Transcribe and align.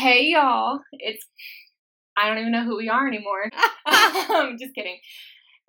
Hey 0.00 0.28
y'all, 0.28 0.80
it's 0.92 1.26
I 2.16 2.26
don't 2.26 2.38
even 2.38 2.52
know 2.52 2.64
who 2.64 2.78
we 2.78 2.88
are 2.88 3.06
anymore. 3.06 3.50
I'm 3.84 4.30
um, 4.52 4.56
just 4.58 4.74
kidding. 4.74 4.98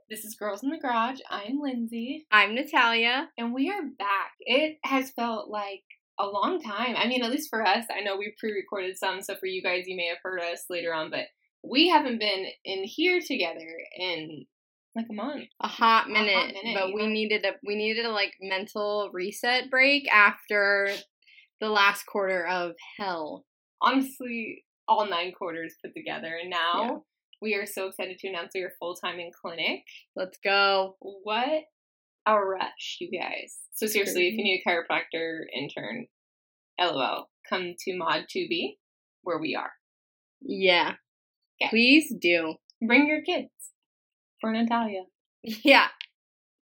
This 0.09 0.23
is 0.23 0.35
Girls 0.35 0.63
in 0.63 0.69
the 0.69 0.77
Garage. 0.77 1.19
I'm 1.29 1.59
Lindsay, 1.59 2.25
I'm 2.31 2.55
Natalia. 2.55 3.27
and 3.37 3.53
we 3.53 3.69
are 3.69 3.81
back. 3.99 4.31
It 4.39 4.77
has 4.85 5.11
felt 5.11 5.49
like 5.49 5.83
a 6.17 6.25
long 6.25 6.61
time. 6.61 6.95
I 6.95 7.09
mean, 7.09 7.25
at 7.25 7.29
least 7.29 7.49
for 7.49 7.61
us. 7.61 7.83
I 7.93 8.03
know 8.03 8.15
we 8.15 8.33
pre-recorded 8.39 8.97
some, 8.97 9.21
so 9.21 9.35
for 9.35 9.47
you 9.47 9.61
guys, 9.61 9.83
you 9.85 9.97
may 9.97 10.07
have 10.07 10.19
heard 10.23 10.39
us 10.39 10.63
later 10.69 10.93
on, 10.93 11.11
but 11.11 11.25
we 11.61 11.89
haven't 11.89 12.19
been 12.19 12.45
in 12.63 12.85
here 12.85 13.19
together 13.19 13.67
in 13.97 14.45
like 14.95 15.07
a 15.11 15.13
month. 15.13 15.43
A 15.59 15.67
hot 15.67 16.03
hot 16.03 16.09
minute, 16.09 16.55
minute, 16.63 16.79
but 16.79 16.93
we 16.93 17.05
know? 17.05 17.11
needed 17.11 17.43
a 17.43 17.51
we 17.67 17.75
needed 17.75 18.05
a 18.05 18.11
like 18.11 18.35
mental 18.39 19.09
reset 19.11 19.69
break 19.69 20.09
after 20.09 20.89
the 21.59 21.67
last 21.67 22.05
quarter 22.05 22.47
of 22.47 22.75
hell. 22.97 23.43
Honestly, 23.81 24.63
all 24.87 25.07
nine 25.07 25.31
quarters 25.31 25.75
put 25.83 25.93
together, 25.93 26.35
and 26.41 26.49
now 26.49 26.83
Yeah. 26.83 26.97
we 27.41 27.55
are 27.55 27.65
so 27.65 27.87
excited 27.87 28.17
to 28.19 28.27
announce 28.27 28.51
we 28.53 28.61
are 28.61 28.73
full 28.79 28.95
time 28.95 29.19
in 29.19 29.31
clinic. 29.31 29.83
Let's 30.15 30.37
go. 30.43 30.97
What 30.99 31.63
a 32.27 32.39
rush, 32.39 32.97
you 32.99 33.09
guys. 33.17 33.57
So 33.73 33.87
seriously, 33.87 34.27
if 34.27 34.33
you 34.35 34.43
need 34.43 34.61
a 34.65 34.69
chiropractor 34.69 35.41
intern, 35.55 36.07
LOL, 36.79 37.29
come 37.49 37.73
to 37.79 37.97
Mod 37.97 38.25
2B 38.29 38.77
where 39.23 39.39
we 39.39 39.55
are. 39.55 39.71
Yeah. 40.41 40.93
Okay. 41.61 41.69
Please 41.69 42.13
do. 42.19 42.55
Bring 42.81 43.07
your 43.07 43.21
kids 43.21 43.49
for 44.39 44.51
Natalia. 44.51 45.03
Yeah. 45.43 45.87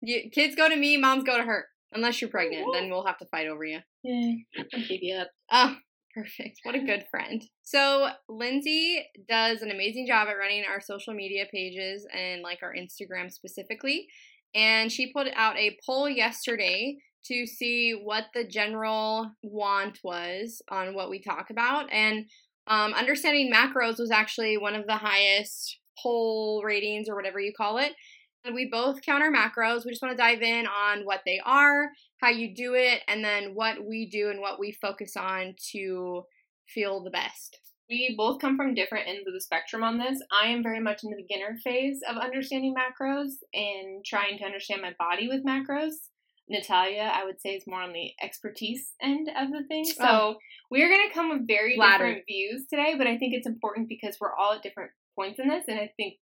You, 0.02 0.30
kids 0.32 0.56
go 0.56 0.70
to 0.70 0.76
me, 0.78 0.96
moms 0.96 1.26
go 1.26 1.36
to 1.38 1.44
her. 1.44 1.66
Unless 1.92 2.22
you're 2.22 2.30
pregnant, 2.30 2.68
then 2.72 2.90
we'll 2.90 3.06
have 3.06 3.18
to 3.18 3.26
fight 3.26 3.48
over 3.48 3.66
you. 3.66 3.80
Yeah, 4.04 4.34
I'll 4.74 4.82
keep 4.84 5.02
you 5.04 5.16
up. 5.16 5.28
Oh, 5.52 5.76
perfect. 6.20 6.60
What 6.64 6.76
a 6.76 6.80
good 6.80 7.06
friend. 7.10 7.42
So, 7.64 8.10
Lindsay 8.28 9.06
does 9.28 9.62
an 9.62 9.72
amazing 9.72 10.08
job 10.08 10.28
at 10.28 10.38
running 10.38 10.64
our 10.70 10.82
social 10.82 11.14
media 11.14 11.46
pages 11.52 12.06
and 12.16 12.42
like 12.42 12.60
our 12.64 12.74
Instagram 12.74 13.32
specifically. 13.32 14.08
And 14.56 14.92
she 14.92 15.14
put 15.14 15.28
out 15.36 15.58
a 15.58 15.78
poll 15.86 16.10
yesterday 16.10 16.98
to 17.26 17.46
see 17.46 17.92
what 17.92 18.26
the 18.34 18.46
general 18.46 19.32
want 19.44 20.00
was 20.04 20.62
on 20.70 20.96
what 20.96 21.10
we 21.10 21.22
talk 21.22 21.50
about. 21.50 21.92
And 21.92 22.26
um, 22.68 22.94
understanding 22.94 23.52
macros 23.54 24.00
was 24.00 24.12
actually 24.12 24.58
one 24.58 24.76
of 24.76 24.86
the 24.88 24.96
highest 24.96 25.80
poll 26.02 26.64
ratings 26.64 27.08
or 27.10 27.16
whatever 27.16 27.40
you 27.40 27.52
call 27.56 27.78
it. 27.78 27.94
And 28.46 28.56
we 28.56 28.70
both 28.72 29.02
counter 29.02 29.32
macros. 29.32 29.86
We 29.86 29.92
just 29.92 30.02
want 30.02 30.18
to 30.18 30.24
dive 30.24 30.42
in 30.42 30.66
on 30.66 31.02
what 31.04 31.22
they 31.26 31.42
are, 31.46 31.90
how 32.22 32.30
you 32.30 32.54
do 32.54 32.74
it, 32.76 33.02
and 33.08 33.24
then 33.24 33.56
what 33.56 33.84
we 33.86 34.06
do 34.10 34.30
and 34.30 34.42
what 34.42 34.60
we 34.60 34.72
focus 34.82 35.16
on 35.16 35.56
to 35.72 36.24
feel 36.68 37.04
the 37.04 37.10
best. 37.10 37.58
We 37.90 38.14
both 38.18 38.40
come 38.40 38.56
from 38.56 38.76
different 38.76 39.08
ends 39.08 39.28
of 39.28 39.34
the 39.34 39.42
spectrum 39.42 39.84
on 39.84 39.98
this. 39.98 40.22
I 40.32 40.48
am 40.50 40.62
very 40.62 40.80
much 40.80 41.04
in 41.04 41.10
the 41.10 41.16
beginner 41.16 41.58
phase 41.64 42.02
of 42.08 42.18
understanding 42.18 42.76
macros 42.76 43.32
and 43.54 44.06
trying 44.06 44.38
to 44.38 44.46
understand 44.46 44.82
my 44.84 44.94
body 45.00 45.28
with 45.28 45.44
macros. 45.44 45.94
Natalia, 46.48 47.12
I 47.14 47.26
would 47.26 47.40
say, 47.42 47.52
is 47.56 47.66
more 47.68 47.82
on 47.82 47.94
the 47.94 48.12
expertise 48.22 48.94
end 49.02 49.30
of 49.38 49.52
the 49.52 49.64
thing. 49.68 49.86
Oh. 49.88 49.94
So 49.94 50.06
Oh. 50.08 50.36
we're 50.70 50.90
going 50.90 51.08
to 51.08 51.14
come 51.14 51.30
with 51.30 51.48
very 51.48 51.76
Flattered. 51.76 52.06
different 52.06 52.26
views 52.28 52.66
today, 52.70 52.96
but 52.98 53.08
I 53.08 53.18
think 53.18 53.34
it's 53.34 53.48
important 53.48 53.88
because 53.90 54.18
we're 54.20 54.36
all 54.36 54.54
at 54.54 54.64
different 54.64 54.92
points 55.16 55.40
in 55.40 55.48
this, 55.48 55.66
and 55.68 55.80
I 55.80 55.92
think 55.98 56.16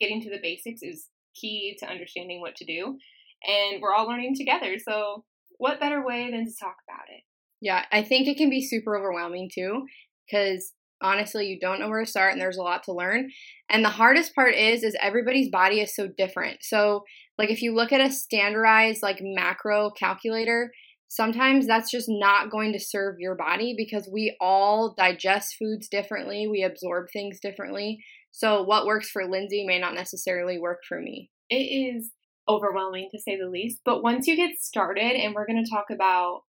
getting 0.00 0.20
to 0.22 0.30
the 0.30 0.40
basics 0.42 0.82
is 0.82 1.08
key 1.34 1.76
to 1.80 1.86
understanding 1.86 2.40
what 2.40 2.56
to 2.56 2.64
do. 2.64 2.98
And 3.46 3.82
we're 3.82 3.92
all 3.94 4.06
learning 4.06 4.36
together. 4.36 4.78
So 4.78 5.24
what 5.64 5.80
better 5.80 6.04
way 6.04 6.30
than 6.30 6.44
to 6.44 6.52
talk 6.60 6.76
about 6.86 7.06
it? 7.08 7.22
Yeah, 7.62 7.86
I 7.90 8.02
think 8.02 8.28
it 8.28 8.36
can 8.36 8.50
be 8.50 8.60
super 8.60 8.98
overwhelming 8.98 9.48
too, 9.52 9.86
because 10.26 10.72
honestly, 11.00 11.46
you 11.46 11.58
don't 11.58 11.80
know 11.80 11.88
where 11.88 12.04
to 12.04 12.10
start 12.10 12.32
and 12.32 12.40
there's 12.40 12.58
a 12.58 12.62
lot 12.62 12.82
to 12.82 12.92
learn. 12.92 13.30
And 13.70 13.82
the 13.82 13.88
hardest 13.88 14.34
part 14.34 14.54
is, 14.54 14.82
is 14.82 14.94
everybody's 15.00 15.48
body 15.50 15.80
is 15.80 15.96
so 15.96 16.06
different. 16.18 16.58
So, 16.60 17.04
like, 17.38 17.48
if 17.48 17.62
you 17.62 17.74
look 17.74 17.92
at 17.92 18.02
a 18.02 18.12
standardized, 18.12 19.02
like, 19.02 19.20
macro 19.22 19.90
calculator, 19.98 20.70
sometimes 21.08 21.66
that's 21.66 21.90
just 21.90 22.08
not 22.10 22.50
going 22.50 22.74
to 22.74 22.78
serve 22.78 23.14
your 23.18 23.34
body 23.34 23.74
because 23.74 24.06
we 24.12 24.36
all 24.42 24.94
digest 24.98 25.56
foods 25.58 25.88
differently, 25.88 26.46
we 26.46 26.62
absorb 26.62 27.06
things 27.10 27.40
differently. 27.40 28.00
So, 28.32 28.62
what 28.62 28.84
works 28.84 29.08
for 29.08 29.24
Lindsay 29.26 29.64
may 29.66 29.80
not 29.80 29.94
necessarily 29.94 30.58
work 30.58 30.80
for 30.86 31.00
me. 31.00 31.30
it 31.48 31.56
is 31.56 32.10
overwhelming 32.48 33.08
to 33.12 33.20
say 33.20 33.38
the 33.38 33.48
least. 33.48 33.80
But 33.84 34.02
once 34.02 34.26
you 34.26 34.36
get 34.36 34.58
started, 34.60 35.16
and 35.16 35.34
we're 35.34 35.46
going 35.46 35.64
to 35.64 35.70
talk 35.70 35.86
about 35.90 36.42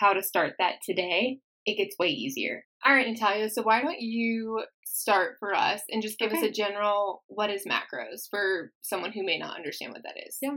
how 0.00 0.12
to 0.12 0.22
start 0.22 0.54
that 0.58 0.76
today, 0.84 1.38
it 1.66 1.76
gets 1.76 1.98
way 1.98 2.08
easier. 2.08 2.64
All 2.84 2.92
right, 2.92 3.08
Natalia, 3.08 3.48
so 3.48 3.62
why 3.62 3.80
don't 3.80 4.00
you 4.00 4.62
start 4.84 5.36
for 5.40 5.54
us 5.54 5.80
and 5.90 6.02
just 6.02 6.18
give 6.18 6.32
us 6.32 6.42
a 6.42 6.50
general 6.50 7.22
what 7.28 7.50
is 7.50 7.64
macros 7.64 8.28
for 8.30 8.72
someone 8.82 9.12
who 9.12 9.24
may 9.24 9.38
not 9.38 9.56
understand 9.56 9.92
what 9.92 10.02
that 10.02 10.20
is? 10.26 10.36
Yeah. 10.42 10.56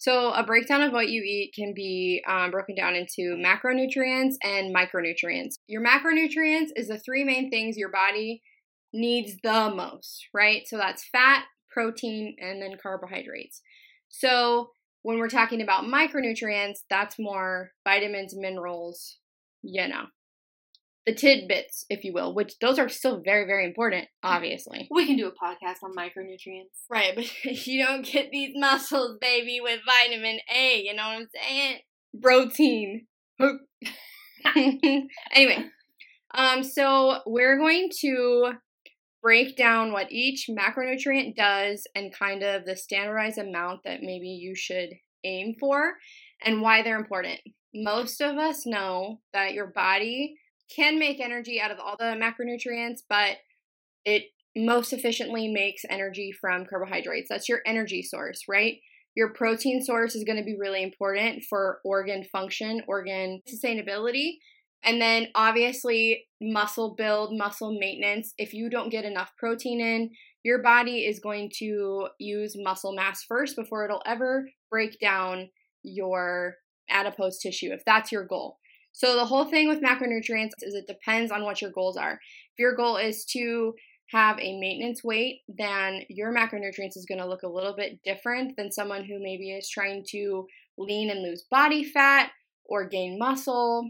So, 0.00 0.32
a 0.32 0.42
breakdown 0.42 0.80
of 0.80 0.92
what 0.92 1.10
you 1.10 1.22
eat 1.22 1.52
can 1.54 1.74
be 1.74 2.24
um, 2.26 2.50
broken 2.50 2.74
down 2.74 2.94
into 2.94 3.36
macronutrients 3.36 4.36
and 4.42 4.74
micronutrients. 4.74 5.56
Your 5.66 5.84
macronutrients 5.84 6.68
is 6.74 6.88
the 6.88 6.98
three 6.98 7.22
main 7.22 7.50
things 7.50 7.76
your 7.76 7.90
body 7.90 8.42
needs 8.94 9.34
the 9.42 9.70
most, 9.74 10.26
right? 10.32 10.62
So, 10.66 10.78
that's 10.78 11.06
fat, 11.12 11.44
protein, 11.70 12.34
and 12.40 12.62
then 12.62 12.78
carbohydrates. 12.82 13.60
So, 14.10 14.70
when 15.02 15.18
we're 15.18 15.28
talking 15.28 15.62
about 15.62 15.84
micronutrients, 15.84 16.80
that's 16.90 17.16
more 17.18 17.70
vitamins, 17.84 18.34
minerals, 18.36 19.16
you 19.62 19.88
know, 19.88 20.04
the 21.06 21.14
tidbits, 21.14 21.86
if 21.88 22.04
you 22.04 22.12
will, 22.12 22.34
which 22.34 22.58
those 22.60 22.78
are 22.78 22.88
still 22.88 23.22
very, 23.24 23.46
very 23.46 23.64
important, 23.64 24.08
obviously. 24.22 24.86
We 24.90 25.06
can 25.06 25.16
do 25.16 25.28
a 25.28 25.30
podcast 25.30 25.82
on 25.82 25.94
micronutrients. 25.96 26.84
Right, 26.90 27.14
but 27.14 27.26
you 27.66 27.84
don't 27.84 28.04
get 28.04 28.30
these 28.30 28.52
muscles, 28.54 29.16
baby, 29.20 29.60
with 29.62 29.80
vitamin 29.86 30.40
A. 30.54 30.82
You 30.82 30.94
know 30.94 31.06
what 31.06 31.20
I'm 31.20 31.28
saying? 31.34 31.78
Protein. 32.20 33.06
anyway, 35.34 35.64
um, 36.34 36.62
so 36.62 37.20
we're 37.26 37.58
going 37.58 37.88
to 38.00 38.52
break 39.22 39.56
down 39.56 39.92
what 39.92 40.10
each 40.10 40.48
macronutrient 40.48 41.36
does 41.36 41.86
and 41.94 42.14
kind 42.14 42.42
of 42.42 42.64
the 42.64 42.76
standardized 42.76 43.38
amount 43.38 43.80
that 43.84 44.02
maybe 44.02 44.28
you 44.28 44.54
should 44.54 44.90
aim 45.24 45.54
for 45.60 45.94
and 46.42 46.62
why 46.62 46.82
they're 46.82 46.98
important. 46.98 47.38
Most 47.74 48.20
of 48.20 48.36
us 48.36 48.66
know 48.66 49.20
that 49.32 49.52
your 49.52 49.68
body 49.68 50.36
can 50.74 50.98
make 50.98 51.20
energy 51.20 51.60
out 51.60 51.70
of 51.70 51.78
all 51.78 51.96
the 51.98 52.04
macronutrients, 52.04 53.00
but 53.08 53.36
it 54.04 54.24
most 54.56 54.92
efficiently 54.92 55.48
makes 55.48 55.82
energy 55.88 56.32
from 56.32 56.66
carbohydrates. 56.66 57.28
That's 57.28 57.48
your 57.48 57.60
energy 57.66 58.02
source, 58.02 58.44
right? 58.48 58.76
Your 59.14 59.32
protein 59.32 59.82
source 59.82 60.14
is 60.14 60.24
going 60.24 60.38
to 60.38 60.44
be 60.44 60.56
really 60.58 60.82
important 60.82 61.44
for 61.48 61.80
organ 61.84 62.24
function, 62.24 62.82
organ 62.86 63.42
sustainability. 63.48 64.38
And 64.82 65.00
then 65.00 65.28
obviously, 65.34 66.26
muscle 66.40 66.94
build, 66.94 67.36
muscle 67.36 67.78
maintenance. 67.78 68.32
If 68.38 68.54
you 68.54 68.70
don't 68.70 68.90
get 68.90 69.04
enough 69.04 69.32
protein 69.36 69.80
in, 69.80 70.10
your 70.42 70.62
body 70.62 71.04
is 71.06 71.20
going 71.20 71.50
to 71.58 72.08
use 72.18 72.56
muscle 72.56 72.94
mass 72.94 73.22
first 73.22 73.56
before 73.56 73.84
it'll 73.84 74.02
ever 74.06 74.48
break 74.70 74.98
down 74.98 75.50
your 75.82 76.56
adipose 76.88 77.38
tissue, 77.38 77.72
if 77.72 77.84
that's 77.84 78.10
your 78.10 78.24
goal. 78.24 78.58
So, 78.92 79.14
the 79.14 79.26
whole 79.26 79.44
thing 79.44 79.68
with 79.68 79.82
macronutrients 79.82 80.62
is 80.62 80.74
it 80.74 80.86
depends 80.86 81.30
on 81.30 81.44
what 81.44 81.60
your 81.60 81.70
goals 81.70 81.96
are. 81.96 82.14
If 82.14 82.58
your 82.58 82.74
goal 82.74 82.96
is 82.96 83.24
to 83.26 83.74
have 84.10 84.38
a 84.40 84.58
maintenance 84.58 85.04
weight, 85.04 85.42
then 85.48 86.02
your 86.08 86.34
macronutrients 86.34 86.96
is 86.96 87.06
going 87.08 87.20
to 87.20 87.28
look 87.28 87.44
a 87.44 87.48
little 87.48 87.76
bit 87.76 88.00
different 88.02 88.56
than 88.56 88.72
someone 88.72 89.04
who 89.04 89.22
maybe 89.22 89.52
is 89.52 89.68
trying 89.68 90.04
to 90.08 90.46
lean 90.76 91.10
and 91.10 91.22
lose 91.22 91.44
body 91.50 91.84
fat 91.84 92.30
or 92.64 92.88
gain 92.88 93.18
muscle. 93.18 93.88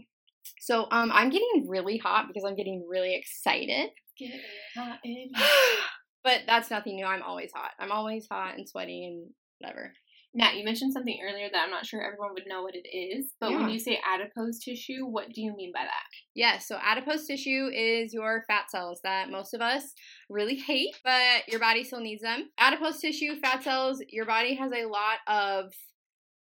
So 0.59 0.87
um, 0.91 1.11
I'm 1.13 1.29
getting 1.29 1.65
really 1.67 1.97
hot 1.97 2.27
because 2.27 2.43
I'm 2.43 2.55
getting 2.55 2.85
really 2.89 3.15
excited. 3.15 3.89
Get 4.17 4.31
hot 4.75 4.99
in 5.03 5.31
but 6.23 6.41
that's 6.47 6.69
nothing 6.69 6.95
new. 6.95 7.05
I'm 7.05 7.23
always 7.23 7.51
hot. 7.53 7.71
I'm 7.79 7.91
always 7.91 8.27
hot 8.29 8.57
and 8.57 8.67
sweaty 8.67 9.05
and 9.05 9.29
whatever. 9.59 9.93
Nat, 10.33 10.55
you 10.55 10.63
mentioned 10.63 10.93
something 10.93 11.19
earlier 11.21 11.49
that 11.51 11.61
I'm 11.61 11.71
not 11.71 11.85
sure 11.85 12.01
everyone 12.01 12.33
would 12.33 12.47
know 12.47 12.63
what 12.63 12.73
it 12.73 12.87
is, 12.87 13.33
but 13.41 13.51
when 13.51 13.67
you 13.67 13.77
say 13.77 13.99
adipose 14.09 14.59
tissue, 14.59 15.05
what 15.05 15.27
do 15.33 15.41
you 15.41 15.53
mean 15.57 15.73
by 15.73 15.81
that? 15.81 16.03
Yeah, 16.35 16.57
so 16.57 16.77
adipose 16.81 17.27
tissue 17.27 17.69
is 17.73 18.13
your 18.13 18.45
fat 18.47 18.71
cells 18.71 19.01
that 19.03 19.29
most 19.29 19.53
of 19.53 19.59
us 19.59 19.93
really 20.29 20.55
hate, 20.55 20.95
but 21.03 21.49
your 21.49 21.59
body 21.59 21.83
still 21.83 21.99
needs 21.99 22.21
them. 22.21 22.49
Adipose 22.57 23.01
tissue, 23.01 23.41
fat 23.41 23.61
cells, 23.61 24.01
your 24.07 24.25
body 24.25 24.55
has 24.55 24.71
a 24.71 24.85
lot 24.85 25.17
of 25.27 25.73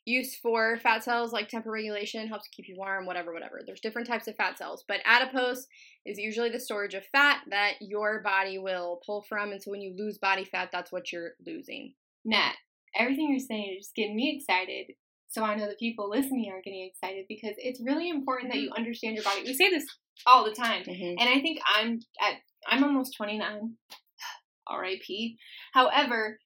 use 0.07 0.37
for 0.37 0.79
fat 0.79 1.05
cells 1.05 1.33
like 1.33 1.49
temper 1.49 1.71
regulation, 1.71 2.29
helps 2.29 2.49
keep 2.49 2.69
you 2.69 2.77
warm, 2.79 3.05
whatever, 3.07 3.33
whatever. 3.35 3.61
There's 3.67 3.81
different 3.81 4.09
types 4.09 4.29
of 4.29 4.37
fat 4.37 4.57
cells, 4.57 4.85
but 4.87 5.01
adipose 5.05 5.67
is 6.07 6.17
usually 6.17 6.49
the 6.49 6.61
storage 6.61 6.95
of 6.95 7.05
fat 7.13 7.41
that 7.51 7.75
your 7.81 8.23
body 8.23 8.57
will 8.59 9.01
pull 9.05 9.23
from. 9.29 9.51
And 9.53 9.61
so 9.61 9.71
when 9.73 9.81
you 9.83 9.95
lose 9.99 10.17
body 10.19 10.45
fat, 10.45 10.71
that's 10.73 10.93
what 10.93 11.13
you're 11.13 11.33
losing. 11.45 11.95
Nat, 12.25 12.55
everything 12.95 13.31
you're 13.31 13.41
saying 13.41 13.75
is 13.79 13.87
just 13.87 13.95
getting 13.97 14.17
me 14.17 14.35
excited. 14.37 14.95
so 15.29 15.43
I 15.43 15.57
know 15.57 15.69
the 15.69 15.75
people 15.75 16.09
listening 16.09 16.51
are 16.53 16.63
getting 16.63 16.85
excited 16.89 17.27
because 17.29 17.55
it's 17.59 17.83
really 17.85 18.09
important 18.09 18.53
that 18.53 18.61
you 18.61 18.71
understand 18.77 19.17
your 19.17 19.25
body. 19.25 19.43
We 19.45 19.55
say 19.55 19.69
this 19.71 19.85
all 20.25 20.45
the 20.45 20.55
time, 20.55 20.85
Mhm. 20.85 21.17
and 21.19 21.29
I 21.29 21.41
think 21.41 21.59
I'm 21.67 22.01
at 22.23 22.37
I'm 22.69 22.85
almost 22.85 23.17
29. 23.17 23.77
R.I.P. 24.69 25.37
However, 25.73 26.39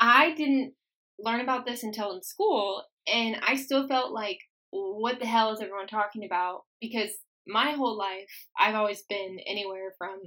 I 0.00 0.32
didn't 0.34 0.74
learn 1.18 1.40
about 1.40 1.66
this 1.66 1.82
until 1.82 2.14
in 2.14 2.22
school, 2.22 2.84
and 3.06 3.36
I 3.46 3.56
still 3.56 3.88
felt 3.88 4.12
like, 4.12 4.38
what 4.70 5.18
the 5.18 5.26
hell 5.26 5.52
is 5.52 5.60
everyone 5.60 5.86
talking 5.86 6.24
about? 6.24 6.64
Because 6.80 7.10
my 7.46 7.72
whole 7.72 7.96
life, 7.96 8.30
I've 8.58 8.74
always 8.74 9.02
been 9.08 9.38
anywhere 9.46 9.94
from 9.98 10.20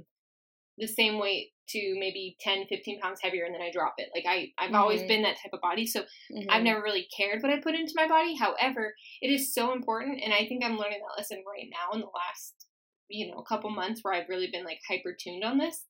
the 0.78 0.86
same 0.86 1.18
weight 1.18 1.52
to 1.68 1.96
maybe 1.98 2.36
10, 2.40 2.66
15 2.68 3.00
pounds 3.00 3.20
heavier, 3.22 3.44
and 3.44 3.54
then 3.54 3.62
I 3.62 3.70
drop 3.70 3.94
it. 3.98 4.10
Like 4.14 4.24
I, 4.26 4.48
I've 4.58 4.74
always 4.74 5.02
Mhm. 5.02 5.06
been 5.06 5.22
that 5.22 5.36
type 5.42 5.52
of 5.52 5.60
body, 5.60 5.86
so 5.86 6.04
I've 6.48 6.62
Mhm. 6.62 6.64
never 6.64 6.82
really 6.82 7.08
cared 7.16 7.42
what 7.42 7.52
I 7.52 7.60
put 7.60 7.74
into 7.74 7.92
my 7.94 8.08
body. 8.08 8.34
However, 8.36 8.94
it 9.20 9.30
is 9.30 9.54
so 9.54 9.72
important, 9.72 10.20
and 10.22 10.32
I 10.32 10.46
think 10.46 10.64
I'm 10.64 10.78
learning 10.78 11.00
that 11.00 11.18
lesson 11.18 11.44
right 11.46 11.68
now 11.70 11.92
in 11.94 12.00
the 12.00 12.06
last, 12.06 12.66
you 13.08 13.30
know, 13.30 13.42
couple 13.42 13.70
months 13.70 14.02
where 14.02 14.14
I've 14.14 14.28
really 14.28 14.50
been 14.50 14.64
like 14.64 14.80
hyper 14.88 15.14
tuned 15.20 15.44
on 15.44 15.58
this 15.58 15.86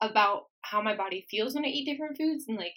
about 0.00 0.44
how 0.62 0.82
my 0.82 0.96
body 0.96 1.26
feels 1.30 1.54
when 1.54 1.64
I 1.64 1.68
eat 1.68 1.86
different 1.86 2.16
foods 2.16 2.44
and 2.48 2.58
like 2.58 2.74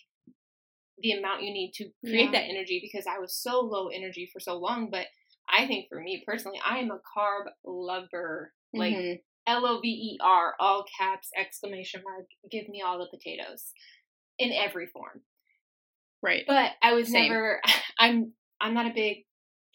the 1.00 1.12
amount 1.14 1.44
you 1.44 1.52
need 1.54 1.74
to 1.76 1.90
create 2.06 2.26
Yeah. 2.26 2.32
that 2.32 2.50
energy 2.50 2.80
because 2.82 3.06
I 3.08 3.20
was 3.20 3.36
so 3.36 3.60
low 3.62 3.88
energy 3.90 4.30
for 4.32 4.40
so 4.40 4.58
long. 4.58 4.90
But 4.90 5.08
I 5.50 5.68
think 5.68 5.88
for 5.90 6.00
me 6.02 6.24
personally, 6.26 6.60
I 6.66 6.80
am 6.80 6.92
a 6.92 7.00
carb 7.18 7.46
lover. 7.64 8.54
Like 8.74 8.94
Mhm. 8.94 9.22
L 9.48 9.66
O 9.66 9.80
V 9.80 9.88
E 9.88 10.18
R, 10.22 10.56
all 10.60 10.84
caps, 10.98 11.30
exclamation 11.36 12.04
mark, 12.04 12.28
give 12.52 12.68
me 12.68 12.82
all 12.82 13.00
the 13.00 13.08
potatoes 13.08 13.72
in 14.38 14.52
every 14.52 14.88
form. 14.88 15.24
right. 16.22 16.44
But 16.48 16.74
I 16.82 16.94
was 16.94 17.10
Same. 17.12 17.30
never 17.32 17.62
I'm 18.00 18.34
I'm 18.60 18.74
not 18.74 18.88
a 18.88 18.94
big 18.94 19.26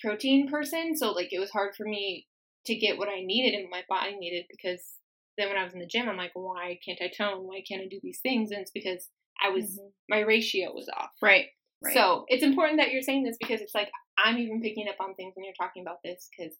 protein 0.00 0.48
person, 0.48 0.96
so 0.96 1.12
like 1.12 1.32
it 1.32 1.38
was 1.38 1.50
hard 1.50 1.74
for 1.76 1.84
me 1.86 2.26
to 2.66 2.74
get 2.76 2.98
what 2.98 3.08
I 3.08 3.20
needed 3.22 3.58
and 3.58 3.70
my 3.70 3.82
body 3.88 4.16
needed 4.16 4.46
because 4.50 4.98
then 5.38 5.48
when 5.48 5.56
I 5.56 5.64
was 5.64 5.72
in 5.72 5.80
the 5.80 5.86
gym 5.86 6.08
I'm 6.08 6.16
like, 6.16 6.32
why 6.34 6.78
can't 6.84 7.00
I 7.00 7.08
tone? 7.16 7.46
Why 7.46 7.62
can't 7.66 7.82
I 7.82 7.86
do 7.88 7.98
these 8.02 8.20
things? 8.20 8.50
And 8.50 8.60
it's 8.60 8.70
because 8.72 9.08
I 9.40 9.50
was 9.50 9.78
Mhm. 9.78 9.92
my 10.08 10.20
ratio 10.20 10.72
was 10.72 10.88
off. 10.88 11.10
Right. 11.20 11.46
Right. 11.82 11.94
So 11.94 12.24
it's 12.28 12.42
important 12.44 12.78
that 12.78 12.92
you're 12.92 13.02
saying 13.02 13.24
this 13.24 13.36
because 13.38 13.60
it's 13.60 13.74
like 13.74 13.90
I'm 14.18 14.38
even 14.38 14.60
picking 14.60 14.88
up 14.88 15.00
on 15.00 15.14
things 15.14 15.34
when 15.34 15.44
you're 15.44 15.54
talking 15.54 15.82
about 15.82 16.02
this 16.02 16.28
because 16.36 16.56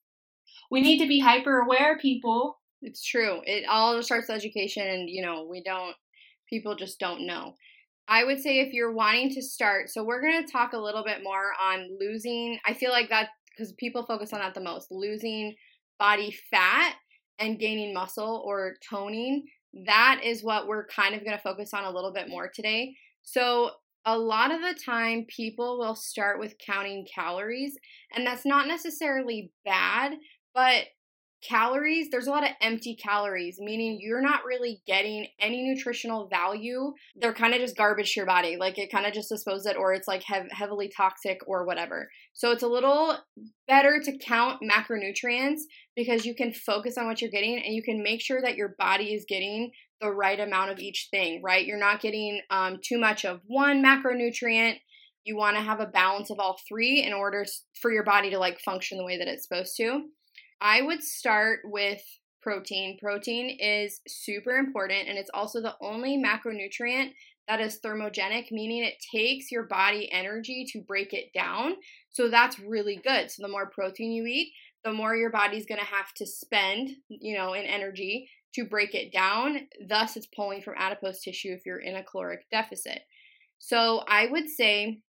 we 0.71 0.81
need 0.81 0.99
to 0.99 1.07
be 1.07 1.21
hyper 1.21 1.61
aware, 1.61 1.99
people. 1.99 2.59
It's 2.83 3.05
true. 3.05 3.41
It 3.45 3.65
all 3.69 4.03
starts 4.03 4.29
with 4.29 4.37
education, 4.37 4.87
and 4.87 5.09
you 5.09 5.23
know, 5.23 5.47
we 5.49 5.63
don't, 5.63 5.95
people 6.49 6.75
just 6.75 6.99
don't 6.99 7.27
know. 7.27 7.55
I 8.09 8.25
would 8.25 8.41
say 8.41 8.59
if 8.59 8.73
you're 8.73 8.93
wanting 8.93 9.31
to 9.35 9.43
start, 9.43 9.89
so 9.89 10.03
we're 10.03 10.21
going 10.21 10.45
to 10.45 10.51
talk 10.53 10.73
a 10.73 10.79
little 10.79 11.05
bit 11.05 11.23
more 11.23 11.53
on 11.63 11.97
losing. 12.01 12.59
I 12.67 12.75
feel 12.75 12.91
like 12.91 13.09
that 13.11 13.29
because 13.51 13.73
people 13.75 14.05
focus 14.05 14.33
on 14.33 14.41
that 14.41 14.55
the 14.55 14.61
most 14.61 14.91
losing 14.91 15.55
body 15.99 16.37
fat 16.51 16.97
and 17.39 17.59
gaining 17.61 17.95
muscle 17.95 18.43
or 18.45 18.77
toning. 18.89 19.45
That 19.87 20.21
is 20.25 20.43
what 20.43 20.67
we're 20.67 20.87
kind 20.87 21.15
of 21.15 21.25
going 21.25 21.37
to 21.37 21.43
focus 21.43 21.73
on 21.73 21.85
a 21.85 21.91
little 21.91 22.13
bit 22.13 22.29
more 22.29 22.51
today. 22.53 22.95
So, 23.23 23.71
a 24.05 24.19
lot 24.19 24.51
of 24.51 24.61
the 24.61 24.75
time, 24.85 25.27
people 25.29 25.79
will 25.79 25.95
start 25.95 26.41
with 26.41 26.59
counting 26.59 27.07
calories, 27.13 27.79
and 28.13 28.27
that's 28.27 28.45
not 28.45 28.67
necessarily 28.67 29.53
bad, 29.65 30.15
but 30.55 30.87
calories, 31.47 32.09
there's 32.11 32.27
a 32.27 32.31
lot 32.31 32.45
of 32.45 32.51
empty 32.61 32.97
calories, 32.97 33.59
meaning 33.61 33.99
you're 34.01 34.23
not 34.23 34.45
really 34.45 34.81
getting 34.87 35.27
any 35.41 35.63
nutritional 35.63 36.29
value. 36.29 36.93
They're 37.17 37.35
kind 37.35 37.55
of 37.55 37.61
just 37.61 37.77
garbage 37.77 38.13
to 38.13 38.21
your 38.21 38.27
body. 38.27 38.57
Like 38.57 38.79
it 38.79 38.93
kind 38.93 39.07
of 39.07 39.13
just 39.13 39.29
disposes 39.29 39.67
it, 39.67 39.77
or 39.77 39.93
it's 39.93 40.09
like 40.09 40.23
hev- 40.23 40.51
heavily 40.51 40.91
toxic 40.95 41.41
or 41.47 41.67
whatever. 41.67 42.11
So 42.33 42.53
it's 42.53 42.63
a 42.63 42.69
little 42.69 43.19
better 43.67 44.01
to 44.01 44.19
count 44.19 44.63
macronutrients 44.63 45.61
because 45.97 46.25
you 46.25 46.35
can 46.35 46.53
focus 46.53 46.97
on 46.97 47.07
what 47.07 47.21
you're 47.21 47.31
getting 47.31 47.63
and 47.63 47.75
you 47.75 47.83
can 47.83 48.03
make 48.03 48.21
sure 48.21 48.41
that 48.41 48.57
your 48.57 48.75
body 48.79 49.13
is 49.13 49.25
getting 49.29 49.73
the 50.01 50.11
right 50.11 50.41
amount 50.41 50.71
of 50.71 50.79
each 50.79 51.09
thing, 51.11 51.41
right? 51.43 51.65
You're 51.65 51.79
not 51.79 52.01
getting 52.01 52.41
um, 52.51 52.79
too 52.83 52.99
much 52.99 53.25
of 53.25 53.41
one 53.47 53.83
macronutrient. 53.85 54.77
You 55.25 55.37
want 55.37 55.57
to 55.57 55.63
have 55.63 55.79
a 55.79 55.87
balance 55.87 56.31
of 56.31 56.41
all 56.41 56.59
three 56.69 57.05
in 57.05 57.13
order 57.13 57.47
for 57.81 57.93
your 57.93 58.03
body 58.03 58.31
to 58.31 58.39
like 58.39 58.59
function 58.61 58.99
the 58.99 59.05
way 59.05 59.19
that 59.19 59.29
it's 59.29 59.47
supposed 59.47 59.77
to. 59.77 60.03
I 60.63 60.81
would 60.81 61.03
start 61.03 61.61
with 61.65 62.01
protein. 62.41 62.97
Protein 63.01 63.59
is 63.61 64.01
super 64.07 64.53
important 64.53 65.09
and 65.09 65.19
it's 65.19 65.31
also 65.35 65.61
the 65.61 65.75
only 65.81 66.17
macronutrient 66.17 67.11
that 67.49 67.61
is 67.61 67.81
thermogenic, 67.85 68.53
meaning 68.53 68.85
it 68.85 68.95
takes 69.13 69.51
your 69.51 69.65
body 69.65 70.11
energy 70.13 70.65
to 70.73 70.81
break 70.81 71.13
it 71.13 71.33
down. 71.35 71.75
So 72.11 72.29
that's 72.29 72.61
really 72.61 73.01
good. 73.03 73.31
So 73.31 73.43
the 73.43 73.49
more 73.49 73.69
protein 73.71 74.13
you 74.13 74.25
eat, 74.27 74.53
the 74.85 74.93
more 74.93 75.17
your 75.17 75.31
body's 75.31 75.67
going 75.67 75.81
to 75.81 75.87
have 75.87 76.15
to 76.15 76.27
spend, 76.27 76.91
you 77.09 77.37
know, 77.37 77.55
in 77.55 77.65
energy 77.65 78.29
to 78.55 78.65
break 78.65 78.95
it 78.95 79.13
down. 79.13 79.67
Thus, 79.89 80.17
it's 80.17 80.27
pulling 80.27 80.63
from 80.63 80.75
adipose 80.77 81.23
tissue 81.23 81.53
if 81.53 81.67
you're 81.67 81.81
in 81.81 81.97
a 81.97 82.05
caloric 82.05 82.49
deficit. 82.51 83.01
So 83.59 84.03
I 84.07 84.27
would 84.27 84.49
say 84.49 85.01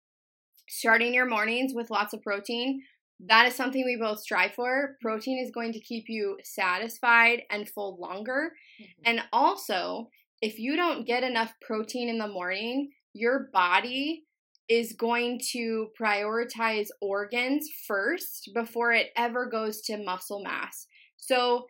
starting 0.69 1.13
your 1.13 1.27
mornings 1.27 1.73
with 1.75 1.91
lots 1.91 2.13
of 2.13 2.21
protein, 2.23 2.81
that 3.27 3.47
is 3.47 3.55
something 3.55 3.83
we 3.85 3.95
both 3.95 4.19
strive 4.19 4.53
for. 4.53 4.97
Protein 5.01 5.39
is 5.43 5.51
going 5.51 5.73
to 5.73 5.79
keep 5.79 6.05
you 6.07 6.37
satisfied 6.43 7.43
and 7.49 7.69
full 7.69 7.97
longer. 7.99 8.53
Mm-hmm. 8.81 9.01
And 9.05 9.21
also, 9.31 10.09
if 10.41 10.59
you 10.59 10.75
don't 10.75 11.07
get 11.07 11.23
enough 11.23 11.53
protein 11.61 12.09
in 12.09 12.17
the 12.17 12.27
morning, 12.27 12.91
your 13.13 13.49
body 13.53 14.23
is 14.69 14.93
going 14.93 15.39
to 15.51 15.89
prioritize 15.99 16.87
organs 17.01 17.69
first 17.87 18.49
before 18.53 18.93
it 18.93 19.09
ever 19.15 19.45
goes 19.49 19.81
to 19.81 20.03
muscle 20.03 20.43
mass. 20.43 20.87
So, 21.17 21.67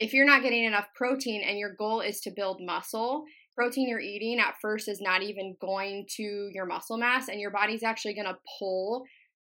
if 0.00 0.12
you're 0.12 0.26
not 0.26 0.42
getting 0.42 0.64
enough 0.64 0.88
protein 0.94 1.42
and 1.46 1.56
your 1.56 1.74
goal 1.74 2.00
is 2.00 2.20
to 2.22 2.32
build 2.34 2.60
muscle, 2.60 3.24
protein 3.54 3.88
you're 3.88 4.00
eating 4.00 4.40
at 4.40 4.56
first 4.60 4.88
is 4.88 5.00
not 5.00 5.22
even 5.22 5.56
going 5.60 6.06
to 6.16 6.50
your 6.52 6.66
muscle 6.66 6.98
mass, 6.98 7.28
and 7.28 7.40
your 7.40 7.52
body's 7.52 7.84
actually 7.84 8.14
going 8.14 8.26
to 8.26 8.36
pull 8.58 9.04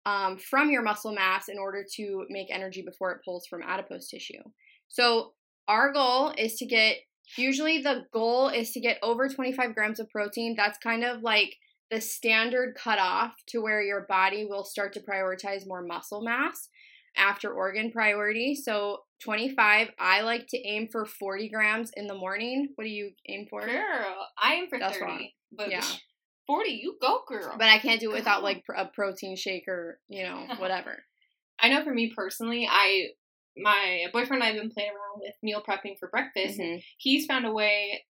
um, 0.08 0.38
from 0.38 0.72
your 0.72 0.82
muscle 0.82 1.12
mass 1.12 1.50
in 1.50 1.60
order 1.60 1.86
to 1.96 2.26
make 2.30 2.48
energy 2.50 2.82
before 2.82 3.12
it 3.12 3.20
pulls 3.26 3.46
from 3.46 3.62
adipose 3.62 4.08
tissue. 4.08 4.42
So, 4.88 5.34
our 5.68 5.92
goal 5.92 6.34
is 6.38 6.56
to 6.56 6.66
get 6.66 6.96
usually 7.36 7.82
the 7.82 8.06
goal 8.14 8.48
is 8.48 8.72
to 8.72 8.80
get 8.80 9.00
over 9.04 9.28
25 9.28 9.76
grams 9.76 10.00
of 10.00 10.10
protein. 10.10 10.56
That's 10.56 10.78
kind 10.78 11.04
of 11.04 11.24
like 11.24 11.58
the 11.92 12.00
standard 12.00 12.76
cutoff 12.76 13.34
to 13.48 13.62
where 13.62 13.82
your 13.82 14.06
body 14.08 14.46
will 14.46 14.64
start 14.64 14.94
to 14.94 15.02
prioritize 15.02 15.68
more 15.68 15.82
muscle 15.82 16.22
mass 16.22 16.70
after 17.18 17.52
organ 17.52 17.92
priority. 17.92 18.56
So 18.56 19.00
25, 19.24 19.90
I 20.00 20.22
like 20.22 20.48
to 20.50 20.68
aim 20.68 20.88
for 20.90 21.06
40 21.06 21.50
grams 21.50 21.92
in 21.98 22.08
the 22.08 22.16
morning. 22.16 22.70
What 22.76 22.86
do 22.86 22.90
you 22.90 23.12
aim 23.28 23.48
for? 23.50 23.66
Girl, 23.66 24.28
I 24.42 24.54
am 24.54 24.70
for 24.70 24.80
That's 24.80 24.98
30. 24.98 25.06
wrong. 25.06 25.28
But 25.52 25.72
Yeah. 25.72 25.84
40, 26.48 26.70
you 26.72 26.98
go, 27.02 27.20
girl. 27.28 27.56
But 27.58 27.68
I 27.70 27.78
can't 27.80 28.00
do 28.00 28.12
it 28.12 28.16
without 28.16 28.42
like 28.44 28.64
a 28.76 28.86
protein 28.86 29.36
shake 29.36 29.68
or, 29.68 30.00
you 30.08 30.24
know, 30.24 30.48
whatever. 30.58 31.04
I 31.60 31.70
know 31.70 31.84
for 31.84 31.94
me 31.94 32.12
personally, 32.16 32.68
I 32.70 33.10
my 33.60 34.06
boyfriend 34.14 34.42
and 34.42 34.44
I 34.44 34.48
have 34.54 34.62
been 34.62 34.70
playing 34.70 34.92
around 34.92 35.20
with 35.20 35.34
meal 35.42 35.64
prepping 35.68 35.98
for 36.00 36.10
breakfast. 36.10 36.60
and 36.60 36.80
Mhm. 36.80 36.84
He's 36.98 37.26
found 37.26 37.46
a 37.46 37.52
way. 37.52 38.04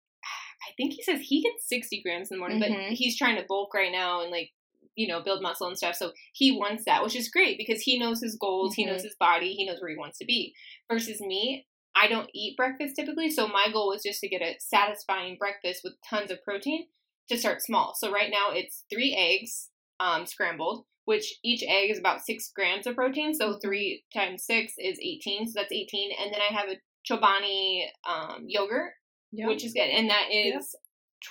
I 0.68 0.72
think 0.78 0.94
he 0.94 1.04
says 1.04 1.22
he 1.22 1.42
gets 1.44 1.68
60 1.70 2.02
grams 2.02 2.32
in 2.32 2.38
the 2.38 2.40
morning, 2.40 2.60
Mhm. 2.60 2.88
but 2.90 2.94
he's 2.98 3.16
trying 3.18 3.36
to 3.36 3.46
bulk 3.48 3.74
right 3.74 3.92
now 3.92 4.22
and 4.22 4.32
like 4.32 4.52
you 4.96 5.08
know 5.08 5.22
build 5.22 5.42
muscle 5.42 5.68
and 5.68 5.78
stuff. 5.78 5.96
So 5.96 6.14
he 6.34 6.52
wants 6.52 6.86
that, 6.86 7.04
which 7.04 7.16
is 7.16 7.30
great 7.30 7.58
because 7.58 7.82
he 7.82 8.00
knows 8.00 8.22
his 8.22 8.36
goals, 8.38 8.74
he 8.76 8.86
knows 8.86 9.02
Mhm. 9.02 9.06
his 9.06 9.16
body, 9.16 9.54
he 9.54 9.66
knows 9.66 9.80
where 9.82 9.90
he 9.92 9.98
wants 9.98 10.18
to 10.20 10.26
be. 10.26 10.56
Versus 10.90 11.22
me, 11.22 11.68
I 11.94 12.08
don't 12.08 12.30
eat 12.34 12.58
breakfast 12.58 12.96
typically, 12.96 13.30
so 13.30 13.48
my 13.48 13.70
goal 13.72 13.92
is 13.92 14.02
just 14.04 14.20
to 14.22 14.28
get 14.30 14.42
a 14.42 14.56
satisfying 14.60 15.38
breakfast 15.38 15.82
with 15.84 15.94
tons 16.02 16.32
of 16.32 16.42
protein 16.44 16.88
to 17.30 17.38
start 17.38 17.62
small. 17.62 17.94
So 17.98 18.12
right 18.12 18.30
now 18.32 18.52
it's 18.52 18.84
three 18.92 19.16
eggs, 19.18 19.70
um, 20.00 20.26
scrambled, 20.26 20.86
which 21.06 21.34
each 21.44 21.64
egg 21.64 21.92
is 21.92 22.00
about 22.00 22.26
six 22.26 22.52
grams 22.56 22.88
of 22.88 22.96
protein. 22.96 23.34
So 23.34 23.58
three 23.64 24.04
times 24.14 24.46
six 24.46 24.74
is 24.78 25.00
eighteen, 25.02 25.48
so 25.48 25.54
that's 25.60 25.72
eighteen. 25.72 26.12
And 26.22 26.34
then 26.34 26.42
I 26.42 26.54
have 26.54 26.70
a 26.70 26.80
Chobani 27.10 27.86
um, 28.10 28.46
yogurt, 28.48 28.94
Yep. 29.32 29.48
which 29.50 29.66
is 29.66 29.74
good, 29.74 29.90
and 29.90 30.10
that 30.10 30.30
is 30.32 30.76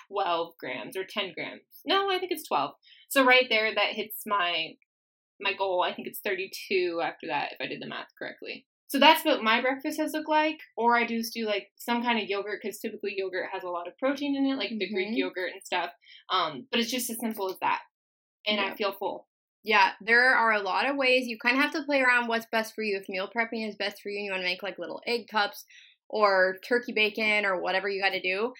twelve 0.08 0.54
grams 0.58 0.96
or 0.96 1.04
ten 1.04 1.32
grams. 1.34 1.62
No, 1.86 2.10
I 2.10 2.18
think 2.18 2.32
it's 2.32 2.46
twelve. 2.48 2.72
So 3.08 3.24
right 3.24 3.46
there, 3.48 3.74
that 3.74 3.92
hits 3.94 4.22
my 4.26 4.74
my 5.40 5.52
goal. 5.52 5.82
I 5.82 5.92
think 5.94 6.08
it's 6.08 6.20
thirty 6.20 6.50
two 6.68 7.00
after 7.02 7.26
that, 7.28 7.52
if 7.52 7.60
I 7.60 7.66
did 7.66 7.80
the 7.80 7.86
math 7.88 8.08
correctly. 8.18 8.66
So 8.94 9.00
that's 9.00 9.24
what 9.24 9.42
my 9.42 9.60
breakfast 9.60 9.98
has 9.98 10.12
looked 10.12 10.28
like. 10.28 10.60
Or 10.76 10.96
I 10.96 11.04
just 11.04 11.34
do 11.34 11.46
like 11.46 11.72
some 11.76 12.02
kind 12.02 12.18
of 12.22 12.28
yogurt 12.28 12.60
because 12.62 12.78
typically 12.78 13.14
yogurt 13.16 13.48
has 13.52 13.64
a 13.64 13.68
lot 13.68 13.88
of 13.88 13.98
protein 13.98 14.36
in 14.36 14.46
it, 14.46 14.56
like 14.56 14.70
the 14.70 14.88
Greek 14.88 15.08
Mhm. 15.08 15.16
yogurt 15.16 15.52
and 15.52 15.62
stuff. 15.62 15.90
Um, 16.30 16.68
but 16.70 16.78
it's 16.80 16.90
just 16.90 17.10
as 17.10 17.18
simple 17.18 17.50
as 17.50 17.58
that, 17.58 17.82
and 18.46 18.60
I 18.60 18.74
feel 18.76 18.92
full. 18.92 19.28
Yeah, 19.64 19.92
there 20.00 20.34
are 20.34 20.52
a 20.52 20.60
lot 20.60 20.88
of 20.88 20.96
ways. 20.96 21.26
You 21.26 21.38
kind 21.38 21.56
of 21.56 21.62
have 21.62 21.72
to 21.72 21.82
play 21.84 22.00
around 22.02 22.28
what's 22.28 22.46
best 22.46 22.74
for 22.74 22.82
you. 22.82 22.96
If 22.98 23.08
meal 23.08 23.28
prepping 23.34 23.66
is 23.68 23.76
best 23.76 24.00
for 24.02 24.10
you 24.10 24.18
and 24.18 24.26
you 24.26 24.30
want 24.30 24.42
to 24.42 24.48
make 24.48 24.62
like 24.62 24.78
little 24.78 25.02
egg 25.06 25.26
cups 25.28 25.64
or 26.08 26.58
turkey 26.68 26.92
bacon 26.92 27.44
or 27.46 27.60
whatever 27.60 27.88
you 27.88 28.00
got 28.02 28.10
to 28.10 28.20
do, 28.20 28.54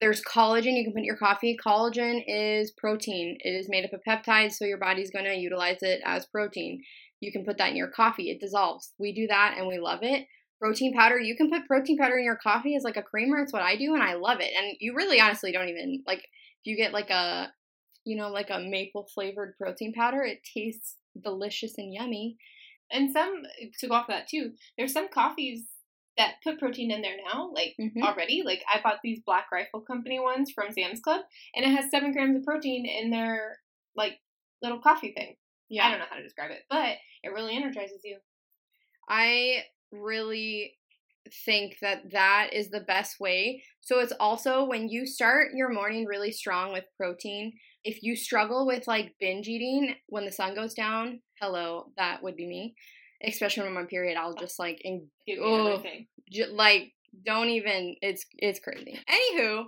There's 0.00 0.22
collagen 0.22 0.76
you 0.78 0.84
can 0.84 0.92
put 0.94 1.00
in 1.00 1.04
your 1.04 1.16
coffee. 1.16 1.56
Collagen 1.62 2.24
is 2.26 2.70
protein. 2.70 3.36
It 3.40 3.50
is 3.50 3.68
made 3.68 3.84
up 3.84 3.92
of 3.92 4.02
peptides, 4.08 4.54
so 4.54 4.64
your 4.64 4.78
body's 4.78 5.10
going 5.10 5.26
to 5.26 5.36
utilize 5.36 5.82
it 5.82 6.00
as 6.06 6.26
protein. 6.26 6.82
You 7.20 7.32
can 7.32 7.44
put 7.44 7.58
that 7.58 7.70
in 7.70 7.76
your 7.76 7.90
coffee. 7.90 8.30
It 8.30 8.40
dissolves. 8.40 8.92
We 8.98 9.12
do 9.12 9.26
that 9.28 9.54
and 9.58 9.66
we 9.66 9.78
love 9.78 10.00
it. 10.02 10.26
Protein 10.60 10.92
powder, 10.94 11.18
you 11.18 11.36
can 11.36 11.50
put 11.50 11.66
protein 11.66 11.96
powder 11.96 12.18
in 12.18 12.24
your 12.24 12.36
coffee 12.36 12.76
as 12.76 12.82
like 12.82 12.96
a 12.96 13.02
creamer. 13.02 13.38
It's 13.38 13.52
what 13.52 13.62
I 13.62 13.76
do 13.76 13.94
and 13.94 14.02
I 14.02 14.14
love 14.14 14.40
it. 14.40 14.52
And 14.56 14.76
you 14.78 14.94
really 14.94 15.20
honestly 15.20 15.52
don't 15.52 15.68
even 15.68 16.02
like 16.06 16.18
if 16.18 16.64
you 16.64 16.76
get 16.76 16.92
like 16.92 17.10
a 17.10 17.52
you 18.04 18.16
know, 18.16 18.28
like 18.28 18.50
a 18.50 18.58
maple 18.58 19.06
flavored 19.14 19.54
protein 19.58 19.92
powder, 19.92 20.22
it 20.22 20.40
tastes 20.42 20.96
delicious 21.22 21.76
and 21.76 21.92
yummy. 21.92 22.36
And 22.90 23.12
some 23.12 23.42
to 23.78 23.88
go 23.88 23.94
off 23.94 24.08
of 24.08 24.14
that 24.14 24.28
too, 24.28 24.52
there's 24.76 24.92
some 24.92 25.08
coffees 25.08 25.64
that 26.16 26.34
put 26.42 26.58
protein 26.58 26.90
in 26.90 27.02
there 27.02 27.16
now, 27.32 27.50
like 27.54 27.74
Mhm. 27.78 28.02
already. 28.02 28.42
Like 28.42 28.62
I 28.72 28.80
bought 28.80 29.00
these 29.02 29.20
Black 29.20 29.50
Rifle 29.52 29.80
Company 29.80 30.18
ones 30.18 30.50
from 30.50 30.72
Sam's 30.72 31.00
Club, 31.00 31.24
and 31.54 31.64
it 31.64 31.68
has 31.70 31.90
seven 31.90 32.12
grams 32.12 32.36
of 32.36 32.44
protein 32.44 32.84
in 32.86 33.10
their 33.10 33.60
like 33.94 34.18
little 34.62 34.80
coffee 34.80 35.12
thing. 35.12 35.36
Yeah. 35.70 35.86
I 35.86 35.90
don't 35.90 36.00
know 36.00 36.06
how 36.10 36.16
to 36.16 36.22
describe 36.22 36.50
it, 36.50 36.62
but 36.68 36.96
it 37.22 37.32
really 37.32 37.54
energizes 37.56 38.00
you. 38.04 38.18
I 39.08 39.64
really 39.92 40.74
think 41.46 41.76
that 41.80 42.10
that 42.12 42.50
is 42.52 42.70
the 42.70 42.80
best 42.80 43.20
way. 43.20 43.62
So 43.80 44.00
it's 44.00 44.12
also 44.20 44.64
when 44.64 44.88
you 44.88 45.06
start 45.06 45.48
your 45.54 45.68
morning 45.72 46.06
really 46.06 46.32
strong 46.32 46.72
with 46.72 46.84
protein, 46.96 47.52
if 47.84 48.02
you 48.02 48.16
struggle 48.16 48.66
with 48.66 48.86
like 48.86 49.14
binge 49.20 49.48
eating 49.48 49.94
when 50.08 50.24
the 50.24 50.32
sun 50.32 50.54
goes 50.54 50.74
down, 50.74 51.20
hello, 51.40 51.92
that 51.96 52.22
would 52.22 52.36
be 52.36 52.46
me. 52.46 52.74
Especially 53.22 53.62
when 53.64 53.72
I'm 53.72 53.78
on 53.78 53.86
period, 53.86 54.16
I'll 54.16 54.34
just 54.34 54.58
like 54.58 54.80
in, 54.82 55.06
Oh. 55.40 55.82
j- 56.30 56.46
like 56.46 56.92
don't 57.26 57.48
even 57.50 57.96
it's 58.02 58.24
it's 58.38 58.60
crazy. 58.60 58.98
Anywho, 59.08 59.64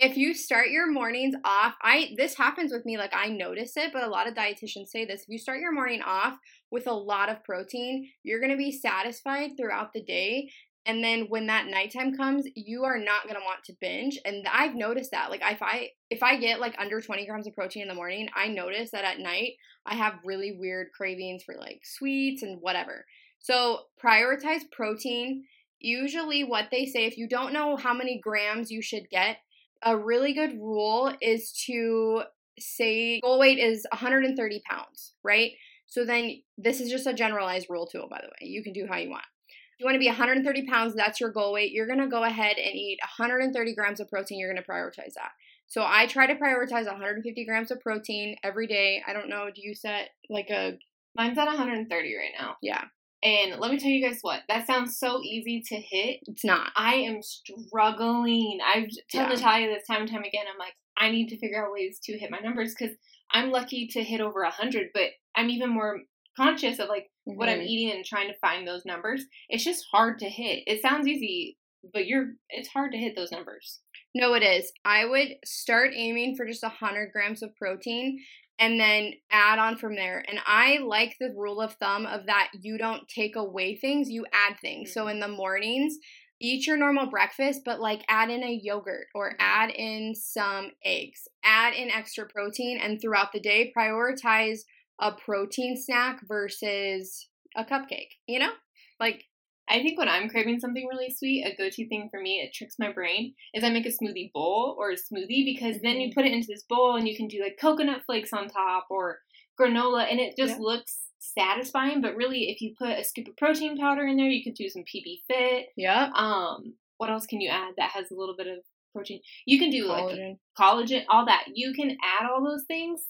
if 0.00 0.16
you 0.16 0.32
start 0.32 0.70
your 0.70 0.90
mornings 0.90 1.34
off, 1.44 1.74
I 1.82 2.14
this 2.16 2.34
happens 2.34 2.72
with 2.72 2.86
me 2.86 2.96
like 2.96 3.12
I 3.14 3.28
notice 3.28 3.76
it, 3.76 3.92
but 3.92 4.02
a 4.02 4.08
lot 4.08 4.26
of 4.26 4.34
dietitians 4.34 4.88
say 4.88 5.04
this. 5.04 5.22
If 5.22 5.28
you 5.28 5.38
start 5.38 5.60
your 5.60 5.72
morning 5.72 6.00
off 6.02 6.38
with 6.70 6.86
a 6.86 6.92
lot 6.92 7.28
of 7.28 7.44
protein, 7.44 8.08
you're 8.22 8.40
going 8.40 8.50
to 8.50 8.56
be 8.56 8.72
satisfied 8.72 9.50
throughout 9.56 9.92
the 9.92 10.02
day. 10.02 10.50
And 10.86 11.04
then 11.04 11.26
when 11.28 11.46
that 11.48 11.66
nighttime 11.66 12.16
comes, 12.16 12.46
you 12.56 12.84
are 12.84 12.98
not 12.98 13.24
going 13.24 13.34
to 13.34 13.44
want 13.44 13.62
to 13.64 13.76
binge. 13.78 14.18
And 14.24 14.46
I've 14.50 14.74
noticed 14.74 15.10
that. 15.10 15.28
Like 15.28 15.42
if 15.44 15.62
I 15.62 15.90
if 16.08 16.22
I 16.22 16.38
get 16.38 16.60
like 16.60 16.74
under 16.78 17.02
20 17.02 17.26
grams 17.26 17.46
of 17.46 17.54
protein 17.54 17.82
in 17.82 17.88
the 17.88 17.94
morning, 17.94 18.30
I 18.34 18.48
notice 18.48 18.90
that 18.92 19.04
at 19.04 19.18
night 19.18 19.52
I 19.84 19.96
have 19.96 20.14
really 20.24 20.56
weird 20.58 20.88
cravings 20.96 21.42
for 21.44 21.56
like 21.56 21.82
sweets 21.84 22.42
and 22.42 22.58
whatever. 22.62 23.04
So 23.38 23.80
prioritize 24.02 24.62
protein. 24.72 25.44
Usually 25.78 26.42
what 26.42 26.68
they 26.70 26.86
say 26.86 27.04
if 27.04 27.18
you 27.18 27.28
don't 27.28 27.52
know 27.52 27.76
how 27.76 27.92
many 27.92 28.18
grams 28.18 28.70
you 28.70 28.80
should 28.80 29.08
get, 29.10 29.38
a 29.82 29.96
really 29.96 30.32
good 30.32 30.54
rule 30.58 31.12
is 31.20 31.52
to 31.66 32.22
say 32.58 33.20
goal 33.20 33.38
weight 33.38 33.58
is 33.58 33.86
130 33.92 34.62
pounds, 34.68 35.14
right? 35.22 35.52
So 35.86 36.04
then 36.04 36.42
this 36.56 36.80
is 36.80 36.90
just 36.90 37.06
a 37.06 37.14
generalized 37.14 37.66
rule 37.68 37.86
too, 37.86 38.06
by 38.10 38.20
the 38.22 38.28
way. 38.28 38.48
You 38.48 38.62
can 38.62 38.72
do 38.72 38.86
how 38.88 38.96
you 38.96 39.10
want. 39.10 39.24
If 39.48 39.80
you 39.80 39.86
want 39.86 39.96
to 39.96 40.00
be 40.00 40.06
130 40.06 40.66
pounds, 40.66 40.94
that's 40.94 41.20
your 41.20 41.32
goal 41.32 41.52
weight. 41.52 41.72
You're 41.72 41.86
going 41.86 42.00
to 42.00 42.06
go 42.06 42.22
ahead 42.22 42.58
and 42.58 42.74
eat 42.74 42.98
130 43.18 43.74
grams 43.74 43.98
of 43.98 44.08
protein. 44.08 44.38
You're 44.38 44.52
going 44.52 44.62
to 44.62 44.70
prioritize 44.70 45.14
that. 45.14 45.30
So 45.66 45.84
I 45.86 46.06
try 46.06 46.26
to 46.26 46.34
prioritize 46.34 46.86
150 46.86 47.44
grams 47.44 47.70
of 47.70 47.80
protein 47.80 48.36
every 48.42 48.66
day. 48.66 49.02
I 49.06 49.12
don't 49.12 49.28
know, 49.28 49.48
do 49.54 49.62
you 49.62 49.74
set 49.74 50.10
like 50.28 50.50
a, 50.50 50.78
Mine's 51.16 51.38
at 51.38 51.46
130 51.46 52.16
right 52.16 52.30
now. 52.38 52.56
yeah, 52.60 52.84
And 53.22 53.60
let 53.60 53.70
me 53.70 53.78
tell 53.78 53.90
you 53.90 54.06
guys 54.06 54.18
what, 54.22 54.40
that 54.48 54.66
sounds 54.66 54.98
so 54.98 55.20
easy 55.22 55.62
to 55.68 55.76
hit. 55.76 56.20
it's 56.26 56.44
not. 56.44 56.70
I 56.76 56.94
am 56.94 57.20
struggling. 57.22 58.58
I 58.64 58.86
tell 59.10 59.22
Yeah. 59.24 59.28
Natalia 59.34 59.68
this 59.68 59.86
time 59.86 60.02
and 60.02 60.10
time 60.10 60.22
again. 60.24 60.44
I'm 60.50 60.58
like, 60.58 60.74
I 60.96 61.10
need 61.10 61.28
to 61.28 61.38
figure 61.38 61.64
out 61.64 61.72
ways 61.72 61.98
to 62.04 62.18
hit 62.18 62.30
my 62.30 62.38
numbers 62.38 62.74
because 62.78 62.96
I'm 63.32 63.50
lucky 63.50 63.86
to 63.88 64.02
hit 64.02 64.20
over 64.20 64.42
a 64.42 64.50
hundred, 64.50 64.88
but 64.94 65.10
I'm 65.36 65.50
even 65.50 65.70
more 65.70 66.00
conscious 66.36 66.78
of 66.78 66.88
like 66.88 67.10
what 67.24 67.48
I'm 67.48 67.60
Mhm. 67.60 67.66
eating 67.66 67.96
and 67.96 68.04
trying 68.04 68.28
to 68.28 68.38
find 68.38 68.66
those 68.66 68.84
numbers. 68.86 69.24
It's 69.48 69.64
just 69.64 69.84
hard 69.92 70.18
to 70.20 70.28
hit. 70.28 70.64
It 70.66 70.80
sounds 70.82 71.06
easy, 71.06 71.56
but 71.92 72.06
you're 72.06 72.34
it's 72.48 72.68
hard 72.68 72.92
to 72.92 72.98
hit 72.98 73.14
those 73.16 73.30
numbers. 73.32 73.80
No, 74.14 74.34
it 74.34 74.42
is. 74.42 74.72
I 74.84 75.04
would 75.04 75.36
start 75.44 75.92
aiming 75.94 76.36
for 76.36 76.46
just 76.46 76.62
100 76.64 77.12
grams 77.12 77.42
of 77.42 77.54
protein 77.56 78.18
and 78.60 78.78
then 78.78 79.14
add 79.32 79.58
on 79.58 79.78
from 79.78 79.96
there. 79.96 80.22
And 80.28 80.38
I 80.46 80.78
like 80.84 81.16
the 81.18 81.32
rule 81.34 81.60
of 81.62 81.74
thumb 81.74 82.04
of 82.04 82.26
that 82.26 82.50
you 82.60 82.76
don't 82.76 83.08
take 83.08 83.34
away 83.34 83.74
things, 83.74 84.10
you 84.10 84.26
add 84.32 84.58
things. 84.60 84.92
So 84.92 85.00
mm-hmm. 85.00 85.10
in 85.10 85.20
the 85.20 85.28
mornings, 85.28 85.96
eat 86.40 86.66
your 86.66 86.76
normal 86.76 87.06
breakfast, 87.06 87.62
but 87.64 87.80
like 87.80 88.04
add 88.08 88.30
in 88.30 88.44
a 88.44 88.60
yogurt 88.62 89.06
or 89.14 89.30
mm-hmm. 89.30 89.40
add 89.40 89.70
in 89.70 90.14
some 90.14 90.72
eggs, 90.84 91.26
add 91.42 91.72
in 91.74 91.90
extra 91.90 92.26
protein, 92.26 92.78
and 92.78 93.00
throughout 93.00 93.32
the 93.32 93.40
day, 93.40 93.72
prioritize 93.76 94.60
a 95.00 95.12
protein 95.12 95.76
snack 95.76 96.20
versus 96.28 97.28
a 97.56 97.64
cupcake, 97.64 98.18
you 98.26 98.38
know? 98.38 98.52
Like, 99.00 99.24
I 99.70 99.82
think 99.82 99.98
when 99.98 100.08
I'm 100.08 100.28
craving 100.28 100.58
something 100.60 100.86
really 100.86 101.14
sweet, 101.16 101.44
a 101.44 101.56
go-to 101.56 101.88
thing 101.88 102.08
for 102.10 102.20
me, 102.20 102.40
it 102.40 102.52
tricks 102.52 102.76
my 102.78 102.90
brain, 102.92 103.34
is 103.54 103.62
I 103.64 103.70
make 103.70 103.86
a 103.86 103.90
smoothie 103.90 104.32
bowl 104.32 104.74
or 104.78 104.90
a 104.90 104.94
smoothie 104.96 105.44
because 105.44 105.80
then 105.80 106.00
you 106.00 106.12
put 106.12 106.26
it 106.26 106.32
into 106.32 106.48
this 106.48 106.64
bowl 106.68 106.96
and 106.96 107.06
you 107.06 107.16
can 107.16 107.28
do 107.28 107.40
like 107.42 107.56
coconut 107.60 108.02
flakes 108.04 108.32
on 108.32 108.48
top 108.48 108.86
or 108.90 109.20
granola 109.58 110.10
and 110.10 110.18
it 110.20 110.36
just 110.36 110.54
Yeah. 110.56 110.60
looks 110.60 110.98
satisfying. 111.20 112.00
But 112.00 112.16
really, 112.16 112.50
if 112.50 112.60
you 112.60 112.74
put 112.78 112.98
a 112.98 113.04
scoop 113.04 113.28
of 113.28 113.36
protein 113.36 113.78
powder 113.78 114.06
in 114.06 114.16
there, 114.16 114.26
you 114.28 114.42
could 114.42 114.54
do 114.54 114.68
some 114.68 114.82
PB 114.82 115.22
Fit. 115.28 115.66
Yeah. 115.76 116.10
Um, 116.14 116.74
what 116.98 117.10
else 117.10 117.26
can 117.26 117.40
you 117.40 117.48
add 117.50 117.74
that 117.76 117.90
has 117.92 118.10
a 118.10 118.14
little 118.14 118.36
bit 118.36 118.46
of 118.48 118.58
protein? 118.92 119.20
You 119.46 119.58
can 119.58 119.70
do 119.70 119.86
like 119.86 120.04
Collagen. 120.04 120.38
collagen, 120.58 121.04
all 121.08 121.26
that. 121.26 121.44
You 121.54 121.72
can 121.74 121.96
add 122.02 122.28
all 122.28 122.42
those 122.44 122.64
things. 122.66 123.06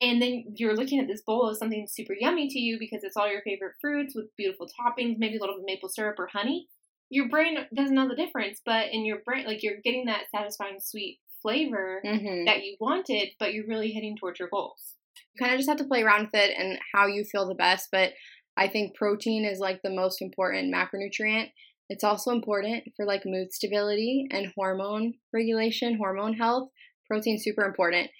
And 0.00 0.20
then 0.20 0.44
you're 0.56 0.76
looking 0.76 1.00
at 1.00 1.06
this 1.08 1.22
bowl 1.22 1.48
of 1.48 1.56
something 1.56 1.86
super 1.88 2.14
yummy 2.18 2.48
to 2.48 2.58
you 2.58 2.78
because 2.78 3.02
it's 3.02 3.16
all 3.16 3.30
your 3.30 3.42
favorite 3.42 3.74
fruits 3.80 4.14
with 4.14 4.26
beautiful 4.36 4.66
toppings, 4.66 5.16
maybe 5.18 5.36
a 5.36 5.40
little 5.40 5.56
bit 5.56 5.60
of 5.62 5.66
maple 5.66 5.88
syrup 5.88 6.18
or 6.18 6.26
honey. 6.26 6.68
Your 7.08 7.28
brain 7.28 7.56
doesn't 7.74 7.94
know 7.94 8.08
the 8.08 8.16
difference, 8.16 8.60
but 8.64 8.92
in 8.92 9.06
your 9.06 9.18
brain, 9.24 9.46
like 9.46 9.62
you're 9.62 9.80
getting 9.82 10.06
that 10.06 10.24
satisfying 10.30 10.80
sweet 10.80 11.20
flavor 11.40 12.02
Mhm. 12.04 12.44
that 12.46 12.64
you 12.64 12.76
wanted, 12.80 13.30
but 13.38 13.54
you're 13.54 13.66
really 13.66 13.92
heading 13.92 14.16
towards 14.16 14.38
your 14.38 14.48
goals. 14.48 14.94
you 15.34 15.38
kind 15.38 15.52
of 15.54 15.58
just 15.58 15.68
have 15.68 15.78
to 15.78 15.84
play 15.84 16.02
around 16.02 16.26
with 16.26 16.34
it 16.34 16.54
and 16.58 16.78
how 16.94 17.06
you 17.06 17.24
feel 17.24 17.46
the 17.48 17.54
best. 17.54 17.88
But 17.90 18.12
I 18.56 18.68
think 18.68 18.96
protein 18.96 19.44
is 19.46 19.60
like 19.60 19.80
the 19.82 19.90
most 19.90 20.20
important 20.20 20.74
macronutrient. 20.74 21.52
It's 21.88 22.04
also 22.04 22.32
important 22.32 22.84
for 22.96 23.06
like 23.06 23.22
mood 23.24 23.52
stability 23.52 24.26
and 24.30 24.52
hormone 24.54 25.14
regulation, 25.32 25.96
hormone 25.96 26.34
health. 26.34 26.70
Protein's 27.06 27.44
super 27.44 27.64
important. 27.64 28.10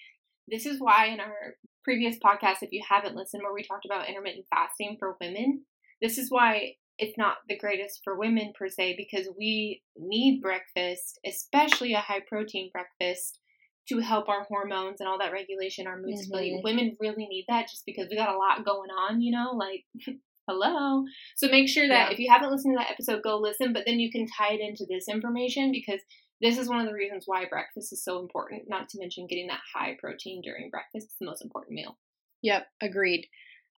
This 0.47 0.65
is 0.65 0.79
why 0.79 1.07
in 1.07 1.19
our 1.19 1.55
previous 1.87 2.17
podcast, 2.19 2.57
if 2.61 2.73
you 2.73 2.83
haven't 2.87 3.15
listened, 3.15 3.41
where 3.43 3.53
we 3.53 3.63
talked 3.63 3.85
about 3.85 4.09
intermittent 4.09 4.45
fasting 4.53 4.97
for 4.99 5.15
women, 5.21 5.63
this 6.01 6.17
is 6.17 6.29
why 6.29 6.73
it's 6.99 7.17
not 7.17 7.37
the 7.47 7.57
greatest 7.57 8.01
for 8.03 8.17
women 8.19 8.51
per 8.59 8.67
se, 8.67 8.95
because 8.97 9.29
we 9.37 9.81
need 9.95 10.41
breakfast, 10.41 11.17
especially 11.25 11.93
a 11.93 11.99
high 11.99 12.19
protein 12.27 12.69
breakfast, 12.73 13.39
to 13.87 13.99
help 13.99 14.27
our 14.27 14.43
hormones 14.49 14.99
and 14.99 15.07
all 15.07 15.17
that 15.17 15.31
regulation, 15.31 15.87
our 15.87 15.97
mood 15.97 16.17
stability. 16.17 16.51
Mhm. 16.57 16.63
Women 16.63 16.97
really 16.99 17.25
need 17.25 17.45
that 17.47 17.69
just 17.69 17.85
because 17.85 18.07
we 18.09 18.17
got 18.17 18.35
a 18.35 18.37
lot 18.37 18.65
going 18.65 18.89
on, 18.89 19.21
you 19.21 19.31
know, 19.31 19.51
like 19.55 19.85
hello. 20.49 21.05
So 21.37 21.47
make 21.47 21.69
sure 21.69 21.87
that 21.87 22.07
Yeah. 22.09 22.13
if 22.13 22.19
you 22.19 22.29
haven't 22.29 22.51
listened 22.51 22.75
to 22.75 22.79
that 22.83 22.91
episode, 22.91 23.23
go 23.23 23.37
listen, 23.37 23.71
but 23.71 23.83
then 23.85 23.99
you 23.99 24.11
can 24.11 24.27
tie 24.27 24.53
it 24.55 24.59
into 24.59 24.85
this 24.89 25.07
information 25.07 25.71
because 25.71 26.01
this 26.41 26.57
is 26.57 26.69
one 26.69 26.79
of 26.79 26.85
the 26.87 26.93
reasons 26.93 27.23
why 27.25 27.45
breakfast 27.45 27.91
is 27.93 28.03
so 28.03 28.19
important, 28.19 28.63
not 28.69 28.89
to 28.89 28.99
mention 28.99 29.27
getting 29.27 29.47
that 29.47 29.61
high 29.73 29.95
protein 29.99 30.41
during 30.41 30.69
breakfast. 30.69 31.05
It's 31.07 31.15
the 31.19 31.25
most 31.25 31.43
important 31.43 31.73
meal. 31.75 31.97
Yep, 32.43 32.67
agreed. 32.81 33.27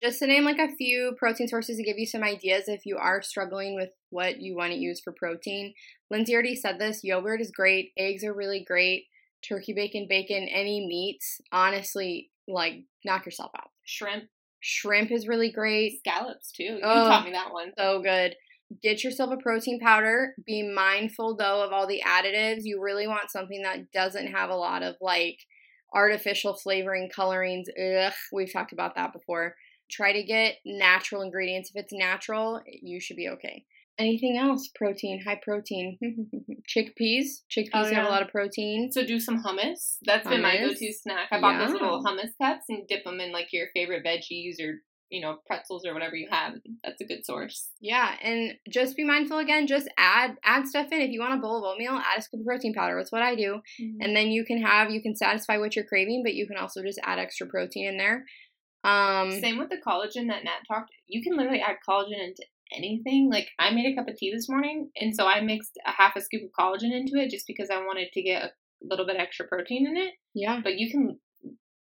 Just 0.03 0.21
to 0.21 0.27
name 0.27 0.45
like 0.45 0.59
a 0.59 0.75
few 0.77 1.15
protein 1.19 1.49
sources 1.49 1.77
to 1.77 1.83
give 1.83 1.99
you 1.99 2.07
some 2.07 2.23
ideas 2.23 2.65
if 2.69 2.87
you 2.87 2.97
are 2.99 3.21
struggling 3.23 3.75
with 3.75 3.91
what 4.11 4.41
you 4.41 4.57
want 4.57 4.73
to 4.73 4.79
use 4.79 5.01
for 5.01 5.13
protein. 5.13 5.75
Lindsay 6.11 6.35
already 6.35 6.55
said 6.55 6.79
this 6.79 7.03
yogurt 7.03 7.41
is 7.41 7.51
great, 7.51 7.93
eggs 7.97 8.23
are 8.25 8.33
really 8.35 8.63
great, 8.65 9.07
turkey 9.47 9.73
bacon, 9.73 10.07
bacon, 10.09 10.49
any 10.49 10.87
meats, 10.87 11.41
honestly, 11.53 12.31
like 12.47 12.85
knock 13.05 13.25
yourself 13.27 13.51
out. 13.57 13.71
Shrimp, 13.85 14.25
Shrimp 14.61 15.11
is 15.11 15.27
really 15.29 15.51
great. 15.51 15.99
scallops 16.01 16.53
too. 16.53 16.63
You 16.65 16.81
Oh. 16.83 17.09
taught 17.09 17.25
me 17.25 17.33
that 17.33 17.53
one. 17.53 17.73
So 17.77 18.01
good. 18.03 18.37
Get 18.83 19.03
yourself 19.03 19.31
a 19.33 19.37
protein 19.37 19.81
powder. 19.81 20.35
Be 20.45 20.63
mindful 20.63 21.37
though 21.37 21.65
of 21.65 21.73
all 21.73 21.87
the 21.87 22.03
additives. 22.07 22.61
You 22.65 22.83
really 22.83 23.07
want 23.07 23.31
something 23.31 23.63
that 23.63 23.91
doesn't 23.93 24.29
have 24.29 24.51
a 24.51 24.57
lot 24.57 24.83
of 24.83 24.97
like 25.01 25.39
artificial 25.95 26.55
flavoring, 26.55 27.11
colorings. 27.15 27.69
Ugh, 27.71 28.13
we've 28.33 28.53
talked 28.53 28.73
about 28.73 28.95
that 28.97 29.13
before. 29.13 29.55
Try 29.91 30.13
to 30.13 30.23
get 30.23 30.57
natural 30.67 31.23
ingredients. 31.23 31.71
If 31.75 31.85
it's 31.85 31.93
natural, 31.93 32.61
you 32.67 33.01
should 33.01 33.17
be 33.17 33.29
okay. 33.29 33.65
Anything 33.99 34.37
else? 34.39 34.69
Protein, 34.77 35.23
high 35.25 35.41
protein. 35.43 35.99
Chickpeas. 36.69 37.43
Chickpeas 37.51 37.71
Oh, 37.75 37.93
have 37.93 38.07
a 38.07 38.11
lot 38.11 38.23
of 38.23 38.29
protein. 38.29 38.93
So 38.93 39.05
do 39.05 39.19
some 39.19 39.43
hummus. 39.43 39.97
That's 40.05 40.29
been 40.29 40.43
my 40.43 40.57
go-to 40.59 40.93
snack. 40.93 41.29
I 41.33 41.41
bought 41.41 41.59
those 41.59 41.73
little 41.73 42.05
hummus 42.05 42.31
cups 42.41 42.67
and 42.69 42.87
dip 42.87 43.03
them 43.03 43.19
in 43.19 43.33
like 43.33 43.49
your 43.53 43.67
favorite 43.75 44.05
veggies 44.05 44.61
or 44.63 44.83
you 45.11 45.21
know, 45.21 45.39
pretzels 45.47 45.87
or 45.87 45.95
whatever 45.95 46.17
you 46.17 46.29
have. 46.31 46.55
That's 46.85 47.01
a 47.01 47.05
good 47.05 47.25
source. 47.25 47.69
Yeah, 47.81 48.15
and 48.23 48.55
just 48.69 48.97
be 48.97 49.05
mindful 49.05 49.39
again. 49.39 49.67
Just 49.67 49.89
add 49.97 50.37
add 50.45 50.67
stuff 50.67 50.93
in. 50.93 51.01
If 51.01 51.11
you 51.11 51.21
want 51.21 51.35
a 51.35 51.41
bowl 51.41 51.59
of 51.59 51.65
oatmeal, 51.65 51.93
add 51.93 52.19
a 52.19 52.23
scoop 52.23 52.41
of 52.41 52.47
protein 52.47 52.75
powder. 52.75 52.97
That's 52.97 53.13
what 53.13 53.23
I 53.23 53.35
do. 53.35 53.61
Mm-hmm. 53.81 54.01
And 54.01 54.17
then 54.17 54.29
you 54.29 54.45
can 54.45 54.61
have 54.63 54.91
you 54.91 55.03
can 55.03 55.17
satisfy 55.17 55.59
what 55.59 55.77
you're 55.77 55.85
craving, 55.85 56.23
but 56.25 56.35
you 56.35 56.47
can 56.47 56.57
also 56.57 56.83
just 56.83 57.01
add 57.03 57.19
extra 57.19 57.47
protein 57.47 57.89
in 57.89 57.97
there. 57.97 58.25
Um, 58.85 59.41
Same 59.41 59.59
with 59.59 59.71
the 59.71 59.81
collagen 59.85 60.29
that 60.29 60.45
Nat 60.45 60.63
talked. 60.67 60.93
You 61.07 61.23
can 61.23 61.37
literally 61.37 61.61
add 61.61 61.77
collagen 61.89 62.23
into 62.23 62.45
anything. 62.75 63.31
Like 63.31 63.49
I 63.59 63.71
made 63.71 63.93
a 63.93 63.97
cup 63.97 64.09
of 64.09 64.17
tea 64.17 64.33
this 64.33 64.49
morning, 64.49 64.91
and 64.97 65.15
so 65.15 65.27
I 65.27 65.41
mixed 65.41 65.79
a 65.87 65.91
half 65.91 66.17
a 66.17 66.21
scoop 66.21 66.43
of 66.45 66.51
collagen 66.59 66.93
into 66.93 67.17
it 67.17 67.31
just 67.31 67.47
because 67.47 67.71
I 67.71 67.79
wanted 67.79 68.13
to 68.13 68.23
get 68.23 68.43
a 68.43 68.51
little 68.83 69.07
bit 69.07 69.17
extra 69.17 69.47
protein 69.47 69.87
in 69.87 69.97
it. 69.97 70.15
yeah, 70.35 70.61
But 70.63 70.79
you 70.79 70.91
can 70.91 71.19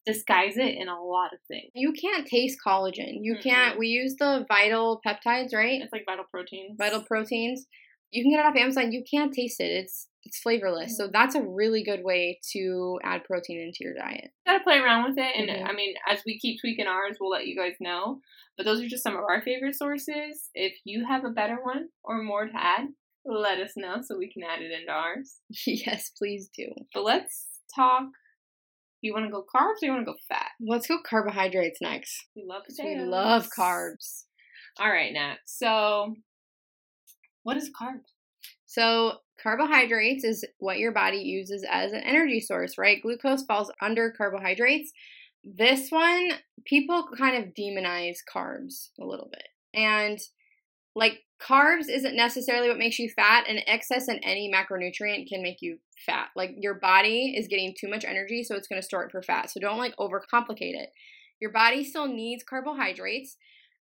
disguise 0.07 0.57
it 0.57 0.75
in 0.81 0.87
a 0.87 0.99
lot 1.03 1.33
of 1.33 1.39
things. 1.47 1.69
you 1.75 1.91
can't 1.93 2.25
taste 2.25 2.57
collagen. 2.65 3.17
You 3.21 3.35
Mm-mm. 3.35 3.43
can't. 3.43 3.77
We 3.77 3.87
use 3.87 4.15
the 4.17 4.45
vital 4.47 5.01
peptides, 5.05 5.53
right? 5.53 5.81
It's 5.81 5.93
like 5.93 6.05
vital 6.07 6.25
proteins. 6.31 6.75
Vital 6.77 7.01
proteins. 7.01 7.65
You 8.11 8.23
can 8.23 8.31
get 8.31 8.39
it 8.39 8.45
off 8.45 8.55
Amazon. 8.55 8.91
You 8.93 9.03
can't 9.09 9.33
taste 9.33 9.59
it. 9.59 9.65
It's 9.71 10.07
it's 10.23 10.39
flavorless. 10.39 10.97
So 10.97 11.07
that's 11.11 11.35
a 11.35 11.41
really 11.41 11.83
good 11.83 12.03
way 12.03 12.39
to 12.53 12.99
add 13.03 13.23
protein 13.25 13.59
into 13.61 13.77
your 13.81 13.93
diet. 13.93 14.31
You 14.45 14.53
gotta 14.53 14.63
play 14.63 14.77
around 14.77 15.03
with 15.09 15.17
it 15.17 15.35
and 15.37 15.49
Mhm. 15.49 15.69
i 15.69 15.73
mean 15.73 15.93
as 16.09 16.19
we 16.25 16.37
keep 16.39 16.59
tweaking 16.59 16.87
ours 16.87 17.17
we'll 17.19 17.29
let 17.29 17.47
you 17.47 17.55
guys 17.55 17.75
know 17.79 18.19
but 18.57 18.65
those 18.65 18.81
are 18.81 18.87
just 18.87 19.03
some 19.03 19.15
of 19.15 19.23
our 19.23 19.41
favorite 19.41 19.75
sources 19.75 20.49
if 20.53 20.73
you 20.83 21.05
have 21.05 21.23
a 21.25 21.29
better 21.29 21.57
one 21.63 21.87
or 22.03 22.21
more 22.23 22.45
to 22.47 22.55
add 22.55 22.87
let 23.25 23.59
us 23.59 23.73
know 23.77 24.01
so 24.03 24.17
we 24.17 24.29
can 24.31 24.43
add 24.43 24.61
it 24.61 24.71
into 24.71 24.91
ours 24.91 25.37
yes, 25.67 26.11
please 26.17 26.49
do. 26.57 26.67
but 26.93 27.03
let's 27.03 27.45
talk 27.73 28.03
you 29.01 29.13
want 29.13 29.25
to 29.25 29.31
go 29.31 29.43
carbs 29.53 29.81
or 29.81 29.85
you 29.85 29.91
want 29.91 30.05
to 30.05 30.11
go 30.11 30.17
fat 30.27 30.49
Let's 30.59 30.87
go 30.87 30.97
carbohydrates 31.07 31.79
next. 31.81 32.25
we 32.35 32.43
love 32.45 32.63
'cause 32.65 32.79
We 32.83 32.95
love 32.95 33.49
carbs. 33.57 34.25
all 34.79 34.89
right 34.89 35.13
nat 35.13 35.37
so 35.45 36.15
what 37.43 37.57
is 37.57 37.69
carb 37.79 38.01
So, 38.65 39.19
carbohydrates 39.41 40.23
is 40.25 40.43
what 40.59 40.77
your 40.79 40.91
body 40.91 41.19
uses 41.19 41.65
as 41.69 41.93
an 41.93 42.01
energy 42.03 42.41
source, 42.41 42.77
right? 42.77 43.01
Glucose 43.01 43.43
falls 43.45 43.71
under 43.81 44.11
carbohydrates. 44.11 44.91
This 45.43 45.89
one, 45.89 46.31
people 46.65 47.07
kind 47.17 47.37
of 47.41 47.53
demonize 47.53 48.17
carbs 48.33 48.89
a 48.99 49.05
little 49.05 49.29
bit. 49.31 49.47
And 49.73 50.19
like 50.97 51.19
carbs 51.39 51.89
isn't 51.89 52.15
necessarily 52.15 52.67
what 52.67 52.79
makes 52.79 52.97
you 52.97 53.09
fat, 53.15 53.45
and 53.47 53.61
excess 53.67 54.07
in 54.07 54.17
any 54.23 54.51
macronutrient 54.51 55.27
can 55.27 55.43
make 55.43 55.61
you 55.61 55.77
fat. 56.05 56.29
Like 56.35 56.55
your 56.57 56.73
body 56.73 57.35
is 57.37 57.47
getting 57.47 57.75
too 57.79 57.87
much 57.87 58.03
energy, 58.03 58.43
so 58.43 58.55
it's 58.55 58.67
going 58.67 58.81
to 58.81 58.85
store 58.85 59.03
it 59.03 59.11
for 59.11 59.21
fat. 59.21 59.51
So 59.51 59.59
don't 59.59 59.77
like 59.77 59.95
overcomplicate 59.97 60.73
it. 60.73 60.89
Your 61.39 61.51
body 61.51 61.83
still 61.83 62.07
needs 62.07 62.43
carbohydrates. 62.43 63.37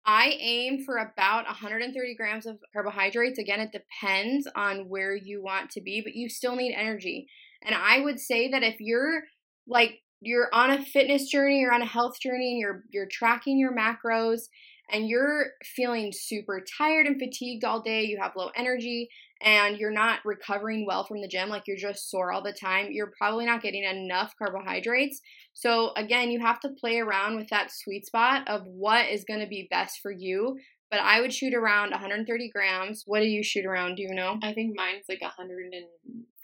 I 0.06 0.38
aim 0.40 0.84
for 0.84 0.98
about 0.98 1.46
130 1.46 2.16
grams 2.16 2.46
of 2.46 2.58
carbohydrates. 2.74 3.38
Again, 3.38 3.60
it 3.60 3.74
depends 3.74 4.48
on 4.56 4.88
where 4.88 5.16
you 5.16 5.44
want 5.44 5.70
to 5.72 5.82
be, 5.82 6.02
but 6.02 6.16
you 6.16 6.30
still 6.30 6.56
need 6.56 6.74
energy. 6.74 7.28
And 7.62 7.76
I 7.76 8.00
would 8.00 8.20
say 8.20 8.50
that 8.50 8.64
if 8.64 8.78
you're 8.80 9.24
like 9.68 10.00
you're 10.22 10.50
on 10.54 10.70
a 10.70 10.86
fitness 10.86 11.28
journey, 11.30 11.60
you're 11.60 11.74
on 11.74 11.82
a 11.82 11.86
health 11.86 12.20
journey, 12.22 12.52
and 12.52 12.60
you're 12.60 12.84
you're 12.90 13.10
tracking 13.12 13.60
your 13.60 13.76
macros 13.76 14.44
and 14.92 15.08
you're 15.08 15.48
feeling 15.76 16.12
super 16.14 16.62
tired 16.78 17.08
and 17.08 17.20
fatigued 17.20 17.64
all 17.64 17.82
day, 17.82 18.04
you 18.04 18.20
have 18.22 18.36
low 18.36 18.50
energy 18.56 19.10
and 19.42 19.78
you're 19.78 19.92
not 19.92 20.20
recovering 20.24 20.86
well 20.86 21.04
from 21.06 21.22
the 21.22 21.28
gym, 21.28 21.50
like 21.50 21.64
you're 21.66 21.78
just 21.78 22.10
sore 22.10 22.32
all 22.32 22.44
the 22.44 22.54
time, 22.54 22.88
you're 22.92 23.12
probably 23.18 23.46
not 23.46 23.62
getting 23.62 23.84
enough 23.84 24.34
carbohydrates. 24.38 25.22
So 25.54 25.92
again, 25.96 26.30
you 26.30 26.40
have 26.40 26.60
to 26.62 26.70
play 26.80 27.00
around 27.00 27.38
with 27.38 27.50
that 27.50 27.72
sweet 27.72 28.06
spot 28.06 28.48
of 28.48 28.62
what 28.66 29.10
is 29.10 29.26
going 29.26 29.40
to 29.40 29.48
be 29.48 29.68
best 29.70 30.00
for 30.02 30.12
you. 30.12 30.58
But 30.92 31.00
I 31.00 31.22
would 31.22 31.34
shoot 31.34 31.54
around 31.54 31.92
130 31.92 32.50
grams. 32.50 33.04
What 33.06 33.22
do 33.22 33.26
you 33.26 33.44
shoot 33.44 33.66
around? 33.66 33.96
Do 33.96 34.04
you 34.04 34.14
know? 34.14 34.38
i 34.44 34.54
think 34.54 34.76
mine's 34.76 35.06
like 35.08 35.22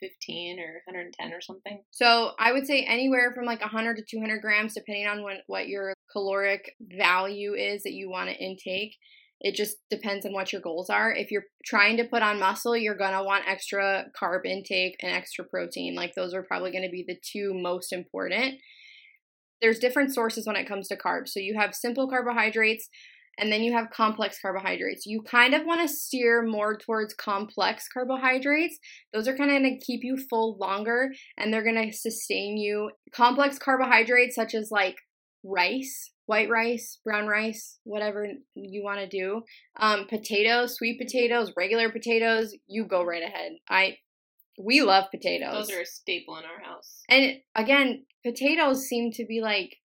115 0.01 0.60
or 0.60 0.82
110 0.86 1.34
or 1.34 1.42
something 1.42 1.82
So 1.92 2.32
I 2.39 2.51
would 2.51 2.66
say 2.66 2.84
anywhere 2.84 3.32
from 3.34 3.46
like 3.46 3.62
100 3.62 3.98
to 3.98 4.04
200 4.04 4.42
grams, 4.42 4.74
depending 4.74 5.08
on 5.08 5.24
what, 5.24 5.38
what 5.48 5.68
your 5.68 5.94
caloric 6.12 6.75
value 6.82 7.54
is 7.54 7.84
that 7.84 7.94
you 7.94 8.10
want 8.10 8.30
to 8.30 8.36
intake. 8.36 8.96
It 9.39 9.56
just 9.56 9.77
depends 9.92 10.25
on 10.25 10.34
what 10.34 10.51
your 10.51 10.62
goals 10.62 10.89
are. 10.89 11.13
If 11.13 11.30
you're 11.30 11.46
trying 11.63 11.98
to 11.98 12.06
put 12.06 12.24
on 12.24 12.39
muscle, 12.39 12.75
you're 12.75 12.98
going 12.98 13.13
to 13.13 13.24
want 13.24 13.48
extra 13.48 14.06
carb 14.20 14.46
intake 14.46 14.98
and 15.01 15.12
extra 15.12 15.45
protein. 15.45 15.95
Like 15.95 16.15
those 16.15 16.34
are 16.34 16.41
probably 16.41 16.72
going 16.72 16.86
to 16.86 16.89
be 16.89 17.06
the 17.08 17.19
two 17.22 17.54
most 17.54 17.93
important. 17.93 18.56
There's 19.62 19.80
different 19.80 20.13
sources 20.13 20.48
when 20.48 20.56
it 20.56 20.67
comes 20.67 20.88
to 20.88 20.95
carbs. 20.95 21.30
So 21.30 21.39
you 21.39 21.56
have 21.60 21.76
simple 21.76 22.10
carbohydrates 22.10 22.89
and 23.38 23.52
then 23.52 23.62
you 23.63 23.73
have 23.73 23.89
complex 23.89 24.39
carbohydrates. 24.41 25.06
You 25.06 25.21
kind 25.21 25.54
of 25.54 25.65
want 25.65 25.82
to 25.82 25.88
steer 25.88 26.43
more 26.43 26.78
towards 26.78 27.13
complex 27.13 27.88
carbohydrates. 27.91 28.78
Those 29.13 29.28
are 29.28 29.38
kind 29.38 29.52
of 29.52 29.62
going 29.62 29.80
to 29.80 29.86
keep 29.86 30.02
you 30.04 30.17
full 30.30 30.58
longer 30.58 31.12
and 31.38 31.54
they're 31.54 31.63
going 31.63 31.89
to 31.89 31.95
sustain 31.95 32.58
you. 32.58 32.91
Complex 33.13 33.60
carbohydrates, 33.60 34.36
such 34.36 34.54
as 34.56 34.69
like 34.71 34.97
rice, 35.43 36.12
white 36.26 36.50
rice, 36.50 37.00
brown 37.04 37.28
rice, 37.28 37.80
whatever 37.84 38.28
you 38.56 38.84
want 38.84 39.00
to 39.00 39.08
do, 39.08 39.41
um, 39.80 40.06
potatoes, 40.08 40.76
sweet 40.76 41.00
potatoes, 41.00 41.54
regular 41.56 41.91
potatoes, 41.91 42.56
you 42.67 42.86
go 42.86 43.04
right 43.04 43.23
ahead. 43.23 43.54
I 43.69 43.97
we 44.60 44.82
love 44.82 45.06
potatoes. 45.12 45.67
those 45.67 45.78
are 45.78 45.82
a 45.82 45.86
staple 45.86 46.36
in 46.38 46.43
our 46.43 46.60
house 46.63 47.04
And 47.10 47.36
again, 47.56 48.06
potatoes 48.26 48.88
seem 48.88 49.12
to 49.13 49.26
be 49.26 49.39
like 49.41 49.78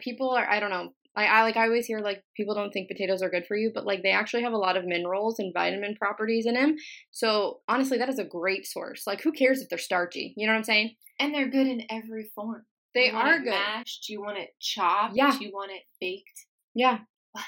people 0.00 0.30
are 0.30 0.48
I 0.48 0.60
don't 0.60 0.70
know. 0.70 0.92
I, 1.16 1.26
I 1.26 1.42
like 1.42 1.56
I 1.56 1.64
always 1.66 1.86
hear 1.86 2.00
like 2.00 2.22
people 2.36 2.54
don't 2.54 2.72
think 2.72 2.88
potatoes 2.88 3.22
are 3.22 3.30
good 3.30 3.46
for 3.46 3.56
you, 3.56 3.70
but 3.74 3.86
like 3.86 4.02
they 4.02 4.10
actually 4.10 4.42
have 4.42 4.52
a 4.52 4.58
lot 4.58 4.76
of 4.76 4.84
minerals 4.84 5.38
and 5.38 5.52
vitamin 5.54 5.94
properties 5.96 6.46
in 6.46 6.54
them. 6.54 6.76
So 7.12 7.60
honestly, 7.68 7.98
that 7.98 8.08
is 8.08 8.18
a 8.18 8.24
great 8.24 8.66
source. 8.66 9.06
Like 9.06 9.22
who 9.22 9.30
cares 9.32 9.60
if 9.60 9.68
they're 9.68 9.78
starchy? 9.78 10.34
You 10.36 10.46
know 10.46 10.52
what 10.52 10.58
I'm 10.58 10.64
saying? 10.64 10.96
and 11.20 11.32
they're 11.32 11.48
good 11.48 11.68
in 11.68 11.82
every 11.90 12.28
form 12.34 12.64
They 12.92 13.06
You 13.06 13.14
want 13.14 13.28
are 13.28 13.36
it 13.36 13.44
good. 13.44 13.50
mashed 13.50 14.08
you 14.08 14.20
want 14.20 14.36
it 14.38 14.48
chopped 14.60 15.14
Yeah. 15.14 15.38
you 15.38 15.52
want 15.52 15.70
it 15.70 15.82
baked 16.00 16.46
Yeah. 16.74 16.98
what 17.30 17.44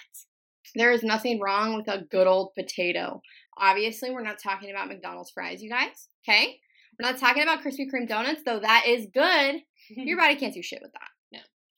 There 0.76 0.92
is 0.92 1.02
nothing 1.02 1.40
wrong 1.40 1.74
with 1.76 1.88
a 1.88 2.02
good 2.08 2.28
old 2.28 2.52
potato. 2.56 3.20
Obviously, 3.58 4.10
we're 4.12 4.22
not 4.22 4.38
talking 4.40 4.70
about 4.70 4.86
McDonald's 4.86 5.32
fries, 5.32 5.62
you 5.62 5.70
guys. 5.70 6.08
Okay? 6.28 6.60
We're 6.98 7.10
not 7.10 7.18
talking 7.18 7.42
about 7.42 7.62
Krispy 7.62 7.86
Kreme 7.92 8.06
donuts, 8.08 8.42
though 8.46 8.60
that 8.60 8.84
is 8.86 9.06
good. 9.12 9.56
Your 9.88 10.18
body 10.22 10.36
can't 10.36 10.54
do 10.54 10.62
shit 10.62 10.80
with 10.82 10.92
that. 10.92 11.08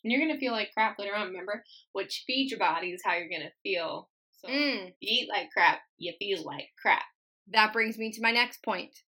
And 0.02 0.12
you're 0.12 0.20
gonna 0.20 0.38
feel 0.38 0.52
like 0.52 0.72
crap 0.72 0.98
later 0.98 1.14
on. 1.14 1.28
Remember, 1.28 1.64
what 1.92 2.04
you 2.06 2.20
feed 2.26 2.50
your 2.50 2.58
body 2.58 2.88
is 2.90 3.02
how 3.04 3.14
you're 3.14 3.28
gonna 3.28 3.52
feel. 3.62 4.08
So 4.32 4.48
Mm. 4.48 4.86
you 5.00 5.22
eat 5.22 5.28
like 5.28 5.50
crap, 5.50 5.80
you 5.96 6.12
feel 6.18 6.44
like 6.44 6.70
crap. 6.80 7.04
That 7.48 7.72
brings 7.72 7.98
me 7.98 8.12
to 8.12 8.22
my 8.22 8.30
next 8.30 8.62
point. 8.62 9.02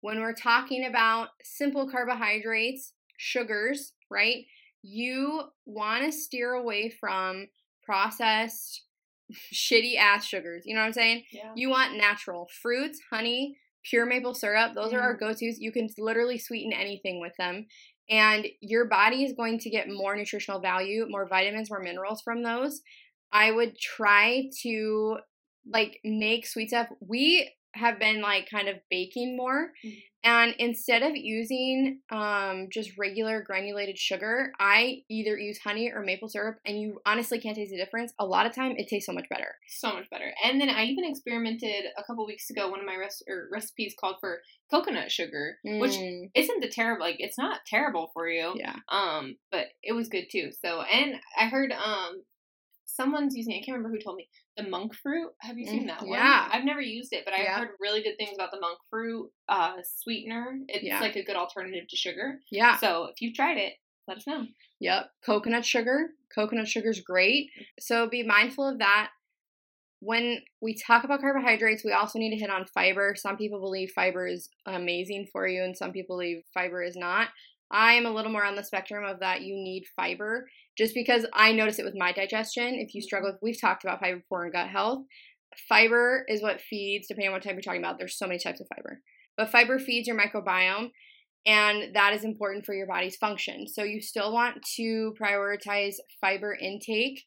When 0.00 0.20
we're 0.20 0.34
talking 0.34 0.84
about 0.84 1.30
simple 1.42 1.90
carbohydrates, 1.90 2.92
sugars, 3.18 3.94
right? 4.10 4.46
You 4.82 5.50
want 5.64 6.04
to 6.04 6.12
steer 6.12 6.52
away 6.52 6.90
from 6.90 7.48
processed, 7.82 8.84
shitty 9.52 9.96
ass 9.96 10.24
sugars. 10.26 10.62
You 10.66 10.74
know 10.74 10.80
what 10.82 10.86
I'm 10.88 10.92
saying? 10.92 11.24
Yeah. 11.32 11.52
You 11.56 11.70
want 11.70 11.96
natural 11.96 12.48
fruits, 12.62 13.00
honey, 13.10 13.56
pure 13.82 14.06
maple 14.06 14.34
syrup. 14.34 14.74
Those 14.74 14.92
are 14.92 15.00
our 15.00 15.14
go 15.14 15.28
tos. 15.30 15.58
You 15.58 15.72
can 15.72 15.88
literally 15.98 16.38
sweeten 16.38 16.72
anything 16.72 17.20
with 17.20 17.32
them. 17.38 17.66
And 18.08 18.46
your 18.60 18.86
body 18.86 19.24
is 19.24 19.32
going 19.32 19.58
to 19.60 19.70
get 19.70 19.88
more 19.88 20.16
nutritional 20.16 20.60
value, 20.60 21.06
more 21.08 21.28
vitamins, 21.28 21.70
more 21.70 21.82
minerals 21.82 22.22
from 22.22 22.42
those. 22.42 22.80
I 23.32 23.50
would 23.50 23.78
try 23.78 24.44
to 24.62 25.16
like 25.70 25.98
make 26.04 26.46
sweet 26.46 26.68
stuff. 26.68 26.88
We 27.00 27.52
have 27.76 27.98
been 27.98 28.20
like 28.20 28.48
kind 28.50 28.68
of 28.68 28.76
baking 28.90 29.36
more. 29.36 29.72
Mhm. 29.84 30.02
And 30.24 30.54
instead 30.58 31.04
of 31.04 31.12
using 31.14 32.00
um, 32.10 32.66
just 32.72 32.90
regular 32.98 33.42
granulated 33.42 33.96
sugar, 33.96 34.50
I 34.58 35.02
either 35.08 35.38
use 35.38 35.58
honey 35.62 35.92
or 35.94 36.02
maple 36.02 36.28
syrup, 36.28 36.58
and 36.66 36.80
you 36.80 36.98
honestly 37.06 37.38
can't 37.38 37.54
taste 37.54 37.70
the 37.70 37.76
difference. 37.76 38.12
A 38.18 38.26
lot 38.26 38.44
of 38.44 38.52
time, 38.52 38.74
it 38.76 38.88
tastes 38.88 39.06
so 39.06 39.12
much 39.12 39.28
better. 39.30 39.54
So 39.68 39.92
much 39.92 40.10
better. 40.10 40.32
And 40.42 40.60
then 40.60 40.68
I 40.68 40.86
even 40.86 41.04
experimented 41.04 41.84
a 41.96 42.02
couple 42.02 42.26
weeks 42.26 42.50
ago. 42.50 42.68
One 42.68 42.80
of 42.80 42.86
my 42.86 42.96
res- 42.96 43.22
or 43.28 43.48
recipes 43.52 43.94
called 44.00 44.16
for 44.18 44.40
coconut 44.68 45.12
sugar, 45.12 45.58
which 45.62 45.92
Mm, 45.94 46.30
isn't 46.34 46.60
the 46.60 46.68
terrible. 46.70 47.04
Like 47.06 47.16
it's 47.20 47.38
not 47.38 47.60
terrible 47.64 48.10
for 48.12 48.28
you. 48.28 48.54
yeah. 48.56 48.74
Um, 48.88 49.36
but 49.52 49.66
it 49.84 49.92
was 49.92 50.08
good 50.08 50.26
too. 50.32 50.50
So, 50.60 50.80
and 50.82 51.20
I 51.38 51.46
heard 51.46 51.70
um, 51.70 52.22
someone's 52.96 53.36
using. 53.36 53.54
I 53.54 53.62
can't 53.64 53.76
remember 53.76 53.90
who 53.96 54.02
told 54.02 54.16
me 54.16 54.28
the 54.56 54.64
monk 54.68 54.94
fruit. 54.94 55.30
Have 55.40 55.58
you 55.58 55.66
seen 55.66 55.84
Mm, 55.84 55.88
that 55.88 56.00
one? 56.02 56.10
yeah. 56.18 56.48
I've 56.50 56.64
never 56.64 56.80
used 56.80 57.12
it, 57.12 57.24
but 57.24 57.34
I've 57.34 57.40
Yeah. 57.44 57.58
heard 57.58 57.76
really 57.78 58.02
good 58.02 58.16
things 58.18 58.34
about 58.34 58.50
the 58.50 58.60
monk 58.60 58.78
fruit 58.90 59.30
uh, 59.48 59.76
sweetener. 59.84 60.58
It's 60.68 60.82
Yeah. 60.84 61.00
like 61.00 61.16
a 61.16 61.22
good 61.22 61.36
alternative 61.36 61.86
to 61.88 61.96
sugar. 61.96 62.40
Yeah. 62.50 62.76
So 62.78 63.04
if 63.04 63.20
you've 63.20 63.34
tried 63.34 63.58
it, 63.58 63.74
let 64.08 64.16
us 64.18 64.26
know. 64.26 64.46
Yep. 64.80 65.10
Coconut 65.24 65.64
sugar. 65.64 66.10
Coconut 66.34 66.68
sugar 66.68 66.90
is 66.90 67.00
great. 67.00 67.50
So 67.78 68.08
be 68.08 68.22
mindful 68.22 68.66
of 68.68 68.78
that. 68.78 69.10
When 70.00 70.42
we 70.60 70.74
talk 70.74 71.04
about 71.04 71.20
carbohydrates, 71.20 71.82
we 71.84 71.92
also 71.92 72.18
need 72.18 72.30
to 72.30 72.36
hit 72.36 72.50
on 72.50 72.66
fiber. 72.66 73.14
Some 73.16 73.36
people 73.36 73.60
believe 73.60 73.90
fiber 73.94 74.26
is 74.26 74.50
amazing 74.66 75.26
for 75.32 75.46
you, 75.48 75.62
and 75.64 75.76
some 75.76 75.90
people 75.92 76.16
believe 76.16 76.44
fiber 76.52 76.82
is 76.82 76.96
not. 76.96 77.28
I 77.70 77.94
am 77.94 78.06
a 78.06 78.12
little 78.12 78.30
more 78.30 78.44
on 78.44 78.54
the 78.54 78.64
spectrum 78.64 79.04
of 79.04 79.20
that 79.20 79.42
you 79.42 79.54
need 79.54 79.84
fiber 79.96 80.48
just 80.76 80.94
because 80.94 81.26
I 81.32 81.52
notice 81.52 81.78
it 81.78 81.84
with 81.84 81.96
my 81.96 82.12
digestion. 82.12 82.74
If 82.74 82.94
you 82.94 83.02
struggle 83.02 83.30
with, 83.30 83.40
we've 83.42 83.60
talked 83.60 83.84
about 83.84 84.00
fiber 84.00 84.18
before 84.18 84.46
in 84.46 84.52
gut 84.52 84.68
health. 84.68 85.04
Fiber 85.68 86.24
is 86.28 86.42
what 86.42 86.60
feeds, 86.60 87.08
depending 87.08 87.28
on 87.28 87.34
what 87.34 87.42
type 87.42 87.54
you're 87.54 87.62
talking 87.62 87.82
about, 87.82 87.98
there's 87.98 88.18
so 88.18 88.26
many 88.26 88.38
types 88.38 88.60
of 88.60 88.66
fiber. 88.74 89.00
But 89.36 89.50
fiber 89.50 89.78
feeds 89.78 90.06
your 90.06 90.18
microbiome, 90.18 90.90
and 91.46 91.94
that 91.94 92.12
is 92.12 92.24
important 92.24 92.66
for 92.66 92.74
your 92.74 92.86
body's 92.86 93.16
function. 93.16 93.66
So 93.68 93.82
you 93.82 94.00
still 94.00 94.32
want 94.32 94.62
to 94.76 95.14
prioritize 95.20 95.94
fiber 96.20 96.54
intake, 96.54 97.24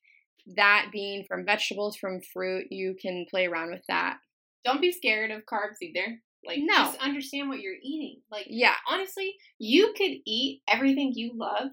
that 0.55 0.87
being 0.91 1.25
from 1.27 1.45
vegetables, 1.45 1.97
from 1.97 2.21
fruit. 2.21 2.67
You 2.69 2.95
can 3.01 3.25
play 3.29 3.47
around 3.47 3.71
with 3.71 3.83
that. 3.87 4.17
Don't 4.65 4.81
be 4.81 4.91
scared 4.91 5.31
of 5.31 5.45
carbs 5.45 5.81
either. 5.81 6.19
Like, 6.43 6.59
No. 6.61 6.73
just 6.75 6.97
understand 6.99 7.49
what 7.49 7.59
you're 7.59 7.77
eating. 7.81 8.21
Like, 8.31 8.47
Yeah. 8.49 8.75
honestly, 8.87 9.35
you 9.57 9.93
could 9.97 10.11
eat 10.25 10.61
everything 10.67 11.11
you 11.13 11.33
love 11.35 11.71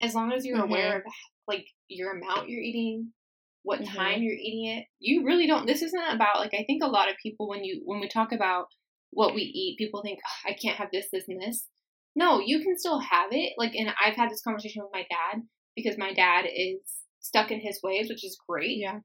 as 0.00 0.14
long 0.14 0.32
as 0.32 0.44
you're 0.46 0.58
Mhm. 0.58 0.64
aware 0.64 0.98
of 1.00 1.12
like 1.46 1.66
your 1.88 2.12
amount 2.16 2.48
you're 2.48 2.62
eating, 2.62 3.12
what 3.62 3.80
Mhm. 3.80 3.94
time 3.94 4.22
you're 4.22 4.34
eating 4.36 4.64
it. 4.66 4.86
You 4.98 5.24
really 5.24 5.46
don't. 5.46 5.66
This 5.66 5.82
isn't 5.82 6.08
about 6.10 6.38
like 6.38 6.54
I 6.54 6.64
think 6.64 6.82
a 6.82 6.88
lot 6.88 7.10
of 7.10 7.16
people 7.22 7.48
when 7.48 7.64
you 7.64 7.82
when 7.84 8.00
we 8.00 8.08
talk 8.08 8.32
about 8.32 8.68
what 9.10 9.34
we 9.34 9.42
eat, 9.42 9.78
people 9.78 10.02
think 10.02 10.18
"Ugh, 10.24 10.50
I 10.50 10.54
can't 10.54 10.76
have 10.78 10.90
this, 10.90 11.08
this, 11.10 11.28
and 11.28 11.40
this. 11.40 11.68
No, 12.16 12.40
you 12.40 12.60
can 12.62 12.76
still 12.78 12.98
have 13.00 13.32
it. 13.32 13.52
Like, 13.58 13.74
and 13.74 13.94
I've 14.00 14.16
had 14.16 14.30
this 14.30 14.42
conversation 14.42 14.82
with 14.82 14.92
my 14.92 15.06
dad 15.10 15.42
because 15.76 15.98
my 15.98 16.12
dad 16.14 16.46
is 16.52 16.80
stuck 17.20 17.50
in 17.50 17.60
his 17.60 17.80
ways, 17.82 18.08
which 18.08 18.24
is 18.24 18.38
great 18.48 18.78
Yeah. 18.78 19.00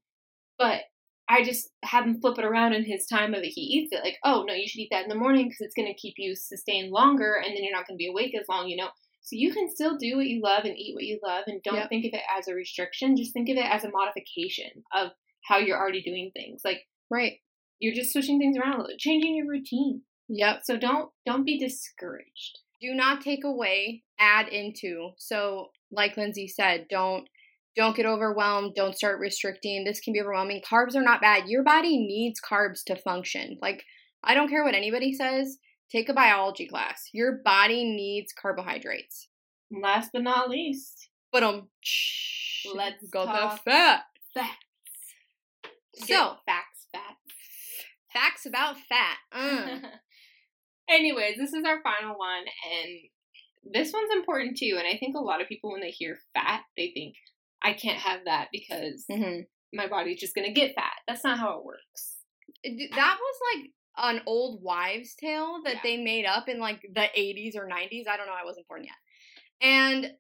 but 0.58 0.84
I 1.30 1.44
just 1.44 1.70
have 1.84 2.06
him 2.06 2.20
flip 2.20 2.40
it 2.40 2.46
around 2.46 2.74
in 2.74 2.84
his 2.86 3.06
time 3.06 3.34
of 3.36 3.44
it. 3.44 3.50
He 3.50 3.62
eats 3.62 3.94
it 3.94 4.04
like, 4.04 4.18
oh 4.24 4.44
no, 4.48 4.54
you 4.54 4.68
should 4.68 4.80
eat 4.80 4.90
that 4.92 5.04
in 5.04 5.10
the 5.10 5.16
morning 5.16 5.46
because 5.48 5.62
it's 5.62 5.76
going 5.76 5.88
to 5.88 5.94
keep 6.00 6.16
you 6.18 6.36
sustained 6.36 6.92
longer, 6.92 7.36
and 7.36 7.56
then 7.56 7.64
you're 7.64 7.76
not 7.76 7.88
going 7.88 7.96
to 7.98 8.04
be 8.04 8.08
awake 8.10 8.36
as 8.40 8.48
long, 8.50 8.68
you 8.68 8.78
know. 8.78 8.90
So 9.22 9.36
you 9.36 9.54
can 9.54 9.70
still 9.70 9.96
do 9.98 10.16
what 10.18 10.26
you 10.26 10.42
love 10.42 10.64
and 10.66 10.76
eat 10.78 10.96
what 10.96 11.04
you 11.04 11.20
love, 11.24 11.44
and 11.48 11.62
don't 11.62 11.76
Yep. 11.76 11.90
think 11.90 12.06
of 12.06 12.14
it 12.14 12.24
as 12.38 12.48
a 12.48 12.56
restriction. 12.56 13.16
Just 13.16 13.32
think 13.34 13.48
of 13.50 13.58
it 13.58 13.66
as 13.72 13.84
a 13.84 13.92
modification 13.92 14.84
of 14.94 15.12
how 15.48 15.58
you're 15.60 15.78
already 15.78 16.02
doing 16.02 16.32
things. 16.34 16.62
Like 16.66 16.88
Right. 17.12 17.40
you're 17.80 17.94
just 17.94 18.12
switching 18.12 18.40
things 18.40 18.58
around 18.58 18.80
a 18.80 18.82
little, 18.82 18.98
changing 18.98 19.36
your 19.36 19.48
routine. 19.48 20.02
Yep. 20.30 20.62
So 20.64 20.78
don't 20.78 21.12
don't 21.26 21.46
be 21.46 21.58
discouraged. 21.60 22.60
do 22.82 22.94
not 22.94 23.22
take 23.22 23.44
away 23.44 24.04
add 24.20 24.48
into 24.48 25.12
so 25.18 25.70
like 25.92 26.16
lindsay 26.18 26.48
said 26.48 26.88
don't 26.90 27.28
don't 27.80 27.96
get 27.96 28.06
overwhelmed 28.06 28.74
don't 28.76 28.96
start 28.96 29.20
restricting 29.20 29.84
this 29.84 30.00
can 30.02 30.14
be 30.14 30.22
overwhelming 30.22 30.62
carbs 30.70 30.96
are 30.96 31.02
not 31.02 31.22
bad 31.22 31.48
your 31.48 31.64
body 31.64 31.98
needs 31.98 32.40
carbs 32.42 32.84
to 32.86 32.96
function 32.96 33.58
like 33.62 33.84
i 34.24 34.34
don't 34.34 34.50
care 34.50 34.64
what 34.64 34.76
anybody 34.76 35.14
says 35.14 35.58
take 35.90 36.10
a 36.10 36.14
biology 36.14 36.68
class 36.68 37.10
your 37.14 37.40
body 37.44 37.84
needs 37.86 38.34
carbohydrates 38.34 39.28
Last 39.72 40.10
but 40.14 40.24
not 40.24 40.50
least, 40.50 41.10
but 41.32 41.44
um 41.44 41.70
Let's 42.76 43.08
go 43.12 43.26
talk 43.26 43.64
the 43.64 43.72
fat 43.72 44.02
facts. 44.34 44.56
So- 45.96 46.06
Get 46.08 46.38
facts, 46.46 46.88
facts. 46.92 47.34
facts 48.12 48.46
about 48.48 48.76
fat 48.90 49.18
uh. 49.32 49.78
Anyways, 50.90 51.38
this 51.38 51.54
is 51.54 51.64
our 51.66 51.82
final 51.84 52.18
one, 52.18 52.46
and 52.74 53.74
this 53.76 53.94
one's 53.94 54.12
important 54.12 54.58
too. 54.58 54.76
And 54.80 54.88
I 54.88 54.98
think 54.98 55.16
a 55.16 55.20
lot 55.22 55.40
of 55.40 55.48
people, 55.48 55.72
when 55.72 55.82
they 55.82 55.92
hear 55.92 56.18
fat, 56.34 56.62
they 56.76 56.90
think, 56.96 57.14
I 57.62 57.74
can't 57.74 57.98
have 58.00 58.26
that 58.26 58.50
because 58.52 59.06
Mhm. 59.10 59.48
my 59.74 59.88
body's 59.88 60.20
just 60.20 60.36
gonna 60.36 60.52
get 60.52 60.76
fat. 60.76 60.94
That's 61.08 61.24
not 61.24 61.38
how 61.40 61.58
it 61.60 61.66
works. 61.66 62.18
That 62.64 63.18
was 63.20 63.40
like 63.56 63.72
an 63.98 64.22
old 64.26 64.62
wives' 64.64 65.16
tale 65.16 65.62
that 65.64 65.76
Yeah. 65.76 65.80
they 65.84 65.98
made 65.98 66.26
up 66.26 66.48
in 66.50 66.60
like 66.60 66.82
the 66.94 67.10
80s 67.20 67.56
or 67.56 67.68
90s. 67.68 68.08
I 68.08 68.18
don't 68.18 68.28
know. 68.28 68.34
I 68.34 68.46
wasn't 68.46 68.68
born 68.68 68.84
yet. 68.84 68.96
And 69.62 70.14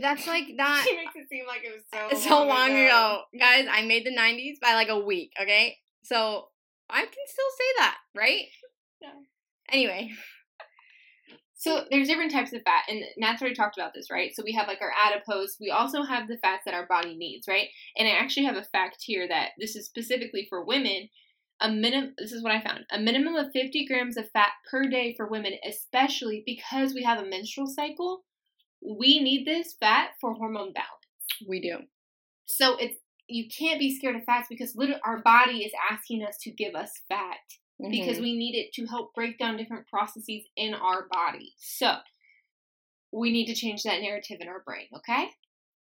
that's 0.00 0.26
like 0.26 0.44
that 0.56 0.84
she 0.88 0.96
makes 0.96 1.14
it 1.16 1.28
seem 1.28 1.46
like 1.46 1.62
it 1.64 1.72
was 1.74 1.84
so 2.24 2.28
so 2.28 2.44
long 2.46 2.70
ago. 2.70 3.22
Guys, 3.38 3.66
I 3.70 3.82
made 3.86 4.04
the 4.04 4.14
90s 4.14 4.58
by 4.60 4.74
like 4.74 4.88
a 4.88 4.98
week, 4.98 5.32
okay? 5.40 5.78
So 6.02 6.48
I 6.88 7.02
can 7.02 7.26
still 7.26 7.50
say 7.58 7.64
that, 7.78 7.98
right? 8.14 8.46
Yeah. 9.02 9.12
Anyway, 9.70 10.10
So 11.60 11.84
there's 11.90 12.08
different 12.08 12.32
types 12.32 12.54
of 12.54 12.62
fat, 12.62 12.84
and 12.88 13.04
Nat's 13.18 13.42
already 13.42 13.54
talked 13.54 13.76
about 13.76 13.92
this, 13.92 14.10
right? 14.10 14.34
So 14.34 14.42
we 14.42 14.54
have 14.54 14.66
like 14.66 14.80
our 14.80 14.94
adipose. 15.06 15.58
We 15.60 15.68
also 15.70 16.02
have 16.02 16.26
the 16.26 16.38
fats 16.38 16.62
that 16.64 16.72
our 16.72 16.86
body 16.86 17.14
needs, 17.14 17.46
right? 17.46 17.68
And 17.98 18.08
I 18.08 18.12
actually 18.12 18.46
have 18.46 18.56
a 18.56 18.64
fact 18.64 18.96
here 19.00 19.28
that 19.28 19.50
this 19.58 19.76
is 19.76 19.84
specifically 19.84 20.46
for 20.48 20.64
women. 20.64 21.10
A 21.60 21.70
minimum. 21.70 22.14
This 22.16 22.32
is 22.32 22.42
what 22.42 22.54
I 22.54 22.62
found. 22.62 22.86
A 22.90 22.98
minimum 22.98 23.34
of 23.34 23.52
50 23.52 23.84
grams 23.84 24.16
of 24.16 24.30
fat 24.30 24.52
per 24.70 24.84
day 24.84 25.12
for 25.14 25.26
women, 25.26 25.52
especially 25.68 26.42
because 26.46 26.94
we 26.94 27.02
have 27.02 27.22
a 27.22 27.28
menstrual 27.28 27.66
cycle. 27.66 28.22
We 28.80 29.20
need 29.20 29.46
this 29.46 29.74
fat 29.78 30.12
for 30.18 30.32
hormone 30.32 30.72
balance. 30.72 31.46
we 31.46 31.60
do. 31.60 31.80
So 32.46 32.76
it's 32.76 32.96
you 33.28 33.50
can't 33.50 33.78
be 33.78 33.94
scared 33.94 34.16
of 34.16 34.24
fats 34.24 34.46
because 34.48 34.74
literally 34.74 35.02
our 35.04 35.18
body 35.18 35.58
is 35.58 35.72
asking 35.90 36.24
us 36.24 36.38
to 36.38 36.50
give 36.50 36.74
us 36.74 36.90
fat 37.10 37.36
because 37.88 38.18
Mhm. 38.18 38.22
we 38.22 38.36
need 38.36 38.54
it 38.54 38.72
to 38.74 38.86
help 38.86 39.14
break 39.14 39.38
down 39.38 39.56
different 39.56 39.86
processes 39.88 40.46
in 40.56 40.74
our 40.74 41.08
body. 41.08 41.54
So 41.56 41.98
we 43.12 43.32
need 43.32 43.46
to 43.46 43.54
change 43.54 43.82
that 43.82 44.00
narrative 44.00 44.38
in 44.40 44.48
our 44.48 44.60
brain, 44.60 44.88
okay? 44.94 45.30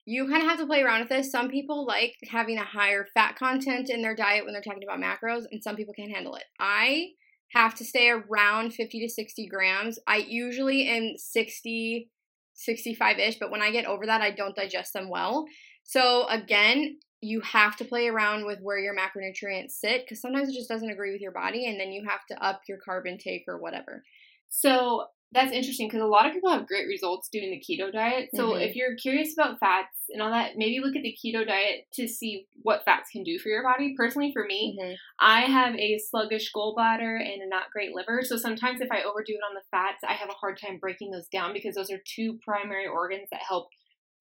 you 0.05 0.27
kind 0.27 0.43
of 0.43 0.49
have 0.49 0.59
to 0.59 0.65
play 0.65 0.81
around 0.81 1.01
with 1.01 1.09
this. 1.09 1.31
Some 1.31 1.49
people 1.49 1.85
like 1.85 2.15
having 2.27 2.57
a 2.57 2.63
higher 2.63 3.05
fat 3.13 3.37
content 3.37 3.89
in 3.89 4.01
their 4.01 4.15
diet 4.15 4.43
when 4.43 4.53
they're 4.53 4.61
talking 4.61 4.83
about 4.83 4.99
macros, 4.99 5.45
and 5.49 5.63
some 5.63 5.75
people 5.75 5.93
can't 5.93 6.11
handle 6.11 6.35
it. 6.35 6.43
I 6.59 7.11
have 7.53 7.75
to 7.75 7.85
stay 7.85 8.09
around 8.09 8.73
50 8.73 8.99
to 8.99 9.09
60 9.09 9.47
grams. 9.47 9.99
I 10.07 10.17
usually 10.17 10.87
am 10.89 11.13
60, 11.15 12.09
65 12.53 13.19
ish, 13.19 13.39
but 13.39 13.51
when 13.51 13.61
I 13.61 13.71
get 13.71 13.85
over 13.85 14.05
that, 14.05 14.21
I 14.21 14.31
don't 14.31 14.55
digest 14.55 14.93
them 14.93 15.09
well. 15.09 15.45
So, 15.83 16.27
again, 16.27 16.99
you 17.23 17.41
have 17.41 17.75
to 17.77 17.85
play 17.85 18.07
around 18.07 18.45
with 18.45 18.59
where 18.61 18.77
your 18.79 18.95
macronutrients 18.95 19.71
sit 19.71 20.03
because 20.03 20.21
sometimes 20.21 20.49
it 20.49 20.53
just 20.55 20.69
doesn't 20.69 20.89
agree 20.89 21.11
with 21.11 21.21
your 21.21 21.31
body, 21.31 21.65
and 21.67 21.79
then 21.79 21.91
you 21.91 22.03
have 22.07 22.25
to 22.27 22.43
up 22.43 22.61
your 22.67 22.79
carb 22.85 23.07
intake 23.07 23.45
or 23.47 23.57
whatever. 23.57 24.03
So 24.49 25.07
that's 25.31 25.51
interesting 25.51 25.87
because 25.87 26.01
a 26.01 26.05
lot 26.05 26.27
of 26.27 26.33
people 26.33 26.51
have 26.51 26.67
great 26.67 26.87
results 26.87 27.27
doing 27.27 27.49
the 27.49 27.59
keto 27.59 27.91
diet. 27.91 28.29
So 28.35 28.53
Mhm. 28.53 28.69
if 28.69 28.75
you're 28.75 28.95
curious 28.95 29.33
about 29.33 29.59
fats 29.59 29.97
and 30.09 30.21
all 30.21 30.29
that, 30.29 30.57
maybe 30.57 30.79
look 30.79 30.95
at 30.95 31.01
the 31.01 31.17
keto 31.17 31.45
diet 31.45 31.87
to 31.93 32.07
see 32.07 32.47
what 32.61 32.85
fats 32.85 33.09
can 33.09 33.23
do 33.23 33.39
for 33.39 33.49
your 33.49 33.63
body. 33.63 33.95
Personally, 33.97 34.31
for 34.31 34.45
me, 34.45 34.77
Mhm. 34.79 34.95
I 35.19 35.41
have 35.41 35.75
a 35.75 35.97
sluggish 35.97 36.51
gallbladder 36.53 37.19
and 37.19 37.41
a 37.41 37.47
not 37.47 37.71
great 37.71 37.95
liver. 37.95 38.21
So 38.23 38.37
sometimes 38.37 38.79
if 38.79 38.91
I 38.91 39.01
overdo 39.01 39.33
it 39.33 39.43
on 39.43 39.55
the 39.55 39.63
fats, 39.71 40.03
I 40.03 40.13
have 40.13 40.29
a 40.29 40.33
hard 40.33 40.59
time 40.59 40.77
breaking 40.77 41.09
those 41.09 41.27
down 41.29 41.51
because 41.51 41.73
those 41.73 41.89
are 41.89 42.01
two 42.05 42.37
primary 42.43 42.85
organs 42.85 43.29
that 43.31 43.41
help 43.41 43.69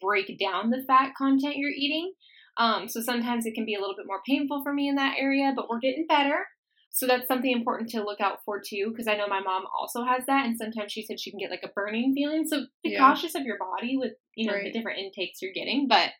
break 0.00 0.38
down 0.38 0.70
the 0.70 0.82
fat 0.84 1.14
content 1.14 1.56
you're 1.56 1.70
eating. 1.70 2.14
Um, 2.58 2.88
so 2.88 3.00
sometimes 3.00 3.46
it 3.46 3.54
can 3.54 3.64
be 3.64 3.74
a 3.74 3.80
little 3.80 3.96
bit 3.96 4.06
more 4.06 4.20
painful 4.26 4.62
for 4.62 4.72
me 4.72 4.88
in 4.88 4.96
that 4.96 5.16
area, 5.18 5.52
but 5.56 5.68
we're 5.68 5.80
getting 5.80 6.06
better. 6.06 6.46
So 6.90 7.06
that's 7.06 7.26
something 7.26 7.50
important 7.50 7.88
to 7.90 8.04
look 8.04 8.20
out 8.20 8.40
for 8.44 8.60
too, 8.60 8.90
because 8.90 9.08
I 9.08 9.16
know 9.16 9.26
my 9.26 9.40
mom 9.40 9.64
also 9.78 10.04
has 10.04 10.26
that, 10.26 10.44
and 10.44 10.58
sometimes 10.58 10.92
she 10.92 11.02
said 11.06 11.18
she 11.18 11.30
can 11.30 11.40
get 11.40 11.50
like 11.50 11.62
a 11.64 11.68
burning 11.74 12.12
feeling. 12.14 12.46
So 12.46 12.66
be 12.82 12.90
Yeah. 12.90 12.98
cautious 13.08 13.34
of 13.34 13.44
your 13.44 13.56
body 13.58 13.96
with 13.96 14.12
you 14.36 14.46
know 14.46 14.62
the 14.62 14.70
different 14.72 14.98
intakes 14.98 15.40
you're 15.40 15.52
getting, 15.54 15.88
but 15.88 16.12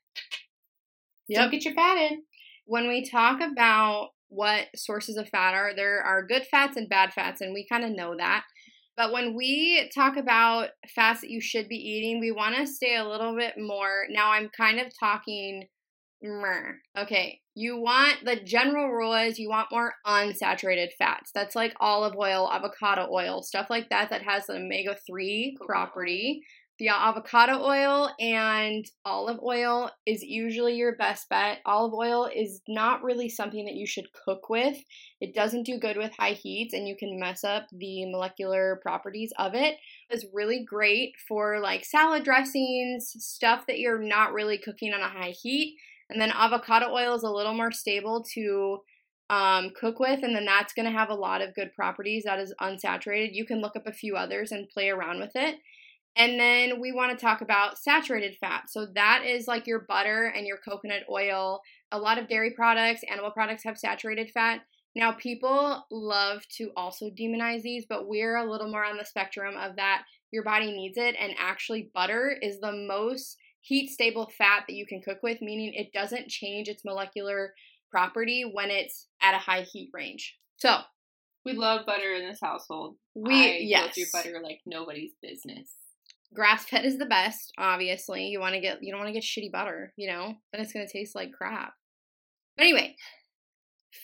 Yep. 1.29 1.41
don't 1.41 1.51
get 1.51 1.65
your 1.65 1.75
fat 1.75 1.97
in. 1.99 2.23
when 2.65 2.89
we 2.89 3.05
talk 3.05 3.41
about 3.41 4.11
what 4.29 4.69
sources 4.77 5.17
of 5.17 5.29
fat 5.29 5.53
are, 5.53 5.75
there 5.75 6.01
are 6.03 6.25
good 6.27 6.47
fats 6.47 6.77
and 6.77 6.89
bad 6.89 7.13
fats, 7.13 7.41
and 7.41 7.53
we 7.53 7.67
kind 7.69 7.85
of 7.85 7.91
know 7.91 8.17
that. 8.17 8.45
But 8.97 9.13
when 9.13 9.35
we 9.35 9.91
talk 9.95 10.17
about 10.17 10.71
fats 10.95 11.21
that 11.23 11.31
you 11.31 11.41
should 11.41 11.69
be 11.69 11.77
eating, 11.77 12.21
we 12.21 12.31
want 12.31 12.55
to 12.57 12.67
stay 12.67 12.97
a 12.97 13.07
little 13.09 13.35
bit 13.37 13.55
more. 13.59 14.07
Now, 14.11 14.31
I'm 14.33 14.49
kind 14.57 14.79
of 14.81 14.93
talking. 14.99 15.69
Okay, 16.97 17.41
you 17.55 17.77
want 17.79 18.25
the 18.25 18.37
general 18.37 18.89
rule 18.89 19.15
is 19.15 19.39
you 19.39 19.49
want 19.49 19.73
more 19.73 19.95
unsaturated 20.07 20.93
fats. 20.99 21.31
That's 21.35 21.57
like 21.57 21.75
olive 21.81 22.17
oil, 22.17 22.49
avocado 22.51 23.09
oil, 23.11 23.43
stuff 23.43 23.69
like 23.71 23.89
that 23.91 24.11
that 24.11 24.23
has 24.23 24.49
an 24.49 24.65
omega 24.65 24.97
3 25.07 25.57
Coconut 25.59 25.69
property. 25.69 26.43
The 26.79 26.89
avocado 26.89 27.63
oil 27.63 28.11
and 28.19 28.85
olive 29.05 29.39
oil 29.45 29.91
is 30.07 30.23
usually 30.23 30.75
your 30.75 30.97
best 30.97 31.29
bet. 31.29 31.59
Olive 31.67 31.93
oil 31.95 32.29
is 32.35 32.61
not 32.67 33.05
really 33.05 33.29
something 33.29 33.67
that 33.67 33.75
you 33.75 33.87
should 33.87 34.07
cook 34.25 34.49
with. 34.49 34.83
It 35.21 35.35
doesn't 35.35 35.65
do 35.65 35.79
good 35.79 35.97
with 35.97 36.13
high 36.19 36.33
heats 36.33 36.75
and 36.75 36.89
you 36.89 36.97
can 36.97 37.21
mess 37.21 37.45
up 37.45 37.67
the 37.71 38.07
molecular 38.07 38.81
properties 38.83 39.33
of 39.39 39.55
it. 39.55 39.77
It's 40.11 40.25
really 40.33 40.65
great 40.65 41.13
for 41.29 41.61
like 41.61 41.85
salad 41.85 42.25
dressings, 42.25 43.13
stuff 43.19 43.67
that 43.69 43.79
you're 43.79 44.03
not 44.03 44.33
really 44.33 44.59
cooking 44.59 44.93
on 44.93 45.03
a 45.03 45.09
high 45.09 45.35
heat. 45.41 45.77
And 46.11 46.21
then 46.21 46.31
avocado 46.31 46.91
oil 46.91 47.15
is 47.15 47.23
a 47.23 47.31
little 47.31 47.55
more 47.55 47.73
stable 47.73 48.25
to 48.35 48.79
um, 49.31 49.71
cook 49.79 49.99
with, 49.99 50.23
and 50.23 50.37
then 50.37 50.45
that's 50.45 50.75
going 50.75 50.87
to 50.87 50.97
have 50.97 51.09
a 51.09 51.15
lot 51.15 51.41
of 51.41 51.55
good 51.55 51.73
properties. 51.75 52.25
That 52.25 52.39
is 52.39 52.55
unsaturated. 52.61 53.31
You 53.33 53.47
can 53.47 53.61
look 53.61 53.77
up 53.77 53.87
a 53.87 53.93
few 53.93 54.17
others 54.17 54.53
and 54.53 54.69
play 54.69 54.91
around 54.91 55.21
with 55.21 55.33
it. 55.35 55.57
And 56.15 56.39
then 56.39 56.81
we 56.81 56.93
want 56.93 57.19
to 57.19 57.25
talk 57.25 57.41
about 57.41 57.79
saturated 57.79 58.37
fat. 58.39 58.69
So 58.69 58.87
that 58.95 59.25
is 59.25 59.49
like 59.49 59.67
your 59.67 59.87
butter 59.89 60.33
and 60.37 60.47
your 60.47 60.59
coconut 60.59 61.05
oil. 61.11 61.63
A 61.91 61.99
lot 61.99 62.19
of 62.19 62.29
dairy 62.29 62.51
products, 62.51 63.03
animal 63.11 63.31
products 63.31 63.65
have 63.65 63.79
saturated 63.79 64.31
fat. 64.31 64.61
Now, 64.95 65.13
people 65.13 65.87
love 65.91 66.43
to 66.59 66.71
also 66.77 67.09
demonize 67.09 67.63
these, 67.63 67.87
but 67.89 68.09
we're 68.09 68.37
a 68.37 68.51
little 68.51 68.71
more 68.71 68.85
on 68.85 68.99
the 68.99 69.07
spectrum 69.07 69.55
of 69.57 69.77
that 69.77 70.03
your 70.33 70.43
body 70.43 70.73
needs 70.73 70.99
it. 70.99 71.15
And 71.19 71.33
actually, 71.39 71.91
butter 71.95 72.37
is 72.43 72.61
the 72.61 72.73
most 72.73 73.37
heat 73.63 73.89
stable 73.89 74.31
fat 74.37 74.65
that 74.69 74.75
you 74.75 74.87
can 74.87 75.01
cook 75.01 75.19
with, 75.23 75.41
meaning 75.41 75.73
it 75.75 75.93
doesn't 75.93 76.29
change 76.29 76.69
its 76.69 76.85
molecular 76.85 77.55
property 77.91 78.45
when 78.51 78.71
it's 78.71 79.07
at 79.23 79.35
a 79.35 79.39
high 79.39 79.63
heat 79.63 79.91
range. 79.95 80.37
So, 80.57 80.79
we 81.45 81.55
love 81.55 81.87
butter 81.87 82.13
in 82.15 82.29
this 82.29 82.41
household. 82.41 82.97
We 83.15 83.35
I 83.35 83.57
yes, 83.61 83.87
go 83.87 83.93
through 83.93 84.05
butter 84.13 84.41
like 84.43 84.61
nobody's 84.67 85.13
business. 85.21 85.71
grass 86.35 86.65
fed 86.65 86.85
is 86.85 86.99
the 86.99 87.07
best. 87.07 87.53
Obviously, 87.59 88.27
you 88.27 88.41
want 88.41 88.55
to 88.55 88.61
get 88.61 88.79
you 88.83 88.93
don't 88.93 89.01
want 89.01 89.09
to 89.09 89.19
get 89.19 89.25
shitty 89.25 89.51
butter, 89.51 89.93
you 89.97 90.09
know, 90.09 90.35
then 90.53 90.61
it's 90.63 90.73
gonna 90.73 90.89
taste 90.89 91.15
like 91.15 91.33
crap. 91.33 91.75
But 92.57 92.65
anyway, 92.65 92.97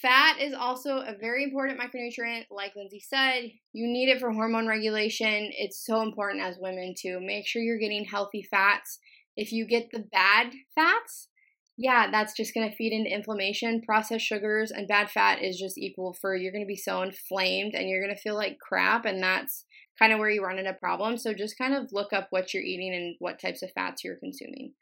fat 0.02 0.38
is 0.40 0.52
also 0.52 0.98
a 0.98 1.14
very 1.18 1.44
important 1.44 1.80
micronutrient. 1.80 2.46
Like 2.50 2.72
Lindsay 2.76 3.00
said, 3.00 3.50
you 3.72 3.86
need 3.86 4.08
it 4.08 4.20
for 4.20 4.32
hormone 4.32 4.66
regulation. 4.66 5.50
It's 5.52 5.84
so 5.84 6.02
important 6.02 6.42
as 6.42 6.56
women 6.58 6.94
to 7.02 7.20
make 7.20 7.46
sure 7.46 7.62
you're 7.62 7.78
getting 7.78 8.04
healthy 8.04 8.42
fats. 8.42 8.98
If 9.38 9.53
you 9.53 9.68
get 9.68 9.92
the 9.92 10.01
bad 10.01 10.53
fats, 10.74 11.29
yeah, 11.77 12.11
that's 12.11 12.35
just 12.37 12.53
going 12.55 12.68
to 12.68 12.74
feed 12.74 12.92
into 12.92 13.14
inflammation. 13.14 13.81
Processed 13.87 14.27
sugars 14.27 14.72
and 14.72 14.88
bad 14.88 15.11
fat 15.11 15.40
is 15.40 15.57
just 15.57 15.79
equal 15.79 16.12
for 16.20 16.35
you're 16.35 16.51
going 16.51 16.64
to 16.64 16.66
be 16.66 16.74
so 16.74 17.03
inflamed 17.03 17.74
and 17.74 17.88
you're 17.88 18.03
going 18.03 18.14
to 18.14 18.20
feel 18.20 18.35
like 18.35 18.59
crap. 18.59 19.05
And 19.05 19.22
that's 19.22 19.64
kind 19.96 20.12
of 20.12 20.18
where 20.18 20.29
you 20.29 20.42
run 20.42 20.59
into 20.59 20.72
problems. 20.72 21.22
So 21.22 21.35
just 21.35 21.57
kind 21.57 21.72
of 21.72 21.87
look 21.92 22.12
up 22.12 22.27
what 22.31 22.53
you're 22.53 22.64
eating 22.64 22.92
and 22.92 23.14
what 23.20 23.40
types 23.40 23.62
of 23.62 23.70
fats 23.77 24.03
you're 24.03 24.18
consuming. 24.18 24.72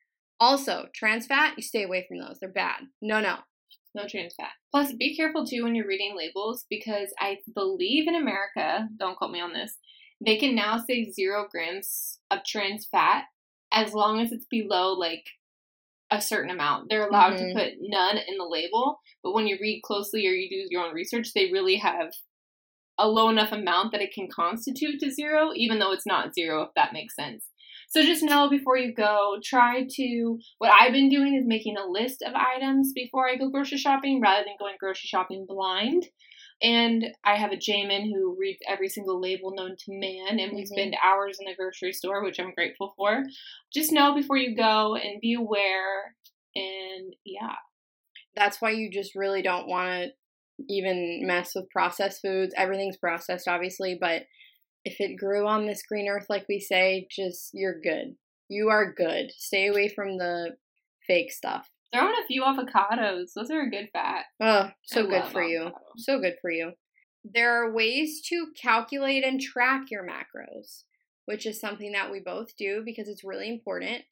Also, 0.41 0.87
trans 0.95 1.27
fat, 1.27 1.53
you 1.59 1.63
stay 1.63 1.83
away 1.83 2.07
from 2.09 2.19
those. 2.19 2.39
They're 2.41 2.51
bad. 2.51 2.81
No, 3.03 3.21
no. 3.21 3.37
No 3.95 4.07
trans 4.09 4.35
fat. 4.35 4.53
Plus, 4.73 4.95
be 4.95 5.15
careful 5.15 5.47
too 5.47 5.65
when 5.65 5.75
you're 5.75 5.87
reading 5.87 6.17
labels 6.17 6.65
because 6.71 7.13
I 7.21 7.39
believe 7.55 8.09
in 8.09 8.15
America, 8.15 8.89
don't 8.99 9.17
quote 9.17 9.33
me 9.33 9.41
on 9.41 9.53
this, 9.53 9.77
they 10.25 10.39
can 10.39 10.55
now 10.55 10.79
say 10.79 11.11
zero 11.11 11.47
grams 11.51 12.21
of 12.31 12.39
trans 12.47 12.87
fat 12.91 13.25
as 13.73 13.93
long 13.95 14.21
as 14.21 14.33
it's 14.33 14.47
below 14.47 14.93
like 14.93 15.27
a 16.11 16.21
certain 16.21 16.51
amount. 16.51 16.89
They're 16.89 17.09
allowed 17.09 17.35
Mhm. 17.35 17.39
to 17.39 17.55
put 17.55 17.75
none 17.81 18.17
in 18.17 18.39
the 18.39 18.45
label, 18.45 19.01
but 19.23 19.33
when 19.33 19.47
you 19.47 19.59
read 19.61 19.83
closely 19.83 20.27
or 20.27 20.33
you 20.33 20.49
do 20.49 20.67
your 20.71 20.87
own 20.87 20.95
research, 20.95 21.33
they 21.35 21.51
really 21.51 21.77
have 21.77 22.13
a 22.99 23.09
low 23.09 23.29
enough 23.29 23.53
amount 23.53 23.93
that 23.93 24.01
it 24.01 24.13
can 24.13 24.29
constitute 24.29 25.01
to 25.01 25.11
zero, 25.11 25.53
even 25.55 25.79
though 25.79 25.93
it's 25.93 26.07
not 26.07 26.35
zero, 26.35 26.63
if 26.63 26.71
that 26.75 26.93
makes 26.93 27.15
sense. 27.15 27.51
So 27.89 28.03
just 28.03 28.23
know 28.23 28.49
before 28.49 28.77
you 28.77 28.93
go, 28.93 29.39
try 29.45 29.87
to. 29.89 30.39
What 30.59 30.73
I've 30.73 30.93
been 30.93 31.09
doing 31.09 31.35
is 31.35 31.45
making 31.47 31.77
a 31.77 31.87
list 31.87 32.23
of 32.23 32.35
items 32.35 32.93
before 32.93 33.29
I 33.29 33.37
go 33.37 33.51
grocery 33.51 33.79
shopping 33.79 34.21
rather 34.21 34.45
than 34.45 34.57
going 34.59 34.77
grocery 34.79 35.07
shopping 35.07 35.45
blind. 35.47 36.09
And 36.63 37.07
I 37.25 37.37
have 37.37 37.53
a 37.53 37.57
Jamin 37.57 38.11
who 38.13 38.37
reads 38.39 38.61
every 38.67 38.89
single 38.89 39.21
label 39.21 39.53
known 39.55 39.77
to 39.77 39.93
man, 39.93 40.39
and 40.41 40.53
we 40.55 40.63
Mhm. 40.63 40.69
spend 40.69 40.97
hours 41.03 41.39
in 41.39 41.47
the 41.47 41.55
grocery 41.55 41.93
store, 41.93 42.23
which 42.25 42.41
I'm 42.41 42.53
grateful 42.53 42.95
for. 42.97 43.25
Just 43.73 43.93
know 43.93 44.15
before 44.15 44.39
you 44.39 44.55
go 44.57 44.95
and 44.97 45.21
be 45.21 45.35
aware. 45.35 46.17
And 46.55 47.15
yeah, 47.25 47.57
That's 48.35 48.61
why 48.61 48.71
you 48.71 48.91
just 48.91 49.15
really 49.15 49.43
don't 49.43 49.67
want 49.67 50.13
to 50.13 50.65
even 50.69 51.27
mess 51.27 51.55
with 51.55 51.71
processed 51.71 52.21
foods. 52.23 52.55
Everything's 52.57 52.97
processed, 52.99 53.49
obviously, 53.49 53.97
but 54.01 54.27
if 54.85 55.01
it 55.01 55.17
grew 55.17 55.47
on 55.47 55.67
this 55.67 55.83
green 55.83 56.09
earth, 56.09 56.27
like 56.31 56.47
we 56.49 56.61
say, 56.61 57.07
just 57.11 57.51
you're 57.55 57.81
good. 57.81 58.17
You 58.49 58.69
are 58.71 58.93
good. 58.93 59.33
Stay 59.33 59.67
away 59.69 59.89
from 59.89 60.19
the 60.19 60.57
fake 61.07 61.33
stuff. 61.33 61.71
Throw 61.93 62.09
in 62.09 62.15
a 62.23 62.27
few 62.27 62.43
avocados. 62.43 63.33
Those 63.35 63.51
are 63.51 63.63
a 63.63 63.71
good 63.71 63.89
fat. 63.93 64.25
Oh, 64.41 64.71
so 64.85 65.07
I 65.07 65.09
good 65.09 65.33
for 65.33 65.43
you. 65.43 65.71
So 65.97 66.21
good 66.21 66.37
for 66.41 66.51
you. 66.51 66.73
There 67.25 67.53
are 67.53 67.73
ways 67.73 68.21
to 68.29 68.49
calculate 68.61 69.25
and 69.25 69.41
track 69.41 69.91
your 69.91 70.07
macros, 70.07 70.85
which 71.25 71.47
is 71.47 71.61
something 71.61 71.93
that 71.93 72.11
we 72.11 72.21
both 72.21 72.57
do 72.57 72.83
because 72.85 73.09
it's 73.09 73.25
really 73.25 73.49
important. 73.49 74.03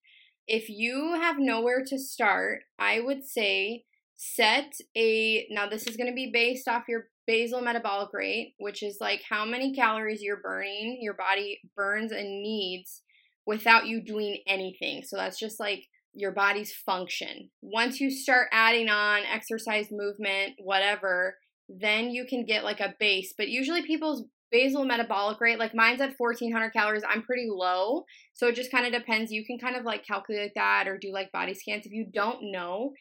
If 0.46 0.68
you 0.68 1.14
have 1.14 1.36
nowhere 1.38 1.84
to 1.86 1.98
start, 1.98 2.62
I 2.78 3.00
would 3.00 3.24
say 3.24 3.84
set 4.16 4.72
a 4.96 5.46
now 5.50 5.68
this 5.68 5.86
is 5.86 5.96
going 5.96 6.08
to 6.08 6.14
be 6.14 6.30
based 6.32 6.68
off 6.68 6.84
your 6.88 7.08
basal 7.26 7.60
metabolic 7.60 8.10
rate, 8.12 8.54
which 8.58 8.82
is 8.82 8.98
like 9.00 9.22
how 9.28 9.44
many 9.44 9.74
calories 9.74 10.22
you're 10.22 10.40
burning, 10.40 10.98
your 11.00 11.14
body 11.14 11.60
burns 11.76 12.12
and 12.12 12.42
needs 12.42 13.02
without 13.46 13.86
you 13.86 14.02
doing 14.02 14.38
anything. 14.46 15.02
So 15.04 15.16
that's 15.16 15.38
just 15.38 15.58
like 15.58 15.84
your 16.14 16.32
body's 16.32 16.72
function. 16.72 17.50
Once 17.62 18.00
you 18.00 18.10
start 18.10 18.48
adding 18.52 18.88
on 18.88 19.22
exercise, 19.30 19.88
movement, 19.90 20.54
whatever, 20.58 21.36
then 21.68 22.10
you 22.10 22.24
can 22.24 22.44
get 22.44 22.64
like 22.64 22.80
a 22.80 22.94
base. 22.98 23.34
But 23.36 23.48
usually 23.48 23.82
people's 23.82 24.24
basal 24.50 24.84
metabolic 24.84 25.40
rate, 25.40 25.58
like 25.58 25.74
mine's 25.74 26.00
at 26.00 26.14
1400 26.16 26.70
calories, 26.70 27.02
I'm 27.08 27.22
pretty 27.22 27.48
low. 27.50 28.04
So 28.34 28.48
it 28.48 28.54
just 28.54 28.70
kind 28.70 28.86
of 28.86 28.92
depends. 28.92 29.32
You 29.32 29.44
can 29.44 29.58
kind 29.58 29.76
of 29.76 29.84
like 29.84 30.06
calculate 30.06 30.52
that 30.54 30.86
or 30.86 30.96
do 30.96 31.12
like 31.12 31.32
body 31.32 31.54
scans. 31.54 31.86
If 31.86 31.92
you 31.92 32.06
don't 32.12 32.52
know, 32.52 32.92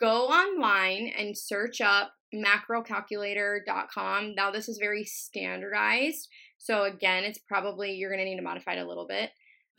go 0.00 0.26
online 0.26 1.12
and 1.16 1.36
search 1.36 1.80
up 1.80 2.12
macrocalculator.com. 2.34 4.34
Now, 4.34 4.50
this 4.50 4.68
is 4.68 4.78
very 4.78 5.04
standardized. 5.04 6.28
So, 6.58 6.84
again, 6.84 7.24
it's 7.24 7.38
probably 7.38 7.92
you're 7.92 8.10
going 8.10 8.20
to 8.20 8.26
need 8.26 8.36
to 8.36 8.42
modify 8.42 8.74
it 8.74 8.80
a 8.80 8.88
little 8.88 9.06
bit. 9.06 9.30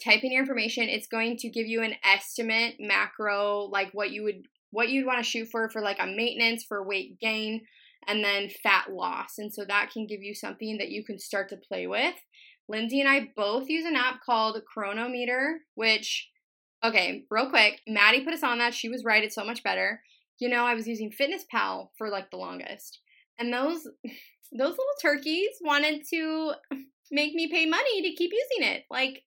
Type 0.03 0.23
in 0.23 0.31
your 0.31 0.41
information. 0.41 0.87
It's 0.87 1.07
going 1.07 1.37
to 1.37 1.49
give 1.49 1.67
you 1.67 1.81
an 1.81 1.95
estimate 2.03 2.75
macro, 2.79 3.63
like 3.71 3.89
what 3.93 4.11
you 4.11 4.23
would 4.23 4.45
what 4.71 4.89
you'd 4.89 5.05
want 5.05 5.17
to 5.17 5.29
shoot 5.29 5.49
for 5.49 5.69
for 5.69 5.81
like 5.81 5.97
a 5.99 6.05
maintenance 6.05 6.63
for 6.63 6.85
weight 6.85 7.19
gain 7.19 7.61
and 8.07 8.23
then 8.23 8.49
fat 8.63 8.91
loss. 8.91 9.37
And 9.37 9.53
so 9.53 9.65
that 9.65 9.89
can 9.91 10.05
give 10.07 10.21
you 10.21 10.33
something 10.33 10.77
that 10.77 10.89
you 10.89 11.03
can 11.03 11.19
start 11.19 11.49
to 11.49 11.57
play 11.57 11.87
with. 11.87 12.15
Lindsay 12.67 13.01
and 13.01 13.09
I 13.09 13.29
both 13.35 13.67
use 13.67 13.85
an 13.85 13.95
app 13.95 14.21
called 14.23 14.61
Cronometer, 14.71 15.61
which 15.75 16.29
okay, 16.83 17.25
real 17.29 17.49
quick, 17.49 17.81
Maddie 17.87 18.23
put 18.23 18.33
us 18.33 18.43
on 18.43 18.59
that. 18.59 18.73
She 18.73 18.89
was 18.89 19.03
right, 19.03 19.23
it's 19.23 19.35
so 19.35 19.43
much 19.43 19.63
better. 19.63 20.01
You 20.39 20.49
know, 20.49 20.65
I 20.65 20.75
was 20.75 20.87
using 20.87 21.11
Fitness 21.11 21.43
Pal 21.51 21.91
for 21.97 22.09
like 22.09 22.31
the 22.31 22.37
longest. 22.37 22.99
And 23.37 23.51
those 23.51 23.83
those 24.51 24.71
little 24.71 24.85
turkeys 25.01 25.49
wanted 25.61 26.03
to 26.11 26.53
make 27.11 27.33
me 27.33 27.47
pay 27.51 27.65
money 27.65 28.01
to 28.01 28.15
keep 28.15 28.31
using 28.31 28.71
it. 28.71 28.83
Like, 28.89 29.23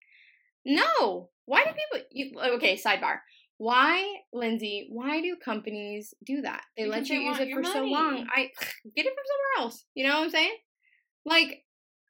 no. 0.64 1.30
Why 1.46 1.64
do 1.64 1.70
people 1.70 2.06
you 2.12 2.54
okay, 2.56 2.76
sidebar. 2.76 3.18
Why, 3.58 4.04
Lindsay, 4.32 4.88
why 4.90 5.20
do 5.20 5.36
companies 5.36 6.14
do 6.24 6.42
that? 6.42 6.62
They 6.76 6.86
let 6.86 7.08
you 7.08 7.18
they 7.18 7.24
use 7.24 7.38
it 7.38 7.54
for 7.54 7.62
so 7.62 7.84
long. 7.84 8.26
I 8.28 8.50
get 8.96 9.06
it 9.06 9.12
from 9.14 9.24
somewhere 9.28 9.58
else. 9.58 9.84
You 9.94 10.06
know 10.06 10.16
what 10.16 10.24
I'm 10.24 10.30
saying? 10.30 10.56
Like, 11.24 11.62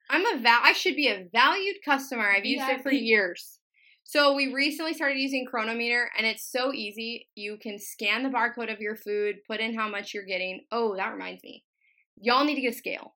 I'm 0.09 0.25
a 0.25 0.41
val 0.41 0.61
I 0.63 0.73
should 0.73 0.97
be 0.97 1.09
a 1.09 1.27
valued 1.33 1.77
customer. 1.85 2.31
I've 2.31 2.45
used 2.45 2.69
it 2.69 2.83
for 2.83 2.93
years. 2.93 3.59
So 4.05 4.35
we 4.35 4.53
recently 4.53 4.95
started 4.95 5.19
using 5.19 5.47
Cronometer 5.47 6.11
and 6.19 6.27
it's 6.27 6.51
so 6.51 6.73
easy. 6.73 7.29
You 7.35 7.57
can 7.63 7.79
scan 7.79 8.23
the 8.23 8.29
barcode 8.29 8.73
of 8.73 8.81
your 8.81 8.97
food, 8.97 9.37
put 9.47 9.61
in 9.61 9.75
how 9.75 9.89
much 9.89 10.13
you're 10.13 10.25
getting. 10.25 10.61
Oh, 10.71 10.97
that 10.97 11.13
reminds 11.13 11.43
me. 11.43 11.65
Y'all 12.21 12.45
need 12.45 12.57
to 12.57 12.61
get 12.61 12.75
a 12.75 12.77
scale. 12.77 13.15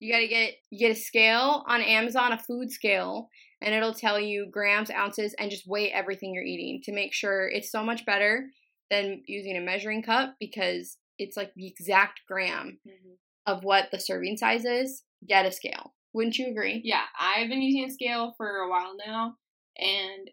You 0.00 0.12
got 0.12 0.20
to 0.20 0.28
get 0.28 0.54
you 0.70 0.78
get 0.78 0.96
a 0.96 1.00
scale 1.00 1.64
on 1.66 1.80
Amazon, 1.80 2.32
a 2.32 2.38
food 2.38 2.70
scale, 2.70 3.28
and 3.60 3.74
it'll 3.74 3.94
tell 3.94 4.20
you 4.20 4.46
grams, 4.50 4.90
ounces 4.90 5.34
and 5.38 5.50
just 5.50 5.66
weigh 5.66 5.90
everything 5.92 6.34
you're 6.34 6.44
eating 6.44 6.80
to 6.84 6.92
make 6.92 7.12
sure 7.12 7.48
it's 7.48 7.70
so 7.70 7.82
much 7.82 8.04
better 8.04 8.46
than 8.90 9.22
using 9.26 9.56
a 9.56 9.60
measuring 9.60 10.02
cup 10.02 10.34
because 10.38 10.98
it's 11.18 11.36
like 11.36 11.52
the 11.54 11.66
exact 11.66 12.20
gram 12.28 12.78
mm-hmm. 12.86 13.14
of 13.46 13.64
what 13.64 13.90
the 13.90 13.98
serving 13.98 14.36
size 14.36 14.64
is. 14.64 15.02
Get 15.26 15.46
a 15.46 15.52
scale. 15.52 15.94
Wouldn't 16.12 16.38
you 16.38 16.48
agree? 16.48 16.80
Yeah, 16.84 17.02
I've 17.18 17.48
been 17.48 17.62
using 17.62 17.84
a 17.84 17.92
scale 17.92 18.34
for 18.36 18.48
a 18.48 18.70
while 18.70 18.94
now, 19.06 19.36
and 19.78 20.30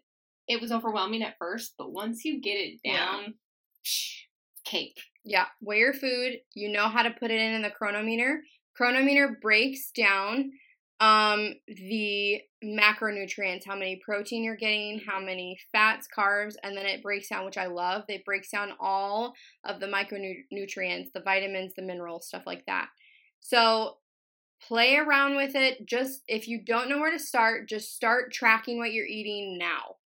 it 0.48 0.60
was 0.60 0.72
overwhelming 0.72 1.22
at 1.22 1.36
first, 1.38 1.74
but 1.78 1.92
once 1.92 2.24
you 2.24 2.40
get 2.40 2.54
it 2.54 2.80
Yeah. 2.84 2.96
down, 2.96 3.34
psh, 3.84 4.22
cake. 4.64 5.00
Yeah, 5.24 5.46
weigh 5.60 5.78
your 5.78 5.94
food. 5.94 6.40
You 6.54 6.70
know 6.70 6.88
how 6.88 7.02
to 7.02 7.10
put 7.10 7.30
it 7.30 7.40
in 7.40 7.54
in 7.54 7.62
the 7.62 7.70
cronometer. 7.70 8.42
Cronometer 8.76 9.38
breaks 9.40 9.90
down 9.90 10.52
um 11.04 11.52
the 11.68 12.40
macronutrients, 12.64 13.66
how 13.66 13.76
many 13.76 14.00
protein 14.02 14.42
you're 14.42 14.56
getting, 14.56 15.02
how 15.06 15.20
many 15.20 15.58
fats, 15.70 16.08
carbs, 16.16 16.54
and 16.62 16.74
then 16.74 16.86
it 16.86 17.02
breaks 17.02 17.28
down, 17.28 17.44
which 17.44 17.58
I 17.58 17.66
love. 17.66 18.04
It 18.08 18.24
breaks 18.24 18.50
down 18.50 18.72
all 18.80 19.34
of 19.64 19.80
the 19.80 19.86
micronutrients, 19.86 21.12
the 21.12 21.20
vitamins, 21.22 21.74
the 21.76 21.82
minerals, 21.82 22.26
stuff 22.26 22.44
like 22.46 22.64
that. 22.66 22.88
So 23.40 23.98
play 24.66 24.96
around 24.96 25.36
with 25.36 25.54
it. 25.54 25.84
Just 25.84 26.22
if 26.26 26.48
you 26.48 26.64
don't 26.64 26.88
know 26.88 26.98
where 26.98 27.12
to 27.12 27.18
start, 27.18 27.68
just 27.68 27.94
start 27.94 28.32
tracking 28.32 28.78
what 28.78 28.92
you're 28.92 29.04
eating 29.04 29.58
now. 29.58 29.96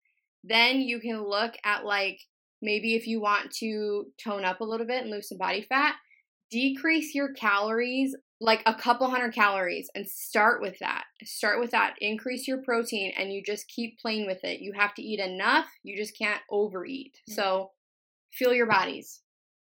Then 0.42 0.80
you 0.80 0.98
can 0.98 1.22
look 1.22 1.54
at 1.64 1.84
like 1.84 2.18
maybe 2.60 2.96
if 2.96 3.06
you 3.06 3.20
want 3.20 3.52
to 3.58 4.06
tone 4.22 4.44
up 4.44 4.60
a 4.60 4.64
little 4.64 4.86
bit 4.86 5.02
and 5.02 5.12
lose 5.12 5.28
some 5.28 5.38
body 5.38 5.62
fat, 5.62 5.94
decrease 6.50 7.14
your 7.14 7.32
calories 7.34 8.16
like 8.40 8.62
a 8.66 8.74
couple 8.74 9.08
hundred 9.10 9.34
calories 9.34 9.90
and 9.94 10.08
start 10.08 10.60
with 10.62 10.78
that. 10.78 11.04
Start 11.24 11.58
with 11.58 11.72
that. 11.72 11.94
Increase 12.00 12.46
your 12.46 12.62
protein 12.62 13.12
and 13.16 13.32
you 13.32 13.42
just 13.42 13.68
keep 13.68 13.98
playing 13.98 14.26
with 14.26 14.44
it. 14.44 14.60
You 14.60 14.72
have 14.76 14.94
to 14.94 15.02
eat 15.02 15.18
enough. 15.18 15.66
You 15.82 15.96
just 15.96 16.16
can't 16.16 16.40
overeat. 16.50 17.20
Mhm. 17.28 17.34
So 17.34 17.72
feel 18.32 18.54
your 18.54 18.66
bodies. 18.66 19.22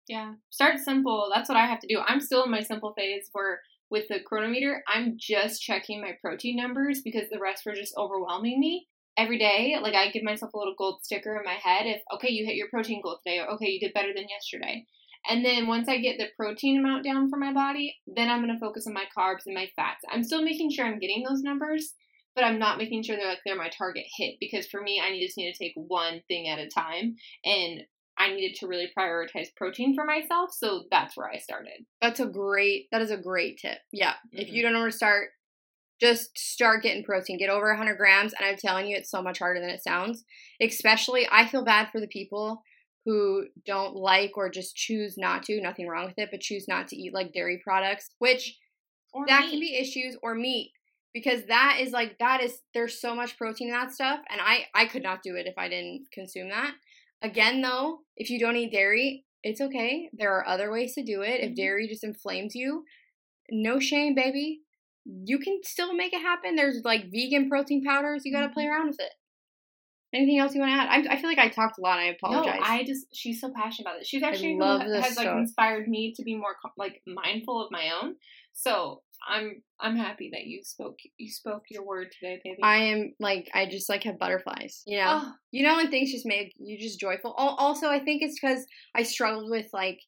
Yeah. 0.08 0.36
Start 0.50 0.80
simple. 0.80 1.30
That's 1.34 1.50
what 1.50 1.58
I 1.58 1.66
have 1.66 1.80
to 1.80 1.88
do. 1.88 2.00
I'm 2.06 2.20
still 2.22 2.44
in 2.44 2.52
my 2.52 2.62
simple 2.62 2.94
phase 2.94 3.30
where 3.34 3.62
with 3.90 4.08
the 4.08 4.20
cronometer, 4.22 4.84
I'm 4.88 5.16
just 5.18 5.62
checking 5.62 6.02
my 6.02 6.14
protein 6.22 6.56
numbers 6.56 7.02
because 7.02 7.30
the 7.30 7.40
rest 7.40 7.66
were 7.66 7.76
just 7.76 7.96
overwhelming 7.98 8.60
me. 8.60 8.88
Every 9.18 9.38
day, 9.38 9.78
like 9.82 9.94
I 9.94 10.10
give 10.10 10.24
myself 10.24 10.54
a 10.54 10.58
little 10.58 10.76
gold 10.78 11.04
sticker 11.04 11.36
in 11.38 11.44
my 11.44 11.56
head 11.56 11.86
if 11.86 12.02
okay, 12.14 12.30
you 12.32 12.46
hit 12.46 12.56
your 12.56 12.70
protein 12.70 13.02
goal 13.02 13.20
today, 13.24 13.40
or 13.40 13.50
okay, 13.52 13.70
you 13.70 13.80
did 13.80 13.94
better 13.94 14.14
than 14.16 14.30
yesterday. 14.30 14.86
And 15.28 15.46
then 15.46 15.68
once 15.68 15.88
I 15.88 15.98
get 15.98 16.18
the 16.18 16.28
protein 16.36 16.80
amount 16.80 17.04
down 17.04 17.30
for 17.30 17.38
my 17.38 17.54
body, 17.54 17.96
then 18.08 18.30
I'm 18.30 18.44
going 18.44 18.54
to 18.54 18.60
focus 18.60 18.88
on 18.88 18.94
my 18.94 19.06
carbs 19.16 19.46
and 19.46 19.54
my 19.54 19.70
fats. 19.76 20.04
I'm 20.12 20.24
still 20.24 20.42
making 20.42 20.72
sure 20.72 20.86
I'm 20.86 21.00
getting 21.00 21.24
those 21.24 21.42
numbers, 21.42 21.94
but 22.36 22.44
I'm 22.44 22.58
not 22.60 22.78
making 22.78 23.04
sure 23.04 23.16
they're 23.16 23.28
like 23.28 23.40
they're 23.46 23.56
my 23.56 23.70
target 23.70 24.06
hit 24.18 24.36
because 24.40 24.68
for 24.68 24.82
me, 24.82 25.02
I 25.04 25.20
just 25.20 25.38
need 25.38 25.52
to 25.52 25.58
take 25.58 25.74
one 25.76 26.22
thing 26.28 26.48
at 26.48 26.60
a 26.60 26.68
time. 26.68 27.16
And 27.46 27.82
I 28.18 28.34
needed 28.34 28.56
to 28.60 28.68
really 28.68 28.90
prioritize 28.98 29.48
protein 29.56 29.96
for 29.96 30.06
myself, 30.06 30.52
so 30.54 30.84
that's 30.92 31.18
where 31.18 31.30
I 31.30 31.38
started. 31.38 31.86
That's 32.02 32.20
a 32.20 32.28
great. 32.28 32.88
That 32.92 33.02
is 33.02 33.10
a 33.10 33.18
great 33.18 33.58
tip. 33.60 33.80
Yeah, 33.92 34.12
mm-hmm. 34.12 34.40
if 34.40 34.50
you 34.50 34.62
don't 34.62 34.74
know 34.74 34.80
where 34.80 34.92
to 34.92 34.96
start, 34.96 35.30
just 36.00 36.38
start 36.38 36.84
getting 36.84 37.04
protein. 37.04 37.40
Get 37.40 37.50
over 37.50 37.70
100 37.70 37.98
grams, 37.98 38.34
and 38.34 38.46
I'm 38.46 38.58
telling 38.58 38.88
you, 38.88 38.98
it's 38.98 39.10
so 39.10 39.22
much 39.22 39.40
harder 39.40 39.60
than 39.60 39.70
it 39.70 39.84
sounds. 39.84 40.24
Especially, 40.62 41.28
I 41.32 41.48
feel 41.48 41.64
bad 41.64 41.90
for 41.92 42.00
the 42.00 42.08
people 42.08 42.62
who 43.06 43.46
don't 43.66 43.96
like 43.96 44.38
or 44.38 44.50
just 44.50 44.76
choose 44.76 45.18
not 45.18 45.44
to. 45.44 45.62
Nothing 45.62 45.88
wrong 45.88 46.06
with 46.06 46.18
it, 46.18 46.30
but 46.32 46.42
choose 46.42 46.68
not 46.68 46.88
to 46.90 46.96
eat 46.96 47.14
like 47.14 47.34
dairy 47.34 47.62
products, 47.64 48.10
which 48.20 48.58
or 49.14 49.26
that 49.28 49.42
meat. 49.42 49.50
can 49.50 49.60
be 49.60 49.78
issues 49.78 50.18
or 50.22 50.36
meat 50.36 50.72
because 51.14 51.44
that 51.48 51.78
is 51.82 51.92
like 51.92 52.18
that 52.20 52.42
is 52.42 52.60
there's 52.74 53.02
so 53.02 53.14
much 53.14 53.38
protein 53.38 53.68
in 53.68 53.74
that 53.74 53.92
stuff 53.92 54.22
and 54.30 54.40
i 54.40 54.66
i 54.74 54.86
could 54.86 55.04
not 55.04 55.22
do 55.22 55.36
it 55.36 55.46
if 55.46 55.58
i 55.58 55.68
didn't 55.68 56.06
consume 56.14 56.48
that 56.48 56.72
Again, 57.22 57.62
though, 57.62 58.00
if 58.18 58.30
you 58.30 58.40
don't 58.40 58.56
eat 58.56 58.72
dairy, 58.72 59.26
it's 59.44 59.62
okay. 59.62 60.10
There 60.14 60.34
are 60.34 60.48
other 60.48 60.72
ways 60.72 60.96
to 60.96 61.04
do 61.04 61.22
it. 61.22 61.40
If 61.40 61.48
mm-hmm. 61.48 61.56
dairy 61.56 61.88
just 61.88 62.04
inflames 62.04 62.56
you, 62.56 62.84
no 63.52 63.80
shame, 63.80 64.16
baby. 64.16 64.62
You 65.06 65.40
can 65.40 65.60
still 65.64 65.94
make 65.94 66.14
it 66.14 66.22
happen. 66.22 66.56
There's 66.56 66.82
like 66.84 67.12
vegan 67.12 67.50
protein 67.50 67.84
powders. 67.84 68.24
You 68.26 68.34
got 68.34 68.42
to 68.42 68.50
play 68.50 68.64
mm-hmm. 68.64 68.74
around 68.74 68.88
with 68.88 69.00
it. 69.00 69.12
Anything 70.14 70.40
else 70.40 70.54
you 70.54 70.60
want 70.60 70.74
to 70.74 70.78
add? 70.78 71.08
I, 71.08 71.14
I 71.14 71.22
feel 71.22 71.30
like 71.30 71.38
I 71.38 71.48
talked 71.48 71.78
a 71.78 71.82
lot. 71.82 72.00
I 72.00 72.06
apologize. 72.06 72.60
No, 72.60 72.66
I 72.66 72.84
just 72.84 73.08
she's 73.14 73.40
so 73.40 73.52
passionate 73.56 73.88
about 73.88 74.02
it. 74.02 74.08
She's 74.08 74.24
actually 74.24 74.56
who 74.56 74.64
has 74.64 75.16
like 75.18 75.28
inspired 75.28 75.88
me 75.88 76.14
to 76.16 76.24
be 76.24 76.36
more 76.36 76.56
like 76.78 77.02
mindful 77.08 77.64
of 77.64 77.72
my 77.72 77.92
own. 78.02 78.16
So 78.54 79.02
I'm 79.28 79.62
I'm 79.80 79.96
happy 79.96 80.30
that 80.34 80.46
you 80.46 80.64
spoke 80.64 80.98
you 81.18 81.30
spoke 81.32 81.64
your 81.70 81.86
word 81.86 82.08
today, 82.12 82.42
baby. 82.44 82.60
I 82.62 82.78
am 82.78 83.14
like 83.20 83.50
I 83.54 83.66
just 83.68 83.88
like 83.88 84.04
have 84.04 84.20
butterflies, 84.20 84.84
you 84.86 84.98
know. 84.98 85.22
Oh. 85.24 85.32
You 85.52 85.64
know 85.64 85.78
when 85.78 85.90
things 85.90 86.12
just 86.12 86.26
make 86.26 86.54
you 86.58 86.78
just 86.78 87.00
joyful. 87.00 87.32
Also, 87.32 87.88
I 87.88 88.00
think 88.00 88.22
it's 88.22 88.40
because 88.40 88.66
I 88.96 89.04
struggled 89.04 89.50
with 89.50 89.68
like 89.74 90.00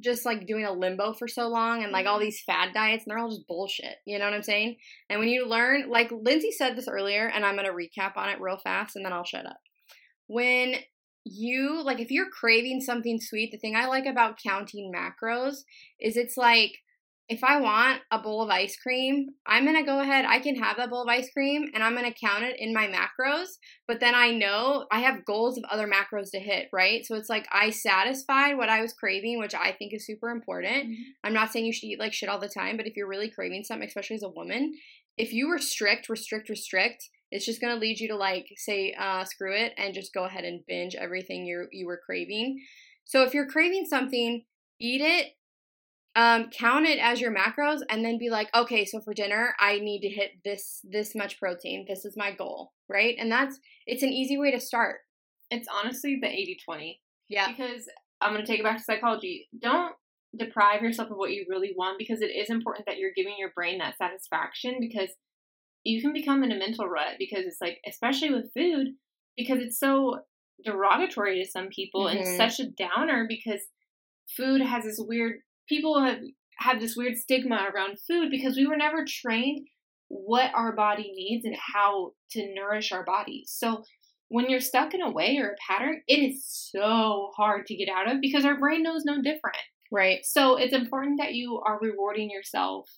just 0.00 0.24
like 0.24 0.46
doing 0.46 0.64
a 0.64 0.72
limbo 0.72 1.12
for 1.12 1.26
so 1.26 1.48
long 1.48 1.82
and 1.82 1.92
like 1.92 2.06
all 2.06 2.16
mm-hmm. 2.16 2.26
these 2.26 2.42
fad 2.42 2.72
diets 2.72 3.04
and 3.04 3.10
they're 3.10 3.18
all 3.18 3.30
just 3.30 3.46
bullshit. 3.48 3.96
You 4.06 4.18
know 4.18 4.24
what 4.24 4.34
I'm 4.34 4.42
saying? 4.42 4.76
And 5.10 5.20
when 5.20 5.28
you 5.28 5.46
learn, 5.46 5.90
like 5.90 6.10
Lindsay 6.12 6.52
said 6.52 6.76
this 6.76 6.88
earlier, 6.88 7.26
and 7.26 7.44
I'm 7.44 7.56
gonna 7.56 7.70
recap 7.70 8.16
on 8.16 8.28
it 8.28 8.40
real 8.40 8.58
fast 8.58 8.96
and 8.96 9.04
then 9.04 9.12
I'll 9.12 9.24
shut 9.24 9.46
up. 9.46 9.58
When 10.26 10.74
you 11.24 11.82
like 11.82 12.00
if 12.00 12.10
you're 12.10 12.30
craving 12.30 12.80
something 12.80 13.20
sweet, 13.20 13.50
the 13.52 13.58
thing 13.58 13.76
I 13.76 13.86
like 13.86 14.06
about 14.06 14.38
counting 14.42 14.92
macros 14.94 15.58
is 16.00 16.16
it's 16.16 16.36
like 16.36 16.72
if 17.28 17.44
I 17.44 17.60
want 17.60 18.00
a 18.10 18.18
bowl 18.18 18.42
of 18.42 18.48
ice 18.48 18.76
cream, 18.76 19.26
I'm 19.46 19.66
gonna 19.66 19.84
go 19.84 20.00
ahead, 20.00 20.24
I 20.26 20.38
can 20.38 20.56
have 20.56 20.78
that 20.78 20.88
bowl 20.88 21.02
of 21.02 21.08
ice 21.08 21.30
cream 21.30 21.66
and 21.74 21.82
I'm 21.82 21.94
gonna 21.94 22.12
count 22.12 22.44
it 22.44 22.56
in 22.58 22.72
my 22.72 22.86
macros, 22.86 23.48
but 23.86 24.00
then 24.00 24.14
I 24.14 24.30
know 24.30 24.86
I 24.90 25.00
have 25.00 25.26
goals 25.26 25.58
of 25.58 25.64
other 25.64 25.86
macros 25.86 26.30
to 26.30 26.40
hit, 26.40 26.68
right? 26.72 27.04
So 27.04 27.16
it's 27.16 27.28
like 27.28 27.46
I 27.52 27.68
satisfied 27.68 28.56
what 28.56 28.70
I 28.70 28.80
was 28.80 28.94
craving, 28.94 29.38
which 29.38 29.54
I 29.54 29.72
think 29.72 29.92
is 29.92 30.06
super 30.06 30.30
important. 30.30 30.86
Mm-hmm. 30.86 31.02
I'm 31.22 31.34
not 31.34 31.52
saying 31.52 31.66
you 31.66 31.72
should 31.72 31.88
eat 31.88 32.00
like 32.00 32.14
shit 32.14 32.30
all 32.30 32.40
the 32.40 32.48
time, 32.48 32.78
but 32.78 32.86
if 32.86 32.96
you're 32.96 33.08
really 33.08 33.30
craving 33.30 33.64
something, 33.64 33.86
especially 33.86 34.16
as 34.16 34.22
a 34.22 34.30
woman, 34.30 34.72
if 35.18 35.32
you 35.32 35.52
restrict, 35.52 36.08
restrict, 36.08 36.48
restrict, 36.48 37.10
it's 37.30 37.44
just 37.44 37.60
gonna 37.60 37.76
lead 37.76 38.00
you 38.00 38.08
to 38.08 38.16
like 38.16 38.46
say, 38.56 38.94
uh, 38.98 39.24
screw 39.24 39.54
it 39.54 39.74
and 39.76 39.92
just 39.92 40.14
go 40.14 40.24
ahead 40.24 40.44
and 40.44 40.64
binge 40.66 40.94
everything 40.94 41.44
you 41.44 41.66
you 41.72 41.86
were 41.86 42.00
craving. 42.04 42.58
So 43.04 43.22
if 43.22 43.34
you're 43.34 43.48
craving 43.48 43.84
something, 43.84 44.44
eat 44.80 45.00
it 45.02 45.32
um, 46.16 46.50
count 46.50 46.86
it 46.86 46.98
as 46.98 47.20
your 47.20 47.34
macros 47.34 47.80
and 47.88 48.04
then 48.04 48.18
be 48.18 48.30
like 48.30 48.48
okay 48.54 48.84
so 48.84 49.00
for 49.00 49.14
dinner 49.14 49.54
i 49.60 49.78
need 49.78 50.00
to 50.00 50.08
hit 50.08 50.32
this 50.44 50.80
this 50.84 51.14
much 51.14 51.38
protein. 51.38 51.84
This 51.88 52.04
is 52.04 52.16
my 52.16 52.32
goal 52.32 52.72
right? 52.88 53.16
And 53.18 53.30
that's 53.30 53.58
it's 53.86 54.02
an 54.02 54.12
easy 54.12 54.38
way 54.38 54.50
to 54.50 54.60
start. 54.60 54.96
It's 55.50 55.68
honestly 55.72 56.18
the 56.20 56.28
80-20 56.28 56.98
yeah. 57.28 57.48
Because 57.48 57.88
i'm 58.20 58.32
going 58.32 58.44
to 58.44 58.50
take 58.50 58.60
it 58.60 58.64
back 58.64 58.78
to 58.78 58.84
psychology. 58.84 59.48
Don't 59.60 59.94
deprive 60.36 60.82
yourself 60.82 61.10
of 61.10 61.16
what 61.16 61.30
you 61.30 61.46
really 61.48 61.72
want 61.76 61.98
because 61.98 62.20
it 62.20 62.26
is 62.26 62.50
important 62.50 62.86
that 62.86 62.98
you're 62.98 63.12
giving 63.16 63.34
your 63.38 63.50
brain 63.54 63.78
that 63.78 63.96
satisfaction 63.96 64.76
because 64.80 65.08
you 65.84 66.02
can 66.02 66.12
become 66.12 66.44
in 66.44 66.52
a 66.52 66.58
mental 66.58 66.86
rut 66.86 67.14
because 67.18 67.44
it's 67.46 67.60
like 67.60 67.78
especially 67.86 68.30
with 68.30 68.52
food 68.52 68.88
because 69.36 69.58
it's 69.58 69.78
so 69.78 70.20
derogatory 70.64 71.42
to 71.42 71.50
some 71.50 71.68
people 71.68 72.04
mm-hmm. 72.04 72.18
and 72.18 72.36
such 72.36 72.60
a 72.60 72.68
downer 72.70 73.26
because 73.28 73.62
food 74.36 74.60
has 74.60 74.84
this 74.84 74.98
weird 74.98 75.36
people 75.68 76.00
have 76.02 76.18
had 76.58 76.80
this 76.80 76.96
weird 76.96 77.16
stigma 77.16 77.68
around 77.72 77.98
food 78.06 78.30
because 78.30 78.56
we 78.56 78.66
were 78.66 78.76
never 78.76 79.04
trained 79.06 79.66
what 80.08 80.50
our 80.54 80.74
body 80.74 81.12
needs 81.14 81.44
and 81.44 81.56
how 81.74 82.12
to 82.30 82.54
nourish 82.54 82.92
our 82.92 83.04
bodies. 83.04 83.54
So 83.56 83.82
when 84.28 84.50
you're 84.50 84.60
stuck 84.60 84.94
in 84.94 85.02
a 85.02 85.10
way 85.10 85.38
or 85.38 85.50
a 85.50 85.72
pattern, 85.72 86.02
it 86.06 86.18
is 86.18 86.44
so 86.46 87.30
hard 87.36 87.66
to 87.66 87.76
get 87.76 87.88
out 87.88 88.10
of 88.10 88.20
because 88.20 88.44
our 88.44 88.58
brain 88.58 88.82
knows 88.82 89.04
no 89.04 89.22
different. 89.22 89.56
Right. 89.90 90.20
So 90.24 90.56
it's 90.56 90.74
important 90.74 91.18
that 91.18 91.34
you 91.34 91.62
are 91.64 91.78
rewarding 91.80 92.30
yourself, 92.30 92.90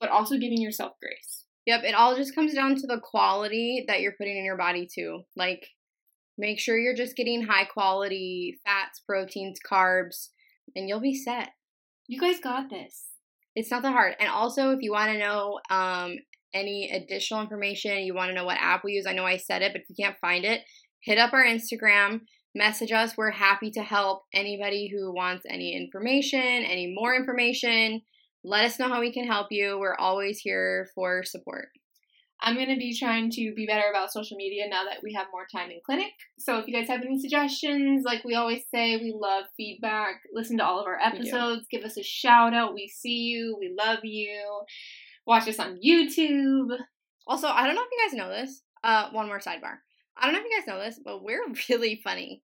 but 0.00 0.10
also 0.10 0.38
giving 0.38 0.60
yourself 0.60 0.92
grace. 1.02 1.44
Yep. 1.66 1.82
It 1.84 1.94
all 1.94 2.16
just 2.16 2.34
comes 2.34 2.54
down 2.54 2.76
to 2.76 2.86
the 2.86 3.00
quality 3.02 3.84
that 3.88 4.00
you're 4.00 4.14
putting 4.16 4.38
in 4.38 4.44
your 4.44 4.56
body, 4.56 4.88
too. 4.92 5.22
Like, 5.34 5.66
make 6.38 6.60
sure 6.60 6.78
you're 6.78 6.94
just 6.94 7.16
getting 7.16 7.42
high 7.42 7.64
quality 7.64 8.60
fats, 8.64 9.00
proteins, 9.00 9.58
carbs, 9.68 10.28
and 10.74 10.88
you'll 10.88 11.00
be 11.00 11.14
set. 11.14 11.50
You 12.08 12.20
guys 12.20 12.40
got 12.40 12.70
this. 12.70 13.06
It's 13.54 13.70
not 13.70 13.82
that 13.82 13.92
hard. 13.92 14.14
And 14.20 14.28
also, 14.28 14.70
if 14.70 14.82
you 14.82 14.92
want 14.92 15.12
to 15.12 15.18
know 15.18 15.58
um, 15.70 16.16
any 16.54 16.90
additional 16.90 17.40
information, 17.40 17.98
you 17.98 18.14
want 18.14 18.30
to 18.30 18.34
know 18.34 18.44
what 18.44 18.58
app 18.60 18.84
we 18.84 18.92
use, 18.92 19.06
I 19.06 19.12
know 19.12 19.24
I 19.24 19.38
said 19.38 19.62
it, 19.62 19.72
but 19.72 19.82
if 19.82 19.88
you 19.88 19.96
can't 19.98 20.18
find 20.20 20.44
it, 20.44 20.62
hit 21.00 21.18
up 21.18 21.32
our 21.32 21.44
Instagram, 21.44 22.20
message 22.54 22.92
us. 22.92 23.16
We're 23.16 23.30
happy 23.30 23.70
to 23.72 23.82
help 23.82 24.22
anybody 24.32 24.88
who 24.88 25.12
wants 25.12 25.44
any 25.48 25.74
information, 25.74 26.40
any 26.40 26.92
more 26.94 27.14
information. 27.14 28.02
Let 28.44 28.64
us 28.64 28.78
know 28.78 28.88
how 28.88 29.00
we 29.00 29.12
can 29.12 29.26
help 29.26 29.48
you. 29.50 29.78
We're 29.78 29.96
always 29.96 30.38
here 30.38 30.88
for 30.94 31.24
support. 31.24 31.68
I'm 32.40 32.54
going 32.54 32.68
to 32.68 32.76
be 32.76 32.96
trying 32.96 33.30
to 33.30 33.54
be 33.54 33.66
better 33.66 33.88
about 33.88 34.12
social 34.12 34.36
media 34.36 34.68
now 34.68 34.84
that 34.84 35.02
we 35.02 35.14
have 35.14 35.26
more 35.32 35.46
time 35.50 35.70
in 35.70 35.80
clinic. 35.84 36.12
So 36.38 36.58
if 36.58 36.66
you 36.66 36.74
guys 36.74 36.88
have 36.88 37.00
any 37.02 37.18
suggestions, 37.18 38.04
like 38.04 38.24
we 38.24 38.34
always 38.34 38.62
say, 38.72 38.96
we 38.96 39.14
love 39.18 39.44
feedback. 39.56 40.20
Listen 40.32 40.58
to 40.58 40.64
all 40.64 40.78
of 40.78 40.86
our 40.86 40.98
episodes. 41.00 41.66
Give 41.70 41.82
us 41.82 41.96
a 41.96 42.02
shout 42.02 42.52
out. 42.52 42.74
We 42.74 42.88
see 42.88 43.20
you. 43.20 43.56
We 43.58 43.74
love 43.76 44.00
you. 44.04 44.38
Watch 45.26 45.48
us 45.48 45.58
on 45.58 45.80
YouTube. 45.84 46.76
Also, 47.26 47.48
I 47.48 47.66
don't 47.66 47.74
know 47.74 47.82
if 47.82 47.88
you 47.90 48.06
guys 48.06 48.16
know 48.16 48.28
this. 48.28 48.62
Uh, 48.84 49.10
one 49.10 49.26
more 49.26 49.40
sidebar. 49.40 49.78
I 50.16 50.26
don't 50.26 50.34
know 50.34 50.40
if 50.40 50.44
you 50.44 50.58
guys 50.58 50.68
know 50.68 50.78
this, 50.78 51.00
but 51.02 51.24
we're 51.24 51.42
really 51.68 52.00
funny. 52.04 52.42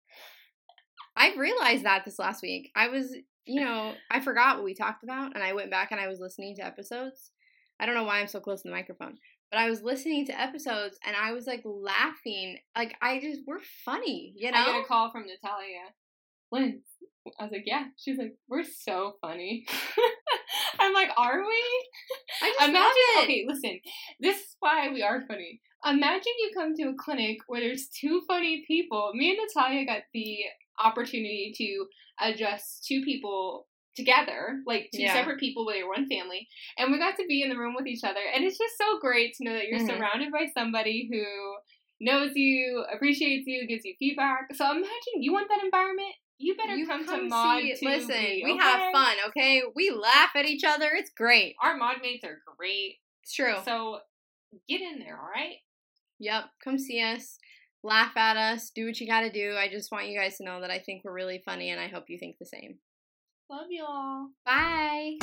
I 1.17 1.35
realized 1.37 1.85
that 1.85 2.05
this 2.05 2.19
last 2.19 2.43
week. 2.43 2.71
I 2.75 2.89
was, 2.89 3.15
you 3.45 3.61
know, 3.61 3.93
I 4.11 4.21
forgot 4.21 4.57
what 4.57 4.65
we 4.65 4.75
talked 4.75 5.05
about, 5.05 5.35
and 5.35 5.45
I 5.45 5.53
went 5.53 5.71
back 5.71 5.93
and 5.93 6.01
I 6.01 6.09
was 6.09 6.19
listening 6.19 6.57
to 6.57 6.67
episodes. 6.67 7.31
I 7.79 7.87
don't 7.87 7.95
know 7.95 8.05
why 8.05 8.21
I'm 8.21 8.29
so 8.29 8.41
close 8.41 8.63
to 8.63 8.69
the 8.69 8.75
microphone, 8.75 9.19
but 9.51 9.61
I 9.61 9.71
was 9.71 9.83
listening 9.83 10.27
to 10.27 10.41
episodes 10.41 10.99
and 11.07 11.17
I 11.17 11.33
was 11.33 11.47
like 11.47 11.63
laughing. 11.65 12.59
Like 12.77 12.97
I 13.01 13.21
just 13.21 13.43
we're 13.47 13.61
funny, 13.85 14.35
you 14.37 14.51
know. 14.51 14.59
I 14.59 14.65
get 14.65 14.85
a 14.85 14.85
call 14.85 15.11
from 15.11 15.23
Natalia. 15.23 15.93
Lynn. 16.53 16.83
I 17.39 17.45
was 17.45 17.53
like, 17.53 17.65
yeah. 17.67 17.85
She's 17.97 18.19
like, 18.19 18.35
we're 18.49 18.65
so 18.65 19.15
funny. 19.21 19.67
I'm 20.79 20.93
like, 20.93 21.11
are 21.17 21.41
we? 21.41 21.89
I 22.43 22.51
just 22.59 22.69
Imagine. 22.69 23.23
Okay, 23.23 23.45
listen. 23.47 23.81
This 24.21 24.39
is 24.39 24.57
why 24.61 24.91
we 24.93 25.03
are 25.03 25.23
funny. 25.27 25.61
Imagine 25.87 26.33
you 26.39 26.51
come 26.55 26.75
to 26.75 26.83
a 26.91 26.95
clinic 26.99 27.39
where 27.47 27.61
there's 27.61 27.89
two 27.89 28.23
funny 28.29 28.65
people. 28.67 29.13
Me 29.15 29.31
and 29.31 29.39
Natalia 29.39 29.87
got 29.87 30.03
the 30.13 30.39
opportunity 30.83 31.53
to 31.57 31.87
address 32.21 32.81
two 32.87 33.03
people 33.03 33.67
together, 33.97 34.61
like 34.67 34.91
two 34.95 35.03
yeah. 35.03 35.15
separate 35.15 35.39
people, 35.39 35.65
but 35.65 35.77
were 35.83 35.89
one 35.89 36.09
family, 36.09 36.49
and 36.79 36.93
we 36.93 36.99
got 36.99 37.17
to 37.17 37.27
be 37.27 37.43
in 37.43 37.49
the 37.49 37.59
room 37.59 37.75
with 37.77 37.87
each 37.87 38.05
other. 38.05 38.21
And 38.35 38.45
it's 38.45 38.59
just 38.59 38.77
so 38.79 38.99
great 39.01 39.35
to 39.35 39.45
know 39.45 39.53
that 39.53 39.67
you're 39.67 39.79
mm-hmm. 39.79 39.89
surrounded 39.89 40.33
by 40.33 40.47
somebody 40.57 41.09
who 41.11 41.25
knows 42.01 42.33
you, 42.35 42.85
appreciates 42.93 43.47
you, 43.47 43.67
gives 43.67 43.85
you 43.85 43.95
feedback. 43.99 44.49
So 44.55 44.65
imagine 44.71 45.21
you 45.21 45.33
want 45.33 45.49
that 45.49 45.65
environment. 45.65 46.15
You 46.39 46.57
better 46.57 46.75
you 46.75 46.87
come, 46.87 47.07
come, 47.07 47.21
to 47.21 47.29
Mod. 47.29 47.63
See, 47.63 47.87
listen, 47.87 48.11
okay? 48.11 48.43
we 48.45 48.57
have 48.59 48.93
fun, 48.93 49.17
okay? 49.29 49.63
We 49.75 49.91
laugh 49.91 50.31
at 50.35 50.47
each 50.47 50.65
other. 50.65 50.91
It's 50.95 51.11
great. 51.17 51.55
Our 51.63 51.77
mod 51.77 51.97
mates 52.03 52.25
are 52.25 52.41
great. 52.59 52.97
It's 53.23 53.33
true. 53.33 53.55
So 53.65 54.01
get 54.69 54.81
in 54.81 54.99
there, 54.99 55.19
all 55.19 55.29
right? 55.29 55.57
Yep. 56.19 56.45
Come 56.63 56.79
see 56.79 57.01
us. 57.01 57.39
Laugh 57.85 58.17
at 58.17 58.37
us. 58.37 58.71
Do 58.75 58.87
what 58.87 59.01
you 59.01 59.07
got 59.07 59.21
to 59.21 59.31
do. 59.31 59.55
I 59.57 59.69
just 59.69 59.93
want 59.93 60.09
you 60.09 60.19
guys 60.19 60.39
to 60.39 60.45
know 60.45 60.61
that 60.61 60.71
I 60.71 60.81
think 60.81 61.03
we're 61.05 61.13
really 61.13 61.41
funny, 61.45 61.71
and 61.71 61.81
I 61.81 61.89
hope 61.89 62.05
you 62.09 62.19
think 62.19 62.37
the 62.39 62.47
same. 62.47 62.79
Love 63.51 63.71
y'all. 63.71 64.31
Bye. 64.47 65.19